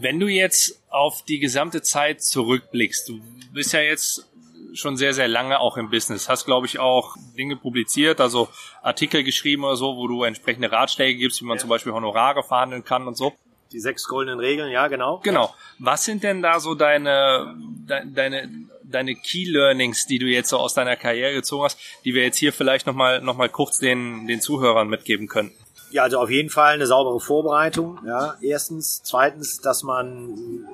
Wenn 0.00 0.20
du 0.20 0.26
jetzt 0.28 0.80
auf 0.90 1.22
die 1.22 1.38
gesamte 1.38 1.82
Zeit 1.82 2.22
zurückblickst, 2.22 3.08
du 3.08 3.20
bist 3.52 3.72
ja 3.72 3.80
jetzt 3.80 4.26
schon 4.74 4.96
sehr, 4.96 5.14
sehr 5.14 5.28
lange 5.28 5.58
auch 5.58 5.78
im 5.78 5.88
Business. 5.88 6.28
Hast, 6.28 6.44
glaube 6.44 6.66
ich, 6.66 6.78
auch 6.78 7.16
Dinge 7.36 7.56
publiziert, 7.56 8.20
also 8.20 8.48
Artikel 8.82 9.24
geschrieben 9.24 9.64
oder 9.64 9.76
so, 9.76 9.96
wo 9.96 10.06
du 10.06 10.22
entsprechende 10.24 10.70
Ratschläge 10.70 11.18
gibst, 11.18 11.40
wie 11.40 11.46
man 11.46 11.56
Ja. 11.56 11.60
zum 11.62 11.70
Beispiel 11.70 11.92
Honorare 11.92 12.42
verhandeln 12.42 12.84
kann 12.84 13.06
und 13.06 13.16
so. 13.16 13.32
Die 13.72 13.80
sechs 13.80 14.04
goldenen 14.04 14.38
Regeln, 14.38 14.70
ja, 14.70 14.86
genau. 14.88 15.20
Genau. 15.24 15.54
Was 15.78 16.04
sind 16.04 16.22
denn 16.22 16.42
da 16.42 16.60
so 16.60 16.74
deine, 16.74 17.54
de, 17.56 18.02
deine, 18.12 18.50
deine 18.90 19.14
Key 19.14 19.44
Learnings, 19.44 20.06
die 20.06 20.18
du 20.18 20.26
jetzt 20.26 20.48
so 20.48 20.58
aus 20.58 20.74
deiner 20.74 20.96
Karriere 20.96 21.34
gezogen 21.34 21.64
hast, 21.64 21.78
die 22.04 22.14
wir 22.14 22.22
jetzt 22.22 22.36
hier 22.36 22.52
vielleicht 22.52 22.86
nochmal 22.86 23.20
noch 23.20 23.36
mal 23.36 23.48
kurz 23.48 23.78
den, 23.78 24.26
den 24.26 24.40
Zuhörern 24.40 24.88
mitgeben 24.88 25.28
könnten? 25.28 25.56
Ja, 25.90 26.02
also 26.02 26.18
auf 26.18 26.30
jeden 26.30 26.50
Fall 26.50 26.74
eine 26.74 26.86
saubere 26.86 27.20
Vorbereitung. 27.20 27.98
Ja, 28.06 28.36
erstens, 28.40 29.02
zweitens, 29.02 29.60
dass 29.60 29.82
man 29.82 30.66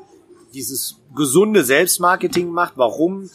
dieses 0.54 0.96
gesunde 1.14 1.64
Selbstmarketing 1.64 2.50
macht. 2.50 2.74
Warum? 2.76 3.30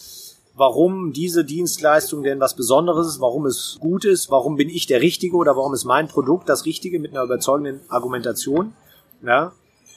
Warum 0.56 1.14
diese 1.14 1.46
Dienstleistung 1.46 2.24
denn 2.24 2.40
was 2.40 2.56
Besonderes 2.56 3.08
ist? 3.08 3.22
Warum 3.22 3.46
es 3.46 3.78
gut 3.80 4.06
ist? 4.06 4.32
Warum 4.32 4.56
bin 4.56 4.70
ich 4.70 4.88
der 4.88 5.02
Richtige 5.02 5.36
oder 5.36 5.56
warum 5.56 5.74
ist 5.76 5.86
mein 5.86 6.08
Produkt 6.08 6.50
das 6.50 6.66
Richtige 6.66 7.00
mit 7.00 7.12
einer 7.12 7.24
überzeugenden 7.24 7.82
Argumentation? 7.90 8.74
Ja. 9.22 9.54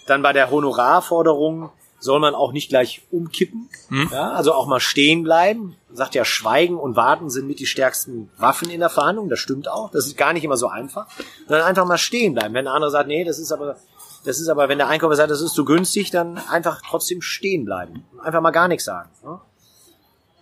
Dann 0.06 0.20
bei 0.20 0.34
der 0.34 0.50
Honorarforderung 0.50 1.70
soll 2.00 2.18
man 2.18 2.34
auch 2.34 2.52
nicht 2.52 2.70
gleich 2.70 3.02
umkippen. 3.10 3.68
Ja, 4.10 4.32
also 4.32 4.52
auch 4.52 4.66
mal 4.66 4.80
stehen 4.80 5.22
bleiben. 5.22 5.76
Man 5.88 5.96
sagt 5.96 6.14
ja, 6.14 6.24
Schweigen 6.24 6.76
und 6.76 6.96
Warten 6.96 7.30
sind 7.30 7.46
mit 7.46 7.60
die 7.60 7.66
stärksten 7.66 8.30
Waffen 8.38 8.70
in 8.70 8.80
der 8.80 8.88
Verhandlung. 8.88 9.28
Das 9.28 9.38
stimmt 9.38 9.68
auch. 9.68 9.90
Das 9.90 10.06
ist 10.06 10.16
gar 10.16 10.32
nicht 10.32 10.44
immer 10.44 10.56
so 10.56 10.68
einfach. 10.68 11.06
Sondern 11.46 11.66
einfach 11.66 11.84
mal 11.84 11.98
stehen 11.98 12.34
bleiben. 12.34 12.54
Wenn 12.54 12.64
der 12.64 12.74
andere 12.74 12.90
sagt, 12.90 13.08
nee, 13.08 13.24
das 13.24 13.38
ist 13.38 13.52
aber, 13.52 13.76
das 14.24 14.40
ist 14.40 14.48
aber, 14.48 14.68
wenn 14.68 14.78
der 14.78 14.88
Einkäufer 14.88 15.16
sagt, 15.16 15.30
das 15.30 15.40
ist 15.40 15.54
zu 15.54 15.64
günstig, 15.64 16.10
dann 16.10 16.38
einfach 16.38 16.80
trotzdem 16.88 17.22
stehen 17.22 17.64
bleiben. 17.64 18.04
Einfach 18.22 18.40
mal 18.40 18.50
gar 18.50 18.68
nichts 18.68 18.84
sagen. 18.84 19.10
Ne? 19.22 19.40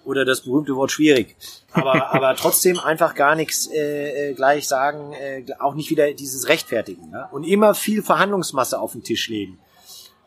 Oder 0.04 0.24
das 0.24 0.42
berühmte 0.42 0.74
Wort 0.76 0.90
schwierig. 0.90 1.36
Aber, 1.72 2.10
aber 2.14 2.34
trotzdem 2.36 2.78
einfach 2.78 3.14
gar 3.14 3.34
nichts 3.34 3.66
äh, 3.66 4.30
äh, 4.30 4.34
gleich 4.34 4.68
sagen, 4.68 5.12
äh, 5.12 5.44
auch 5.58 5.74
nicht 5.74 5.90
wieder 5.90 6.12
dieses 6.12 6.48
Rechtfertigen. 6.48 7.10
Ja? 7.12 7.26
Und 7.32 7.44
immer 7.44 7.74
viel 7.74 8.02
Verhandlungsmasse 8.02 8.80
auf 8.80 8.92
den 8.92 9.02
Tisch 9.02 9.28
legen. 9.28 9.58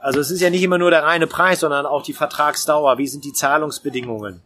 Also 0.01 0.19
es 0.19 0.31
ist 0.31 0.41
ja 0.41 0.49
nicht 0.49 0.63
immer 0.63 0.79
nur 0.79 0.89
der 0.89 1.03
reine 1.03 1.27
Preis, 1.27 1.59
sondern 1.59 1.85
auch 1.85 2.01
die 2.01 2.13
Vertragsdauer. 2.13 2.97
Wie 2.97 3.07
sind 3.07 3.23
die 3.23 3.33
Zahlungsbedingungen? 3.33 4.41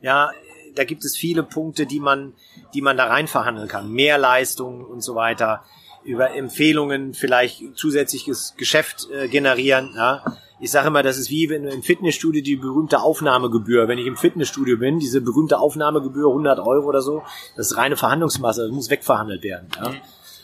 Ja, 0.00 0.30
da 0.74 0.84
gibt 0.84 1.04
es 1.04 1.16
viele 1.16 1.42
Punkte, 1.42 1.84
die 1.84 2.00
man, 2.00 2.32
die 2.72 2.80
man 2.80 2.96
da 2.96 3.06
rein 3.06 3.26
verhandeln 3.26 3.68
kann. 3.68 3.90
Mehr 3.90 4.18
Leistungen 4.18 4.84
und 4.84 5.02
so 5.02 5.16
weiter. 5.16 5.64
Über 6.04 6.34
Empfehlungen 6.34 7.12
vielleicht 7.14 7.76
zusätzliches 7.76 8.54
Geschäft 8.56 9.08
äh, 9.10 9.28
generieren. 9.28 9.94
Ja. 9.96 10.24
Ich 10.60 10.70
sage 10.70 10.88
immer, 10.88 11.02
das 11.02 11.18
ist 11.18 11.28
wie 11.28 11.50
wenn 11.50 11.64
im 11.64 11.82
Fitnessstudio 11.82 12.40
die 12.40 12.56
berühmte 12.56 13.00
Aufnahmegebühr. 13.00 13.88
Wenn 13.88 13.98
ich 13.98 14.06
im 14.06 14.16
Fitnessstudio 14.16 14.78
bin, 14.78 15.00
diese 15.00 15.20
berühmte 15.20 15.58
Aufnahmegebühr 15.58 16.28
100 16.28 16.60
Euro 16.60 16.86
oder 16.86 17.02
so, 17.02 17.22
das 17.56 17.72
ist 17.72 17.76
reine 17.76 17.96
Verhandlungsmasse, 17.96 18.62
das 18.62 18.70
muss 18.70 18.90
wegverhandelt 18.90 19.42
werden. 19.42 19.68
Ja. 19.76 19.92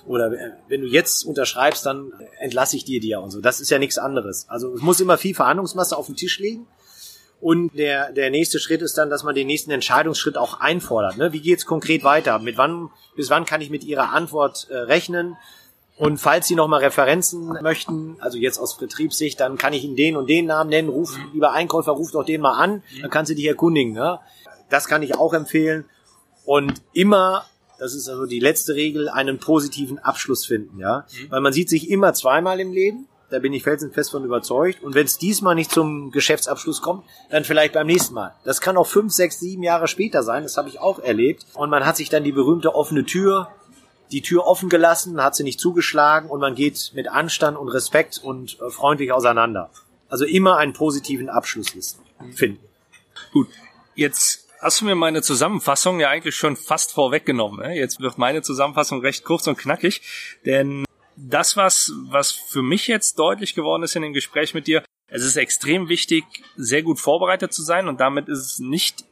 Oder 0.09 0.33
äh, 0.33 0.53
wenn 0.69 0.81
du 0.81 0.87
jetzt 0.87 1.25
unterschreibst, 1.25 1.87
dann 1.87 2.13
entlasse 2.41 2.77
ich 2.77 2.85
dir 2.85 3.01
die 3.01 3.09
ja 3.09 3.19
und 3.19 3.31
so. 3.31 3.41
Das 3.41 3.61
ist 3.61 3.71
ja 3.71 3.79
nichts 3.79 3.99
anderes. 3.99 4.47
Also 4.49 4.75
es 4.75 4.81
muss 4.81 5.01
immer 5.01 5.19
viel 5.19 5.35
Verhandlungsmasse 5.35 5.97
auf 5.97 6.07
den 6.07 6.17
Tisch 6.17 6.39
legen. 6.39 6.67
Und 7.41 7.79
der, 7.79 8.11
der 8.11 8.31
nächste 8.31 8.59
Schritt 8.59 8.83
ist 8.83 8.99
dann, 8.99 9.11
dass 9.11 9.23
man 9.23 9.35
den 9.35 9.47
nächsten 9.47 9.71
Entscheidungsschritt 9.71 10.37
auch 10.37 10.59
einfordert. 10.59 11.19
Ne? 11.19 11.33
Wie 11.33 11.41
geht's 11.41 11.67
konkret 11.67 12.03
weiter? 12.03 12.41
Mit 12.41 12.59
wann, 12.59 12.91
bis 13.15 13.31
wann 13.31 13.45
kann 13.45 13.61
ich 13.61 13.71
mit 13.71 13.85
Ihrer 13.85 14.13
Antwort 14.13 14.67
äh, 14.71 14.77
rechnen? 14.77 15.37
Und 15.97 16.19
falls 16.19 16.47
Sie 16.47 16.55
nochmal 16.55 16.81
Referenzen 16.81 17.59
möchten, 17.61 18.17
also 18.21 18.39
jetzt 18.39 18.59
aus 18.59 18.75
Vertriebssicht, 18.75 19.39
dann 19.39 19.59
kann 19.59 19.73
ich 19.73 19.85
Ihnen 19.85 19.97
den 19.97 20.17
und 20.17 20.29
den 20.29 20.47
Namen 20.47 20.71
nennen. 20.71 20.89
Ruf, 20.89 21.17
lieber 21.33 21.53
Einkäufer, 21.53 21.93
ruft 21.93 22.15
doch 22.15 22.25
den 22.25 22.41
mal 22.41 22.57
an, 22.57 22.83
dann 23.03 23.11
kannst 23.11 23.31
du 23.31 23.35
dich 23.35 23.47
erkundigen. 23.47 23.93
Ne? 23.93 24.19
Das 24.69 24.87
kann 24.87 25.03
ich 25.03 25.17
auch 25.17 25.35
empfehlen. 25.35 25.85
Und 26.45 26.83
immer, 26.93 27.45
das 27.79 27.95
ist 27.95 28.09
also 28.09 28.27
die 28.27 28.41
letzte 28.41 28.75
Regel, 28.75 29.09
einen 29.09 29.39
positiven 29.39 29.99
Abschluss 29.99 30.45
finden. 30.47 30.79
Ja, 30.79 31.07
Weil 31.31 31.41
man 31.41 31.53
sieht 31.53 31.69
sich 31.69 31.91
immer 31.91 32.13
zweimal 32.15 32.61
im 32.61 32.73
Leben. 32.73 33.07
Da 33.31 33.41
bin 33.41 33.53
ich 33.53 33.63
felsenfest 33.63 34.11
von 34.11 34.25
überzeugt. 34.25 34.83
Und 34.83 34.95
wenn 34.95 35.05
es 35.05 35.19
diesmal 35.19 35.55
nicht 35.55 35.71
zum 35.71 36.11
Geschäftsabschluss 36.13 36.81
kommt, 36.81 37.05
dann 37.31 37.45
vielleicht 37.45 37.75
beim 37.75 37.87
nächsten 37.87 38.15
Mal. 38.15 38.35
Das 38.45 38.63
kann 38.63 38.79
auch 38.79 38.87
fünf, 38.87 39.13
sechs, 39.13 39.39
sieben 39.39 39.63
Jahre 39.63 39.87
später 39.87 40.23
sein. 40.23 40.45
Das 40.45 40.57
habe 40.57 40.69
ich 40.71 40.81
auch 40.81 40.99
erlebt. 40.99 41.45
Und 41.55 41.69
man 41.69 41.85
hat 41.85 41.99
sich 41.99 42.09
dann 42.09 42.25
die 42.25 42.33
berühmte 42.33 42.75
offene 42.75 43.05
Tür 43.05 43.49
die 44.11 44.23
Tür 44.23 44.47
offen 44.47 44.69
gelassen, 44.69 45.23
hat 45.23 45.37
sie 45.37 45.45
nicht 45.45 45.61
zugeschlagen 45.61 46.31
und 46.31 46.41
man 46.41 46.55
geht 46.55 46.93
mit 46.95 47.09
Anstand 47.09 47.57
und 47.59 47.69
Respekt 47.69 48.19
und 48.23 48.59
äh, 48.61 48.71
freundlich 48.71 49.13
auseinander. 49.13 49.71
Also 50.09 50.25
immer 50.25 50.57
einen 50.57 50.73
positiven 50.73 51.29
Abschluss 51.29 51.99
finden. 52.35 52.65
Gut, 53.33 53.49
jetzt 53.95 54.48
hast 54.61 54.81
du 54.81 54.85
mir 54.85 54.95
meine 54.95 55.23
Zusammenfassung 55.23 56.01
ja 56.01 56.09
eigentlich 56.09 56.37
schon 56.37 56.57
fast 56.57 56.93
vorweggenommen. 56.93 57.61
Ne? 57.61 57.77
Jetzt 57.77 58.01
wird 58.01 58.19
meine 58.19 58.43
Zusammenfassung 58.43 59.01
recht 59.01 59.25
kurz 59.25 59.47
und 59.47 59.59
knackig, 59.59 60.03
denn 60.45 60.85
das, 61.17 61.57
was, 61.57 61.93
was 62.09 62.33
für 62.33 62.63
mich 62.63 62.87
jetzt 62.87 63.19
deutlich 63.19 63.55
geworden 63.55 63.83
ist 63.83 63.97
in 63.97 64.03
dem 64.03 64.13
Gespräch 64.13 64.55
mit 64.55 64.67
dir, 64.67 64.85
es 65.09 65.25
ist 65.25 65.37
extrem 65.37 65.89
wichtig, 65.89 66.25
sehr 66.57 66.83
gut 66.83 67.01
vorbereitet 67.01 67.53
zu 67.53 67.63
sein 67.63 67.89
und 67.89 68.01
damit 68.01 68.29
ist 68.29 68.41
es 68.41 68.59
nicht 68.59 69.05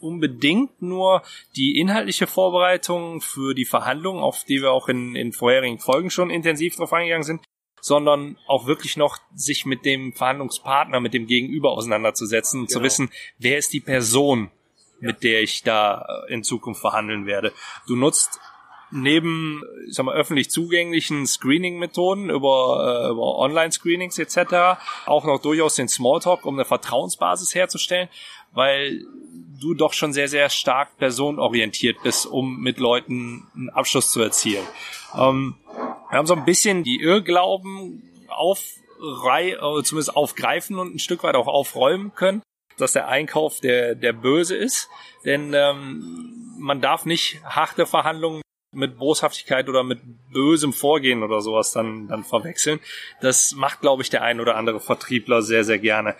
unbedingt 0.00 0.82
nur 0.82 1.22
die 1.56 1.78
inhaltliche 1.78 2.26
Vorbereitung 2.26 3.20
für 3.20 3.54
die 3.54 3.64
Verhandlungen, 3.64 4.22
auf 4.22 4.44
die 4.44 4.60
wir 4.60 4.72
auch 4.72 4.88
in, 4.88 5.14
in 5.16 5.32
vorherigen 5.32 5.78
Folgen 5.78 6.10
schon 6.10 6.30
intensiv 6.30 6.76
drauf 6.76 6.92
eingegangen 6.92 7.24
sind, 7.24 7.42
sondern 7.80 8.36
auch 8.46 8.66
wirklich 8.66 8.96
noch 8.96 9.18
sich 9.34 9.64
mit 9.64 9.84
dem 9.84 10.12
Verhandlungspartner, 10.12 11.00
mit 11.00 11.14
dem 11.14 11.26
Gegenüber 11.26 11.72
auseinanderzusetzen 11.72 12.60
und 12.60 12.68
genau. 12.68 12.80
zu 12.80 12.84
wissen, 12.84 13.10
wer 13.38 13.56
ist 13.56 13.72
die 13.72 13.80
Person, 13.80 14.50
mit 15.00 15.22
der 15.22 15.42
ich 15.42 15.62
da 15.62 16.24
in 16.28 16.42
Zukunft 16.42 16.80
verhandeln 16.80 17.26
werde. 17.26 17.52
Du 17.86 17.96
nutzt 17.96 18.40
neben 18.90 19.62
ich 19.88 19.94
sag 19.94 20.06
mal, 20.06 20.14
öffentlich 20.14 20.50
zugänglichen 20.50 21.26
Screening-Methoden 21.26 22.30
über, 22.30 23.06
äh, 23.06 23.10
über 23.10 23.38
Online-Screenings 23.38 24.18
etc. 24.18 24.78
auch 25.06 25.24
noch 25.24 25.40
durchaus 25.40 25.74
den 25.74 25.88
Smalltalk, 25.88 26.46
um 26.46 26.54
eine 26.54 26.64
Vertrauensbasis 26.64 27.54
herzustellen, 27.54 28.08
weil 28.52 29.04
du 29.60 29.74
doch 29.74 29.92
schon 29.92 30.12
sehr, 30.12 30.28
sehr 30.28 30.48
stark 30.48 30.96
personenorientiert 30.96 32.02
bist, 32.02 32.26
um 32.26 32.60
mit 32.60 32.78
Leuten 32.78 33.48
einen 33.54 33.70
Abschluss 33.70 34.12
zu 34.12 34.20
erzielen. 34.20 34.64
Ähm, 35.16 35.56
wir 36.10 36.18
haben 36.18 36.26
so 36.26 36.34
ein 36.34 36.44
bisschen 36.44 36.84
die 36.84 37.00
Irrglauben 37.00 38.10
aufrei 38.28 39.52
äh, 39.52 39.82
zumindest 39.82 40.16
aufgreifen 40.16 40.78
und 40.78 40.94
ein 40.94 40.98
Stück 40.98 41.24
weit 41.24 41.34
auch 41.34 41.48
aufräumen 41.48 42.14
können, 42.14 42.42
dass 42.78 42.92
der 42.92 43.08
Einkauf 43.08 43.60
der, 43.60 43.94
der 43.94 44.12
böse 44.12 44.56
ist. 44.56 44.88
Denn 45.24 45.52
ähm, 45.54 46.54
man 46.58 46.80
darf 46.80 47.06
nicht 47.06 47.42
harte 47.44 47.86
Verhandlungen 47.86 48.42
mit 48.72 48.98
Boshaftigkeit 48.98 49.68
oder 49.68 49.84
mit 49.84 50.00
bösem 50.32 50.72
Vorgehen 50.72 51.22
oder 51.22 51.40
sowas 51.40 51.72
dann, 51.72 52.08
dann 52.08 52.24
verwechseln. 52.24 52.80
Das 53.20 53.52
macht, 53.52 53.80
glaube 53.80 54.02
ich, 54.02 54.10
der 54.10 54.22
ein 54.22 54.40
oder 54.40 54.56
andere 54.56 54.80
Vertriebler 54.80 55.42
sehr, 55.42 55.64
sehr 55.64 55.78
gerne. 55.78 56.16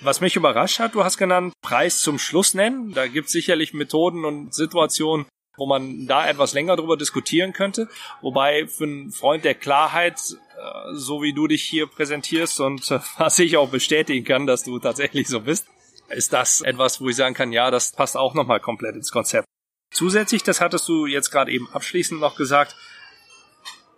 Was 0.00 0.20
mich 0.20 0.36
überrascht 0.36 0.78
hat, 0.78 0.94
du 0.94 1.04
hast 1.04 1.16
genannt, 1.16 1.54
Preis 1.62 2.02
zum 2.02 2.18
Schluss 2.18 2.52
nennen. 2.52 2.92
Da 2.92 3.06
gibt 3.06 3.26
es 3.26 3.32
sicherlich 3.32 3.72
Methoden 3.72 4.24
und 4.24 4.54
Situationen, 4.54 5.26
wo 5.56 5.66
man 5.66 6.06
da 6.06 6.28
etwas 6.28 6.54
länger 6.54 6.76
drüber 6.76 6.96
diskutieren 6.96 7.52
könnte. 7.52 7.88
Wobei 8.20 8.66
für 8.66 8.84
einen 8.84 9.12
Freund 9.12 9.44
der 9.44 9.54
Klarheit, 9.54 10.18
äh, 10.20 10.94
so 10.94 11.22
wie 11.22 11.32
du 11.32 11.46
dich 11.46 11.62
hier 11.62 11.86
präsentierst 11.86 12.60
und 12.60 12.90
äh, 12.90 13.00
was 13.18 13.38
ich 13.38 13.56
auch 13.56 13.70
bestätigen 13.70 14.24
kann, 14.24 14.46
dass 14.46 14.64
du 14.64 14.78
tatsächlich 14.78 15.28
so 15.28 15.40
bist, 15.40 15.66
ist 16.08 16.32
das 16.32 16.60
etwas, 16.60 17.00
wo 17.00 17.08
ich 17.08 17.16
sagen 17.16 17.34
kann, 17.34 17.52
ja, 17.52 17.70
das 17.70 17.92
passt 17.92 18.16
auch 18.16 18.34
nochmal 18.34 18.60
komplett 18.60 18.94
ins 18.94 19.10
Konzept. 19.10 19.46
Zusätzlich, 19.90 20.42
das 20.42 20.60
hattest 20.60 20.88
du 20.88 21.06
jetzt 21.06 21.30
gerade 21.30 21.50
eben 21.50 21.68
abschließend 21.72 22.20
noch 22.20 22.36
gesagt, 22.36 22.76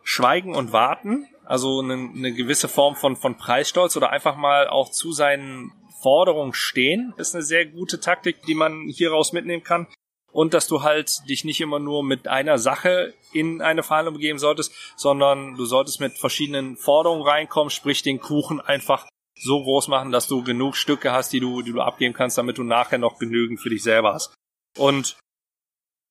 Schweigen 0.02 0.54
und 0.54 0.72
Warten, 0.72 1.26
also 1.44 1.80
eine, 1.80 1.94
eine 1.94 2.32
gewisse 2.32 2.68
Form 2.68 2.94
von, 2.94 3.16
von 3.16 3.36
Preisstolz 3.36 3.96
oder 3.96 4.10
einfach 4.10 4.36
mal 4.36 4.68
auch 4.68 4.90
zu 4.90 5.12
seinen 5.12 5.72
Forderungen 6.00 6.54
stehen, 6.54 7.12
ist 7.16 7.34
eine 7.34 7.44
sehr 7.44 7.66
gute 7.66 8.00
Taktik, 8.00 8.42
die 8.42 8.54
man 8.54 8.88
hieraus 8.88 9.32
mitnehmen 9.32 9.64
kann. 9.64 9.86
Und 10.30 10.54
dass 10.54 10.66
du 10.66 10.82
halt 10.82 11.10
dich 11.28 11.44
nicht 11.44 11.60
immer 11.60 11.78
nur 11.78 12.04
mit 12.04 12.28
einer 12.28 12.58
Sache 12.58 13.14
in 13.32 13.62
eine 13.62 13.82
Verhandlung 13.82 14.14
begeben 14.14 14.38
solltest, 14.38 14.72
sondern 14.96 15.56
du 15.56 15.64
solltest 15.64 16.00
mit 16.00 16.18
verschiedenen 16.18 16.76
Forderungen 16.76 17.26
reinkommen, 17.26 17.70
sprich 17.70 18.02
den 18.02 18.20
Kuchen 18.20 18.60
einfach 18.60 19.06
so 19.40 19.62
groß 19.62 19.88
machen, 19.88 20.12
dass 20.12 20.26
du 20.26 20.42
genug 20.42 20.76
Stücke 20.76 21.12
hast, 21.12 21.32
die 21.32 21.40
du, 21.40 21.62
die 21.62 21.72
du 21.72 21.80
abgeben 21.80 22.14
kannst, 22.14 22.38
damit 22.38 22.58
du 22.58 22.64
nachher 22.64 22.98
noch 22.98 23.18
genügend 23.18 23.60
für 23.60 23.70
dich 23.70 23.82
selber 23.82 24.14
hast. 24.14 24.34
Und 24.76 25.16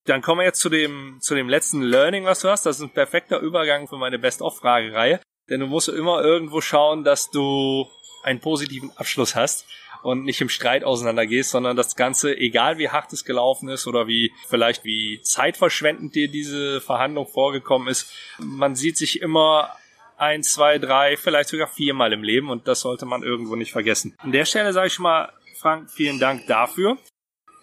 dann 0.06 0.22
kommen 0.22 0.40
wir 0.40 0.46
jetzt 0.46 0.62
zu 0.62 0.70
dem, 0.70 1.20
zu 1.22 1.36
dem 1.36 1.50
letzten 1.50 1.82
Learning, 1.82 2.26
was 2.26 2.40
du 2.40 2.50
hast. 2.50 2.66
Das 2.66 2.78
ist 2.78 2.84
ein 2.84 2.90
perfekter 2.90 3.40
Übergang 3.40 3.88
für 3.88 3.98
meine 3.98 4.18
Best-of-Fragereihe. 4.18 5.20
Denn 5.50 5.60
du 5.60 5.68
musst 5.68 5.90
immer 5.90 6.24
irgendwo 6.24 6.62
schauen, 6.62 7.04
dass 7.04 7.30
du 7.30 7.88
einen 8.24 8.40
positiven 8.40 8.92
Abschluss 8.96 9.36
hast 9.36 9.66
und 10.04 10.24
nicht 10.24 10.42
im 10.42 10.50
Streit 10.50 10.84
auseinandergehst, 10.84 11.52
sondern 11.52 11.76
das 11.76 11.96
Ganze, 11.96 12.36
egal 12.38 12.78
wie 12.78 12.90
hart 12.90 13.12
es 13.14 13.26
gelaufen 13.26 13.70
ist 13.70 13.88
oder 13.88 14.08
wie 14.08 14.32
vielleicht 14.48 14.84
wie 14.84 15.22
zeitverschwendend 15.22 16.16
dir 16.16 16.30
diese 16.30 16.82
Verhandlung 16.82 17.28
vorgekommen 17.28 17.88
ist, 17.88 18.12
man 18.38 18.76
sieht 18.76 18.98
sich 18.98 19.22
immer 19.22 19.76
ein, 20.18 20.44
zwei, 20.44 20.80
drei, 20.80 21.16
vielleicht 21.16 21.50
sogar 21.50 21.68
viermal 21.68 22.12
im 22.14 22.24
Leben 22.24 22.50
und 22.50 22.68
das 22.68 22.82
sollte 22.82 23.06
man 23.06 23.24
irgendwo 23.24 23.56
nicht 23.56 23.72
vergessen. 23.72 24.16
An 24.18 24.32
der 24.32 24.46
Stelle 24.46 24.74
sage 24.74 24.88
ich 24.88 24.94
schon 24.94 25.04
mal, 25.04 25.32
Frank, 25.56 25.90
vielen 25.92 26.20
Dank 26.20 26.48
dafür. 26.48 26.98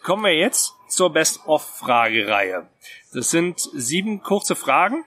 Kommen 0.02 0.24
wir 0.24 0.36
jetzt 0.36 0.74
zur 0.88 1.12
Best-of-Fragereihe. 1.12 2.68
Das 3.12 3.30
sind 3.30 3.58
sieben 3.58 4.22
kurze 4.22 4.54
Fragen, 4.54 5.04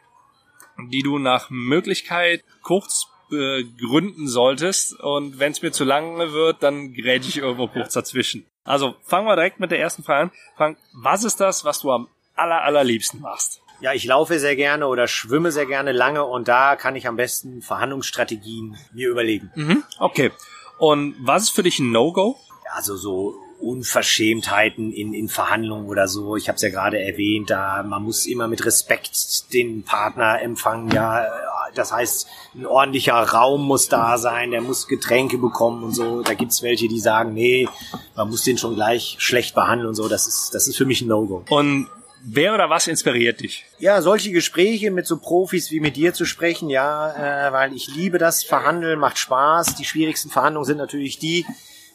die 0.91 1.03
du 1.03 1.17
nach 1.17 1.49
Möglichkeit 1.49 2.43
kurz 2.61 3.07
begründen 3.29 4.27
solltest. 4.27 4.99
Und 4.99 5.39
wenn 5.39 5.51
es 5.51 5.61
mir 5.61 5.71
zu 5.71 5.83
lange 5.83 6.33
wird, 6.33 6.63
dann 6.63 6.93
grätsche 6.93 7.29
ich 7.29 7.37
irgendwo 7.37 7.67
kurz 7.67 7.93
dazwischen. 7.93 8.45
Also 8.63 8.95
fangen 9.03 9.27
wir 9.27 9.35
direkt 9.35 9.59
mit 9.59 9.71
der 9.71 9.79
ersten 9.79 10.03
Frage 10.03 10.23
an. 10.23 10.31
Frank, 10.55 10.77
was 10.93 11.23
ist 11.23 11.39
das, 11.39 11.65
was 11.65 11.79
du 11.79 11.91
am 11.91 12.07
aller, 12.35 12.61
allerliebsten 12.63 13.21
machst? 13.21 13.61
Ja, 13.79 13.93
ich 13.93 14.05
laufe 14.05 14.39
sehr 14.39 14.55
gerne 14.55 14.87
oder 14.87 15.07
schwimme 15.07 15.51
sehr 15.51 15.67
gerne 15.67 15.91
lange 15.91 16.25
und 16.25 16.47
da 16.47 16.75
kann 16.75 16.95
ich 16.95 17.07
am 17.07 17.15
besten 17.15 17.61
Verhandlungsstrategien 17.61 18.75
mir 18.91 19.09
überlegen. 19.09 19.51
Mhm, 19.55 19.83
okay. 19.99 20.31
Und 20.79 21.15
was 21.19 21.43
ist 21.43 21.49
für 21.51 21.63
dich 21.63 21.79
ein 21.79 21.91
No-Go? 21.91 22.37
Also 22.73 22.95
so 22.95 23.35
Unverschämtheiten 23.59 24.91
in, 24.91 25.13
in 25.13 25.29
Verhandlungen 25.29 25.87
oder 25.87 26.07
so. 26.07 26.35
Ich 26.35 26.47
habe 26.47 26.57
es 26.57 26.61
ja 26.61 26.69
gerade 26.69 26.99
erwähnt, 27.01 27.49
da 27.49 27.83
man 27.83 28.03
muss 28.03 28.25
immer 28.25 28.47
mit 28.47 28.65
Respekt 28.65 29.51
den 29.53 29.83
Partner 29.83 30.41
empfangen. 30.41 30.91
Ja, 30.91 31.25
das 31.73 31.91
heißt, 31.91 32.27
ein 32.55 32.65
ordentlicher 32.65 33.15
Raum 33.15 33.65
muss 33.65 33.89
da 33.89 34.17
sein, 34.17 34.51
der 34.51 34.61
muss 34.61 34.87
Getränke 34.87 35.37
bekommen 35.37 35.83
und 35.83 35.93
so. 35.93 36.21
Da 36.21 36.33
gibt's 36.33 36.61
welche, 36.61 36.87
die 36.87 36.99
sagen, 36.99 37.33
nee, 37.33 37.67
man 38.15 38.29
muss 38.29 38.43
den 38.43 38.57
schon 38.57 38.75
gleich 38.75 39.15
schlecht 39.19 39.55
behandeln 39.55 39.89
und 39.89 39.95
so. 39.95 40.07
Das 40.07 40.27
ist, 40.27 40.51
das 40.53 40.67
ist 40.67 40.77
für 40.77 40.85
mich 40.85 41.01
ein 41.01 41.07
No-Go. 41.07 41.43
Und 41.49 41.87
Wer 42.29 42.53
oder 42.53 42.69
was 42.69 42.87
inspiriert 42.87 43.39
dich? 43.41 43.63
Ja, 43.79 44.01
solche 44.01 44.31
Gespräche 44.31 44.91
mit 44.91 45.05
so 45.05 45.17
Profis 45.17 45.71
wie 45.71 45.79
mit 45.79 45.95
dir 45.95 46.13
zu 46.13 46.25
sprechen, 46.25 46.69
ja, 46.69 47.47
äh, 47.47 47.53
weil 47.53 47.73
ich 47.73 47.87
liebe 47.95 48.17
das. 48.17 48.43
Verhandeln 48.43 48.99
macht 48.99 49.17
Spaß. 49.17 49.75
Die 49.75 49.85
schwierigsten 49.85 50.29
Verhandlungen 50.29 50.65
sind 50.65 50.77
natürlich 50.77 51.19
die, 51.19 51.45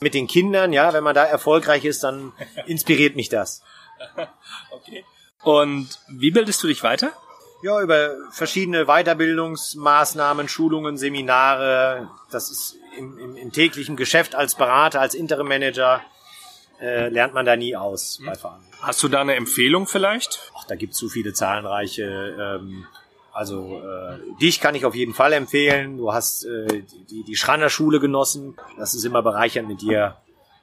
mit 0.02 0.14
den 0.14 0.26
Kindern, 0.26 0.72
ja, 0.72 0.92
wenn 0.92 1.04
man 1.04 1.14
da 1.14 1.24
erfolgreich 1.24 1.84
ist, 1.84 2.04
dann 2.04 2.32
inspiriert 2.66 3.16
mich 3.16 3.28
das. 3.28 3.62
Okay. 4.70 5.04
Und 5.42 5.98
wie 6.08 6.30
bildest 6.30 6.62
du 6.62 6.66
dich 6.68 6.82
weiter? 6.82 7.12
Ja, 7.62 7.80
über 7.80 8.16
verschiedene 8.32 8.86
Weiterbildungsmaßnahmen, 8.86 10.48
Schulungen, 10.48 10.96
Seminare. 10.96 12.10
Das 12.30 12.50
ist 12.50 12.76
im, 12.98 13.18
im, 13.18 13.36
im 13.36 13.52
täglichen 13.52 13.96
Geschäft 13.96 14.34
als 14.34 14.56
Berater, 14.56 15.00
als 15.00 15.14
Interim-Manager 15.14 16.02
äh, 16.80 17.08
lernt 17.08 17.34
man 17.34 17.46
da 17.46 17.54
nie 17.54 17.76
aus 17.76 18.20
bei 18.24 18.34
Fahren. 18.34 18.64
Hast 18.80 19.02
du 19.04 19.08
da 19.08 19.20
eine 19.20 19.36
Empfehlung 19.36 19.86
vielleicht? 19.86 20.50
Ach, 20.58 20.64
da 20.64 20.74
gibt's 20.74 20.98
so 20.98 21.08
viele 21.08 21.32
zahlreiche 21.32 22.58
ähm, 22.60 22.86
also 23.32 23.80
äh, 23.80 24.18
dich 24.40 24.60
kann 24.60 24.74
ich 24.74 24.84
auf 24.84 24.94
jeden 24.94 25.14
Fall 25.14 25.32
empfehlen. 25.32 25.96
Du 25.96 26.12
hast 26.12 26.44
äh, 26.44 26.82
die, 27.10 27.24
die 27.24 27.36
Schranner 27.36 27.70
Schule 27.70 28.00
genossen. 28.00 28.56
Das 28.78 28.94
ist 28.94 29.04
immer 29.04 29.22
bereichernd 29.22 29.68
mit 29.68 29.80
dir 29.80 30.16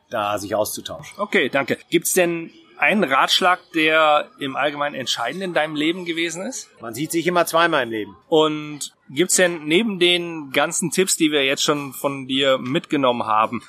da 0.09 0.37
sich 0.37 0.55
auszutauschen. 0.55 1.19
Okay, 1.19 1.49
danke. 1.49 1.77
Gibt's 1.89 2.13
denn 2.13 2.51
einen 2.77 3.03
Ratschlag, 3.03 3.59
der 3.73 4.29
im 4.39 4.55
Allgemeinen 4.55 4.95
entscheidend 4.95 5.43
in 5.43 5.53
deinem 5.53 5.75
Leben 5.75 6.05
gewesen 6.05 6.45
ist? 6.45 6.69
Man 6.81 6.93
sieht 6.93 7.11
sich 7.11 7.27
immer 7.27 7.45
zweimal 7.45 7.83
im 7.83 7.91
Leben. 7.91 8.17
Und 8.27 8.95
gibt's 9.09 9.35
denn 9.35 9.65
neben 9.65 9.99
den 9.99 10.51
ganzen 10.51 10.89
Tipps, 10.89 11.17
die 11.17 11.31
wir 11.31 11.45
jetzt 11.45 11.63
schon 11.63 11.93
von 11.93 12.27
dir 12.27 12.57
mitgenommen 12.57 13.25
haben, 13.25 13.61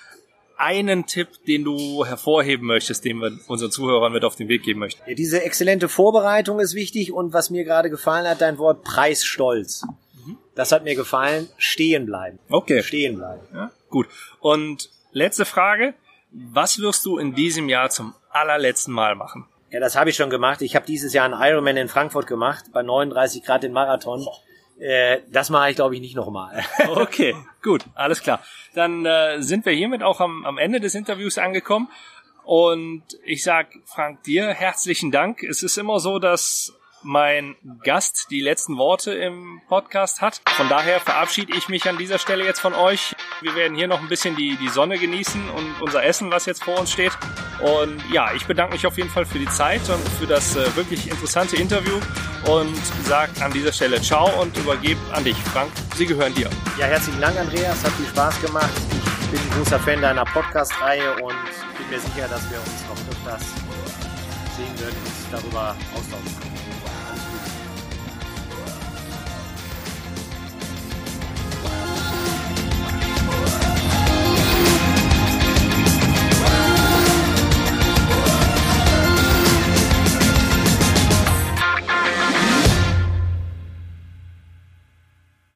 einen 0.61 1.07
Tipp, 1.07 1.29
den 1.47 1.65
du 1.65 2.05
hervorheben 2.05 2.67
möchtest, 2.67 3.05
den 3.05 3.19
wir 3.19 3.33
unseren 3.49 3.71
Zuhörern 3.71 4.13
mit 4.13 4.25
auf 4.25 4.37
den 4.37 4.49
Weg 4.49 4.63
geben 4.63 4.81
möchten? 4.81 5.01
Ja, 5.07 5.15
diese 5.15 5.43
exzellente 5.43 5.89
Vorbereitung 5.89 6.61
ist 6.61 6.75
wichtig 6.75 7.13
und 7.13 7.33
was 7.33 7.51
mir 7.51 7.65
gerade 7.65 7.91
gefallen 7.91 8.29
hat, 8.29 8.41
dein 8.41 8.59
Wort 8.59 8.85
Preisstolz. 8.85 9.85
Das 10.55 10.73
hat 10.73 10.85
mir 10.85 10.95
gefallen. 10.95 11.49
Stehen 11.57 12.07
bleiben. 12.07 12.39
Okay. 12.51 12.83
Stehen 12.83 13.17
bleiben. 13.17 13.41
Ja, 13.55 13.71
gut. 13.89 14.09
Und 14.41 14.91
letzte 15.13 15.45
Frage. 15.45 15.95
Was 16.33 16.79
wirst 16.79 17.05
du 17.07 17.19
in 17.19 17.35
diesem 17.35 17.69
Jahr 17.69 17.91
zum 17.91 18.15
allerletzten 18.29 18.95
Mal 18.95 19.17
machen? 19.17 19.47
Ja, 19.71 19.81
das 19.81 19.97
habe 19.97 20.11
ich 20.11 20.17
schon 20.17 20.31
gemacht. 20.31 20.63
Ich 20.63 20.77
habe 20.77 20.87
dieses 20.87 21.13
Jahr 21.13 21.25
einen 21.25 21.41
Ironman 21.41 21.77
in 21.77 21.89
Frankfurt 21.89 22.27
gemacht, 22.27 22.67
bei 22.73 22.83
39 22.83 23.43
Grad 23.43 23.63
den 23.63 23.73
Marathon. 23.73 24.27
Äh, 24.81 25.20
das 25.31 25.51
mache 25.51 25.70
ich, 25.70 25.76
glaube 25.76 25.95
ich, 25.95 26.01
nicht 26.01 26.16
nochmal. 26.16 26.64
Okay, 26.89 27.37
gut, 27.62 27.85
alles 27.95 28.22
klar. 28.22 28.43
Dann 28.74 29.05
äh, 29.05 29.43
sind 29.43 29.66
wir 29.66 29.72
hiermit 29.72 30.03
auch 30.03 30.20
am, 30.20 30.45
am 30.47 30.59
Ende 30.59 30.81
des 30.81 30.95
Interviews 30.95 31.39
angekommen. 31.39 31.89
Und 32.45 33.03
ich 33.24 33.45
sag 33.45 33.68
Frank 33.85 34.22
dir 34.24 34.49
herzlichen 34.49 35.11
Dank. 35.11 35.43
Es 35.43 35.62
ist 35.62 35.76
immer 35.76 36.01
so, 36.01 36.18
dass 36.18 36.74
mein 37.03 37.57
Gast 37.83 38.27
die 38.31 38.41
letzten 38.41 38.77
Worte 38.77 39.13
im 39.13 39.61
Podcast 39.69 40.21
hat. 40.21 40.41
Von 40.49 40.69
daher 40.69 41.01
verabschiede 41.01 41.57
ich 41.57 41.69
mich 41.69 41.89
an 41.89 41.99
dieser 41.99 42.19
Stelle 42.19 42.45
jetzt 42.45 42.61
von 42.61 42.75
euch. 42.75 43.15
Wir 43.41 43.55
werden 43.55 43.77
hier 43.77 43.89
noch 43.89 44.01
ein 44.01 44.09
bisschen 44.09 44.37
die, 44.37 44.57
die 44.57 44.69
Sonne 44.69 44.99
genießen 44.99 45.51
und 45.51 45.81
unser 45.81 46.05
Essen, 46.05 46.31
was 46.31 46.47
jetzt 46.47 46.65
vor 46.65 46.79
uns 46.79 46.93
steht. 46.93 47.13
Und 47.61 48.03
ja, 48.11 48.33
ich 48.35 48.47
bedanke 48.47 48.75
mich 48.75 48.87
auf 48.87 48.97
jeden 48.97 49.11
Fall 49.11 49.27
für 49.27 49.39
die 49.39 49.49
Zeit 49.49 49.83
und 49.89 50.09
für 50.19 50.27
das 50.27 50.57
äh, 50.57 50.77
wirklich 50.77 51.11
interessante 51.11 51.57
Interview 51.57 51.99
und 52.47 52.77
sage 53.05 53.33
an 53.43 53.53
dieser 53.53 53.73
Stelle 53.73 54.01
Ciao 54.01 54.41
und 54.41 54.57
übergebe 54.57 55.01
an 55.13 55.25
dich. 55.25 55.37
Frank, 55.37 55.71
sie 55.97 56.07
gehören 56.07 56.35
dir. 56.35 56.49
Ja, 56.79 56.87
herzlichen 56.87 57.21
Dank, 57.21 57.39
Andreas. 57.39 57.85
Hat 57.85 57.93
viel 57.93 58.07
Spaß 58.07 58.41
gemacht. 58.41 58.71
Ich 59.23 59.29
bin 59.31 59.41
ein 59.41 59.59
großer 59.59 59.79
Fan 59.79 60.01
deiner 60.01 60.25
Podcast-Reihe 60.25 61.13
und 61.23 61.35
bin 61.79 61.91
mir 61.91 62.01
sicher, 62.01 62.29
dass 62.29 62.51
wir 62.51 62.59
uns 62.59 62.85
noch 62.89 63.13
öfters 63.13 63.47
sehen 64.57 64.81
werden 64.81 64.97
und 64.97 65.33
darüber 65.33 65.77
austauschen 65.95 66.41
können. 66.41 66.80